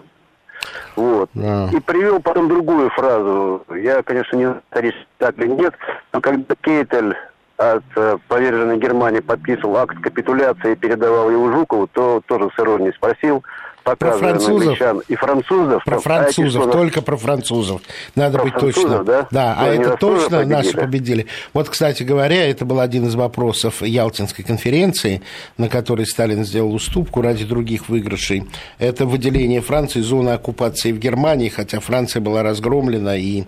Вот. 0.97 1.31
А. 1.37 1.71
И 1.73 1.81
привел 1.81 2.21
потом 2.21 2.49
другую 2.49 2.91
фразу. 2.91 3.65
Я, 3.75 4.03
конечно, 4.03 4.37
не 4.37 4.45
знаю, 4.45 4.95
так 5.19 5.39
или 5.39 5.49
нет, 5.49 5.75
но 6.13 6.21
когда 6.21 6.55
Кейтель 6.61 7.15
от 7.57 7.85
э, 7.97 8.19
поверженной 8.29 8.79
Германии 8.79 9.21
подписывал 9.21 9.77
акт 9.77 9.99
капитуляции 10.01 10.73
и 10.73 10.77
передавал 10.77 11.31
его 11.31 11.53
Жукову, 11.53 11.87
то 11.89 12.23
тоже 12.27 12.51
с 12.57 12.59
иронией 12.59 12.95
спросил, 12.95 13.45
про 13.85 14.13
французов. 14.13 14.79
и 15.09 15.15
французов. 15.15 15.85
Про 15.85 15.99
французов, 15.99 16.67
а 16.67 16.71
только 16.71 17.03
про 17.03 17.17
французов. 17.17 17.83
Надо 18.15 18.39
про 18.39 18.45
быть 18.45 18.55
точно. 18.55 19.05
Да, 19.05 19.27
да 19.31 19.57
а 19.59 19.67
это 19.69 19.97
точно 19.97 20.39
победили. 20.39 20.55
наши 20.55 20.73
победили. 20.77 21.27
Вот, 21.53 21.69
кстати 21.69 22.03
говоря, 22.03 22.49
это 22.49 22.65
был 22.65 22.81
один 22.81 23.07
из 23.07 23.15
вопросов 23.15 23.83
Ялтинской 23.83 24.45
конференции, 24.45 25.23
на 25.57 25.69
которой 25.69 26.07
Сталин 26.07 26.45
сделал 26.45 26.75
уступку 26.75 27.23
ради 27.23 27.45
других 27.45 27.89
выигрышей. 27.89 28.49
Это 28.79 29.07
выделение 29.07 29.61
Франции 29.61 30.01
зоны 30.01 30.31
оккупации 30.31 30.93
в 30.93 30.99
Германии, 30.99 31.49
хотя 31.49 31.81
Франция 31.81 32.21
была 32.21 32.43
разгромлена 32.43 33.17
и 33.17 33.45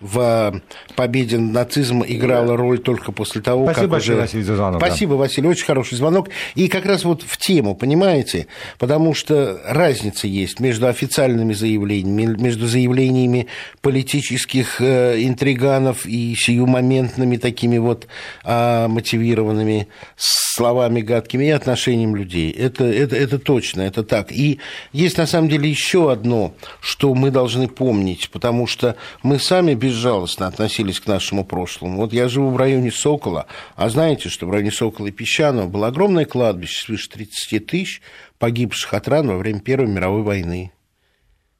в 0.00 0.60
победе 0.94 1.38
нацизма 1.38 2.04
играла 2.06 2.48
да. 2.48 2.56
роль 2.56 2.78
только 2.78 3.12
после 3.12 3.40
того, 3.40 3.64
Спасибо 3.64 3.82
как 3.82 3.90
большое, 3.90 4.18
уже... 4.18 4.22
Василий, 4.22 4.42
за 4.44 4.56
звонок. 4.56 4.80
Спасибо, 4.80 5.12
да. 5.12 5.18
Василий, 5.18 5.48
очень 5.48 5.64
хороший 5.64 5.96
звонок. 5.96 6.28
И 6.54 6.68
как 6.68 6.86
раз 6.86 7.04
вот 7.04 7.22
в 7.22 7.36
тему, 7.38 7.74
понимаете? 7.74 8.46
Потому 8.78 9.14
что 9.14 9.60
разница 9.66 10.26
есть 10.26 10.60
между 10.60 10.86
официальными 10.86 11.52
заявлениями, 11.52 12.40
между 12.40 12.66
заявлениями 12.66 13.46
политических 13.80 14.80
э, 14.80 15.22
интриганов 15.22 16.06
и 16.06 16.34
сиюмоментными 16.34 17.36
такими 17.36 17.78
вот 17.78 18.06
э, 18.44 18.86
мотивированными 18.88 19.88
словами 20.16 21.02
гадкими 21.02 21.44
и 21.44 21.50
отношением 21.50 22.16
людей. 22.16 22.50
Это, 22.50 22.84
это, 22.84 23.14
это 23.14 23.38
точно, 23.38 23.82
это 23.82 24.02
так. 24.02 24.32
И 24.32 24.58
есть 24.92 25.18
на 25.18 25.26
самом 25.26 25.48
деле 25.48 25.68
еще 25.68 26.10
одно, 26.10 26.54
что 26.80 27.14
мы 27.14 27.30
должны 27.30 27.68
помнить, 27.68 28.30
потому 28.30 28.66
что 28.66 28.96
мы 29.22 29.38
сами 29.38 29.74
безжалостно 29.86 30.48
относились 30.48 30.98
к 30.98 31.06
нашему 31.06 31.44
прошлому. 31.44 31.98
Вот 31.98 32.12
я 32.12 32.28
живу 32.28 32.50
в 32.50 32.56
районе 32.56 32.90
Сокола, 32.90 33.46
а 33.76 33.88
знаете, 33.88 34.28
что 34.28 34.46
в 34.46 34.50
районе 34.50 34.72
Сокола 34.72 35.06
и 35.06 35.12
Песчаного 35.12 35.68
было 35.68 35.86
огромное 35.86 36.24
кладбище 36.24 36.84
свыше 36.84 37.08
30 37.10 37.66
тысяч 37.66 38.02
погибших 38.38 38.92
от 38.94 39.06
ран 39.06 39.28
во 39.28 39.36
время 39.36 39.60
Первой 39.60 39.86
мировой 39.86 40.22
войны. 40.22 40.72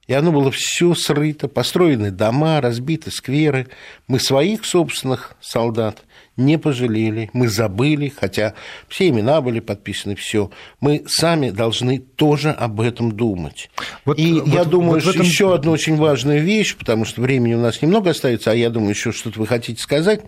И 0.08 0.12
оно 0.12 0.32
было 0.32 0.50
все 0.50 0.94
срыто, 0.94 1.46
построены 1.46 2.10
дома, 2.10 2.60
разбиты 2.60 3.10
скверы. 3.10 3.68
Мы 4.08 4.18
своих 4.18 4.64
собственных 4.64 5.36
солдат 5.40 6.02
не 6.36 6.58
пожалели, 6.58 7.30
мы 7.32 7.48
забыли, 7.48 8.08
хотя 8.08 8.54
все 8.88 9.08
имена 9.08 9.40
были 9.40 9.60
подписаны, 9.60 10.14
все. 10.14 10.50
Мы 10.80 11.04
сами 11.06 11.50
должны 11.50 11.98
тоже 11.98 12.50
об 12.50 12.80
этом 12.80 13.12
думать. 13.12 13.70
Вот, 14.04 14.18
и 14.18 14.34
вот, 14.34 14.48
я 14.48 14.64
думаю, 14.64 14.94
вот 14.94 15.02
что 15.02 15.10
этом... 15.10 15.22
еще 15.22 15.54
одну 15.54 15.72
очень 15.72 15.96
важную 15.96 16.42
вещь, 16.42 16.76
потому 16.76 17.04
что 17.04 17.22
времени 17.22 17.54
у 17.54 17.60
нас 17.60 17.80
немного 17.80 18.10
остается, 18.10 18.50
а 18.50 18.54
я 18.54 18.70
думаю, 18.70 18.90
еще 18.90 19.12
что-то 19.12 19.40
вы 19.40 19.46
хотите 19.46 19.82
сказать, 19.82 20.20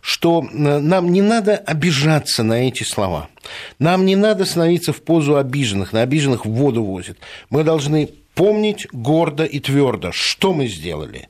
что 0.00 0.44
э, 0.44 0.78
нам 0.78 1.12
не 1.12 1.22
надо 1.22 1.56
обижаться 1.56 2.42
на 2.42 2.68
эти 2.68 2.82
слова. 2.82 3.28
Нам 3.78 4.04
не 4.04 4.16
надо 4.16 4.44
становиться 4.44 4.92
в 4.92 5.02
позу 5.02 5.36
обиженных, 5.36 5.92
на 5.92 6.02
обиженных 6.02 6.44
в 6.46 6.50
воду 6.50 6.82
возят. 6.82 7.18
Мы 7.50 7.64
должны 7.64 8.08
помнить 8.34 8.86
гордо 8.92 9.44
и 9.44 9.60
твердо, 9.60 10.10
что 10.12 10.52
мы 10.52 10.66
сделали, 10.66 11.28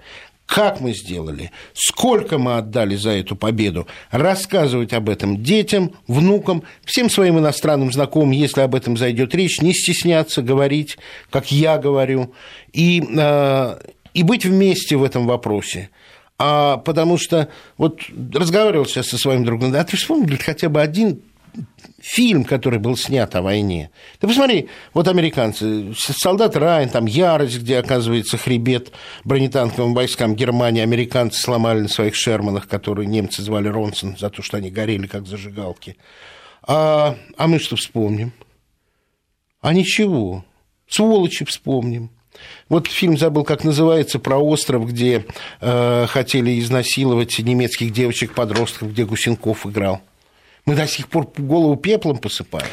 как 0.53 0.83
мы 0.83 0.93
сделали, 0.93 1.51
сколько 1.73 2.37
мы 2.37 2.59
отдали 2.59 2.95
за 2.95 3.13
эту 3.13 3.37
победу, 3.37 3.87
рассказывать 4.11 4.93
об 4.93 5.09
этом 5.09 5.43
детям, 5.43 5.93
внукам, 6.07 6.63
всем 6.85 7.09
своим 7.09 7.39
иностранным 7.39 7.91
знакомым, 7.91 8.33
если 8.33 8.61
об 8.61 8.75
этом 8.75 8.99
зайдет 8.99 9.35
речь, 9.35 9.63
не 9.63 9.73
стесняться 9.73 10.43
говорить, 10.43 10.99
как 11.31 11.51
я 11.51 11.79
говорю, 11.79 12.35
и, 12.75 13.03
э, 13.17 13.79
и 14.13 14.23
быть 14.23 14.45
вместе 14.45 14.97
в 14.97 15.05
этом 15.05 15.27
вопросе. 15.27 15.89
А 16.37 16.77
потому 16.77 17.17
что 17.17 17.49
вот 17.79 18.03
разговаривал 18.35 18.85
сейчас 18.85 19.07
со 19.07 19.17
своим 19.17 19.47
другом, 19.47 19.75
а 19.75 19.85
ты 19.85 19.97
вспомнил 19.97 20.37
хотя 20.39 20.69
бы 20.69 20.83
один 20.83 21.23
фильм, 22.01 22.45
который 22.45 22.79
был 22.79 22.97
снят 22.97 23.35
о 23.35 23.43
войне. 23.43 23.91
Ты 24.19 24.27
посмотри, 24.27 24.69
вот 24.93 25.09
американцы, 25.09 25.95
солдат 25.97 26.57
Райан, 26.57 26.89
там 26.89 27.07
ярость, 27.07 27.59
где 27.59 27.79
оказывается 27.79 28.37
хребет 28.39 28.93
бронетанковым 29.25 29.95
войскам 29.95 30.35
Германии, 30.35 30.83
американцы 30.83 31.41
сломали 31.41 31.81
на 31.81 31.89
своих 31.89 32.15
Шерманах, 32.15 32.67
которые 32.67 33.07
немцы 33.07 33.43
звали 33.43 33.69
Ронсон 33.69 34.17
за 34.17 34.31
то, 34.31 34.43
что 34.43 34.57
они 34.57 34.71
горели 34.71 35.07
как 35.07 35.27
зажигалки. 35.27 35.97
А, 36.65 37.17
а 37.37 37.47
мы 37.47 37.59
что 37.59 37.77
вспомним? 37.77 38.33
А 39.61 39.73
ничего. 39.73 40.45
Сволочи 40.89 41.45
вспомним. 41.45 42.11
Вот 42.69 42.87
фильм 42.89 43.17
забыл, 43.17 43.45
как 43.45 43.63
называется, 43.63 44.19
про 44.19 44.39
остров, 44.39 44.89
где 44.89 45.25
э, 45.61 46.07
хотели 46.09 46.59
изнасиловать 46.59 47.39
немецких 47.39 47.93
девочек-подростков, 47.93 48.91
где 48.91 49.05
Гусенков 49.05 49.67
играл. 49.67 50.01
Мы 50.65 50.77
до 50.77 50.87
сих 50.87 51.09
пор 51.09 51.29
голову 51.37 51.77
пеплом 51.77 52.19
посыпаем. 52.19 52.67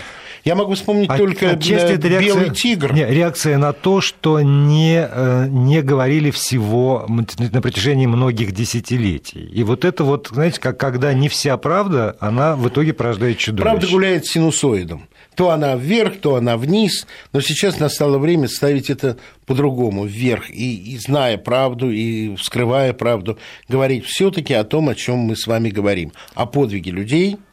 Я 0.46 0.56
могу 0.56 0.74
вспомнить 0.74 1.10
а, 1.10 1.18
только 1.18 1.52
отчасти 1.52 1.94
это 1.94 2.08
реакция, 2.08 2.36
«Белый 2.36 2.56
тигр». 2.56 2.94
Не, 2.94 3.06
реакция 3.06 3.58
на 3.58 3.74
то, 3.74 4.00
что 4.00 4.40
не, 4.40 5.06
э, 5.10 5.48
не 5.50 5.82
говорили 5.82 6.32
всего 6.32 7.06
на 7.08 7.62
протяжении 7.62 8.06
многих 8.06 8.54
десятилетий. 8.54 9.42
И 9.42 9.64
вот 9.64 9.84
это 9.84 10.04
вот, 10.04 10.30
знаете, 10.32 10.62
как 10.62 10.80
когда 10.80 11.14
не 11.14 11.28
вся 11.28 11.58
правда, 11.58 12.16
она 12.20 12.56
в 12.56 12.68
итоге 12.70 12.94
порождает 12.94 13.38
чудовище. 13.38 13.70
Правда 13.70 13.88
гуляет 13.88 14.26
синусоидом. 14.26 15.08
То 15.36 15.50
она 15.52 15.76
вверх, 15.76 16.20
то 16.20 16.36
она 16.36 16.58
вниз. 16.58 17.06
Но 17.34 17.42
сейчас 17.42 17.80
настало 17.80 18.18
время 18.18 18.48
ставить 18.48 18.90
это 18.90 19.18
по-другому, 19.46 20.06
вверх. 20.06 20.50
И, 20.50 20.94
и 20.94 20.98
зная 20.98 21.38
правду, 21.38 21.92
и 21.92 22.36
вскрывая 22.36 22.94
правду, 22.94 23.38
говорить 23.68 24.06
все 24.06 24.32
таки 24.32 24.54
о 24.54 24.64
том, 24.64 24.90
о 24.90 24.96
чем 24.96 25.18
мы 25.18 25.36
с 25.36 25.48
вами 25.48 25.70
говорим. 25.70 26.14
О 26.34 26.46
подвиге 26.46 26.92
людей– 26.92 27.38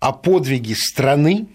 о 0.00 0.12
подвиге 0.12 0.74
страны, 0.74 1.46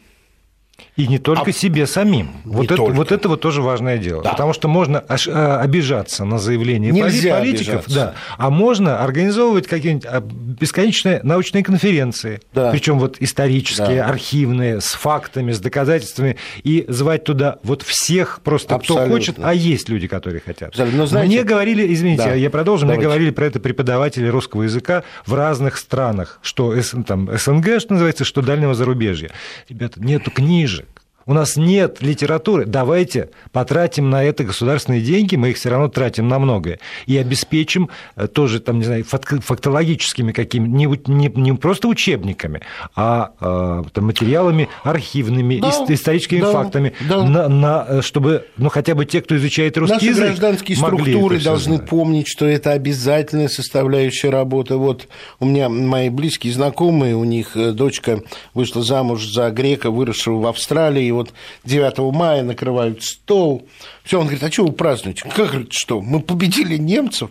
и 0.95 1.07
не 1.07 1.19
только 1.19 1.49
а... 1.49 1.53
себе 1.53 1.87
самим. 1.87 2.29
Вот 2.45 2.71
это, 2.71 2.81
вот 2.81 3.11
это 3.11 3.29
вот 3.29 3.41
тоже 3.41 3.61
важное 3.61 3.97
дело. 3.97 4.23
Да. 4.23 4.31
Потому 4.31 4.53
что 4.53 4.67
можно 4.67 4.99
а, 4.99 5.59
обижаться 5.61 6.25
на 6.25 6.39
заявления 6.39 6.91
Нельзя 6.91 7.37
политиков, 7.37 7.85
да, 7.87 8.15
а 8.37 8.49
можно 8.49 9.03
организовывать 9.03 9.67
какие-нибудь 9.67 10.05
а, 10.05 10.21
бесконечные 10.21 11.19
научные 11.23 11.63
конференции, 11.63 12.39
да. 12.53 12.71
причем 12.71 12.99
вот 12.99 13.17
исторические, 13.19 13.97
да. 13.97 14.07
архивные, 14.07 14.79
с 14.79 14.93
фактами, 14.93 15.51
с 15.51 15.59
доказательствами, 15.59 16.37
и 16.63 16.85
звать 16.87 17.23
туда 17.25 17.59
вот 17.63 17.81
всех 17.81 18.39
просто, 18.43 18.75
Абсолютно. 18.75 19.05
кто 19.05 19.13
хочет, 19.13 19.35
а 19.41 19.53
есть 19.53 19.89
люди, 19.89 20.07
которые 20.07 20.41
хотят. 20.41 20.75
Но, 20.77 21.05
знаете... 21.05 21.27
Мне 21.27 21.43
говорили, 21.43 21.93
извините, 21.93 22.23
да. 22.23 22.33
я 22.33 22.49
продолжу, 22.49 22.81
Давайте. 22.81 22.99
мне 22.99 23.07
говорили 23.07 23.31
про 23.31 23.45
это 23.45 23.59
преподаватели 23.59 24.27
русского 24.27 24.63
языка 24.63 25.03
в 25.25 25.33
разных 25.33 25.77
странах, 25.77 26.39
что 26.41 26.73
там, 27.05 27.29
СНГ, 27.37 27.79
что 27.79 27.93
называется, 27.93 28.23
что 28.23 28.41
дальнего 28.41 28.73
зарубежья. 28.73 29.31
Ребята, 29.67 29.99
нету 30.01 30.31
книжек 30.65 31.04
у 31.25 31.33
нас 31.33 31.55
нет 31.55 32.01
литературы, 32.01 32.65
давайте 32.65 33.29
потратим 33.51 34.09
на 34.09 34.23
это 34.23 34.43
государственные 34.43 35.01
деньги, 35.01 35.35
мы 35.35 35.49
их 35.51 35.57
все 35.57 35.69
равно 35.69 35.87
тратим 35.87 36.27
на 36.27 36.39
многое, 36.39 36.79
и 37.05 37.17
обеспечим 37.17 37.89
э, 38.15 38.27
тоже, 38.27 38.59
там, 38.59 38.79
не 38.79 38.85
знаю, 38.85 39.05
фактологическими 39.05 40.31
какими 40.31 40.67
не, 40.67 40.85
не, 41.07 41.27
не 41.35 41.53
просто 41.53 41.87
учебниками, 41.87 42.61
а, 42.95 43.31
а 43.39 43.83
там, 43.93 44.05
материалами 44.05 44.69
архивными, 44.83 45.59
да, 45.59 45.69
историческими 45.89 46.41
да, 46.41 46.51
фактами, 46.51 46.93
да. 47.09 47.23
На, 47.23 47.47
на, 47.47 47.85
э, 47.87 48.01
чтобы 48.01 48.45
ну, 48.57 48.69
хотя 48.69 48.95
бы 48.95 49.05
те, 49.05 49.21
кто 49.21 49.35
изучает 49.37 49.77
русский 49.77 49.95
Наши 49.95 50.05
язык, 50.07 50.25
гражданские 50.25 50.77
структуры 50.77 51.39
должны 51.39 51.77
знать. 51.77 51.89
помнить, 51.89 52.27
что 52.27 52.45
это 52.45 52.71
обязательная 52.71 53.47
составляющая 53.47 54.29
работы. 54.29 54.75
Вот 54.75 55.07
у 55.39 55.45
меня 55.45 55.69
мои 55.69 56.09
близкие 56.09 56.53
знакомые, 56.53 57.15
у 57.15 57.23
них 57.23 57.55
э, 57.55 57.71
дочка 57.71 58.21
вышла 58.53 58.83
замуж 58.83 59.25
за 59.25 59.49
грека, 59.49 59.89
выросшего 59.89 60.39
в 60.39 60.47
Австралии, 60.47 61.14
вот 61.15 61.33
9 61.63 62.13
мая 62.13 62.43
накрывают 62.43 63.03
стол. 63.03 63.67
Все, 64.03 64.19
он 64.19 64.25
говорит, 64.25 64.43
а 64.43 64.51
что 64.51 64.65
вы 64.65 64.73
празднуете? 64.73 65.23
Как, 65.23 65.49
говорит, 65.49 65.73
что, 65.73 66.01
мы 66.01 66.21
победили 66.21 66.77
немцев? 66.77 67.29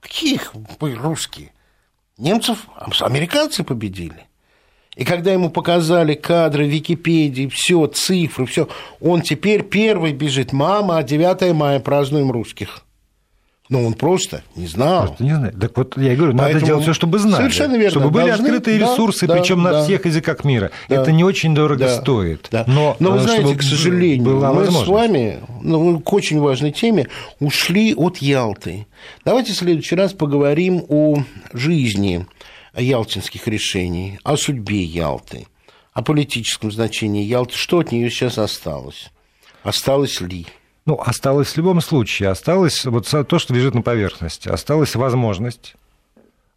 Каких 0.00 0.52
вы 0.80 0.94
русские? 0.94 1.52
Немцев 2.18 2.66
американцы 3.00 3.64
победили. 3.64 4.26
И 4.96 5.04
когда 5.04 5.32
ему 5.32 5.50
показали 5.50 6.14
кадры 6.14 6.68
Википедии, 6.68 7.48
все, 7.48 7.86
цифры, 7.86 8.46
все, 8.46 8.68
он 9.00 9.22
теперь 9.22 9.64
первый 9.64 10.12
бежит. 10.12 10.52
Мама, 10.52 10.98
а 10.98 11.02
9 11.02 11.52
мая 11.54 11.80
празднуем 11.80 12.30
русских. 12.30 12.84
Ну, 13.70 13.86
он 13.86 13.94
просто 13.94 14.42
не 14.56 14.66
знал. 14.66 15.06
Просто 15.06 15.24
не 15.24 15.34
знает. 15.34 15.58
Так 15.58 15.76
вот, 15.76 15.96
я 15.96 16.14
говорю, 16.14 16.36
Поэтому 16.36 16.54
надо 16.54 16.66
делать 16.66 16.82
все, 16.82 16.92
чтобы 16.92 17.18
знали. 17.18 17.36
Совершенно 17.36 17.76
верно. 17.76 17.90
Чтобы 17.90 18.10
были 18.10 18.26
Должны, 18.26 18.44
открытые 18.44 18.78
ресурсы, 18.78 19.26
да, 19.26 19.36
причем 19.36 19.62
да, 19.62 19.72
на 19.72 19.84
всех 19.84 20.04
языках 20.04 20.44
мира. 20.44 20.70
Да, 20.90 20.96
Это 20.96 21.12
не 21.12 21.24
очень 21.24 21.54
дорого 21.54 21.86
да, 21.86 21.96
стоит. 22.00 22.48
Да. 22.50 22.64
Но, 22.66 22.94
Но 22.98 23.12
вы 23.12 23.18
э, 23.18 23.20
знаете, 23.20 23.56
к 23.56 23.62
сожалению, 23.62 24.54
мы 24.54 24.66
с 24.66 24.86
вами 24.86 25.40
ну, 25.62 25.98
к 25.98 26.12
очень 26.12 26.40
важной 26.40 26.72
теме 26.72 27.08
ушли 27.40 27.94
от 27.94 28.18
Ялты. 28.18 28.86
Давайте 29.24 29.54
в 29.54 29.56
следующий 29.56 29.96
раз 29.96 30.12
поговорим 30.12 30.84
о 30.90 31.24
жизни 31.54 32.26
ялтинских 32.76 33.48
решений, 33.48 34.18
о 34.24 34.36
судьбе 34.36 34.82
Ялты, 34.82 35.46
о 35.94 36.02
политическом 36.02 36.70
значении 36.70 37.22
Ялты. 37.22 37.56
Что 37.56 37.78
от 37.78 37.92
нее 37.92 38.10
сейчас 38.10 38.36
осталось? 38.36 39.10
Осталось 39.62 40.20
ли? 40.20 40.46
Ну, 40.86 41.00
осталось 41.00 41.48
в 41.48 41.56
любом 41.56 41.80
случае, 41.80 42.28
осталось 42.28 42.84
вот 42.84 43.08
то, 43.08 43.38
что 43.38 43.54
лежит 43.54 43.74
на 43.74 43.82
поверхности, 43.82 44.48
осталась 44.48 44.94
возможность 44.94 45.76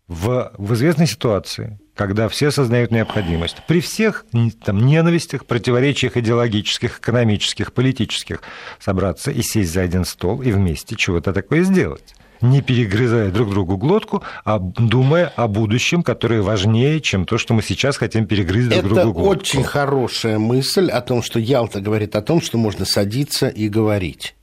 в, 0.07 0.51
в 0.57 0.73
известной 0.73 1.07
ситуации, 1.07 1.79
когда 1.95 2.27
все 2.27 2.47
осознают 2.47 2.91
необходимость, 2.91 3.57
при 3.67 3.79
всех 3.79 4.25
там, 4.65 4.85
ненавистях, 4.85 5.45
противоречиях 5.45 6.17
идеологических, 6.17 6.99
экономических, 6.99 7.71
политических, 7.71 8.41
собраться 8.79 9.31
и 9.31 9.41
сесть 9.41 9.71
за 9.71 9.81
один 9.81 10.03
стол 10.03 10.41
и 10.41 10.51
вместе 10.51 10.95
чего-то 10.95 11.33
такое 11.33 11.63
сделать 11.63 12.15
не 12.41 12.61
перегрызая 12.61 13.31
друг 13.31 13.49
другу 13.49 13.77
глотку, 13.77 14.23
а 14.45 14.59
думая 14.59 15.27
о 15.35 15.47
будущем, 15.47 16.03
которое 16.03 16.41
важнее, 16.41 17.01
чем 17.01 17.25
то, 17.25 17.37
что 17.37 17.53
мы 17.53 17.61
сейчас 17.61 17.97
хотим 17.97 18.25
перегрызть 18.25 18.69
друг 18.69 18.85
Это 18.85 18.95
другу 18.95 19.19
глотку. 19.19 19.33
Это 19.33 19.41
очень 19.41 19.63
хорошая 19.63 20.39
мысль 20.39 20.89
о 20.89 21.01
том, 21.01 21.21
что 21.21 21.39
Ялта 21.39 21.81
говорит 21.81 22.15
о 22.15 22.21
том, 22.21 22.41
что 22.41 22.57
можно 22.57 22.85
садиться 22.85 23.47
и 23.47 23.69
говорить. 23.69 24.35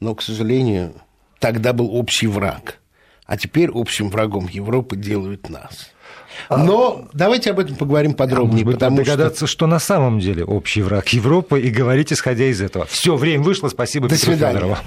Но, 0.00 0.14
к 0.14 0.22
сожалению, 0.22 0.94
тогда 1.38 1.72
был 1.72 1.94
общий 1.94 2.26
враг. 2.26 2.78
А 3.26 3.36
теперь 3.36 3.70
общим 3.72 4.10
врагом 4.10 4.48
Европы 4.50 4.96
делают 4.96 5.48
нас. 5.48 5.92
А 6.48 6.56
Но 6.56 7.04
а, 7.04 7.08
давайте 7.12 7.50
об 7.50 7.60
этом 7.60 7.76
поговорим 7.76 8.14
подробнее. 8.14 8.64
А 8.66 8.72
потому 8.72 8.98
догадаться, 8.98 9.46
что... 9.46 9.58
что 9.58 9.66
на 9.66 9.78
самом 9.78 10.20
деле 10.20 10.44
общий 10.44 10.82
враг 10.82 11.08
Европы 11.08 11.60
и 11.60 11.70
говорить, 11.70 12.12
исходя 12.12 12.46
из 12.46 12.60
этого. 12.60 12.86
Все, 12.86 13.16
время 13.16 13.44
вышло. 13.44 13.68
Спасибо, 13.68 14.08
До 14.08 14.16
Петру 14.16 14.32
свидания. 14.32 14.54
Федорову. 14.54 14.78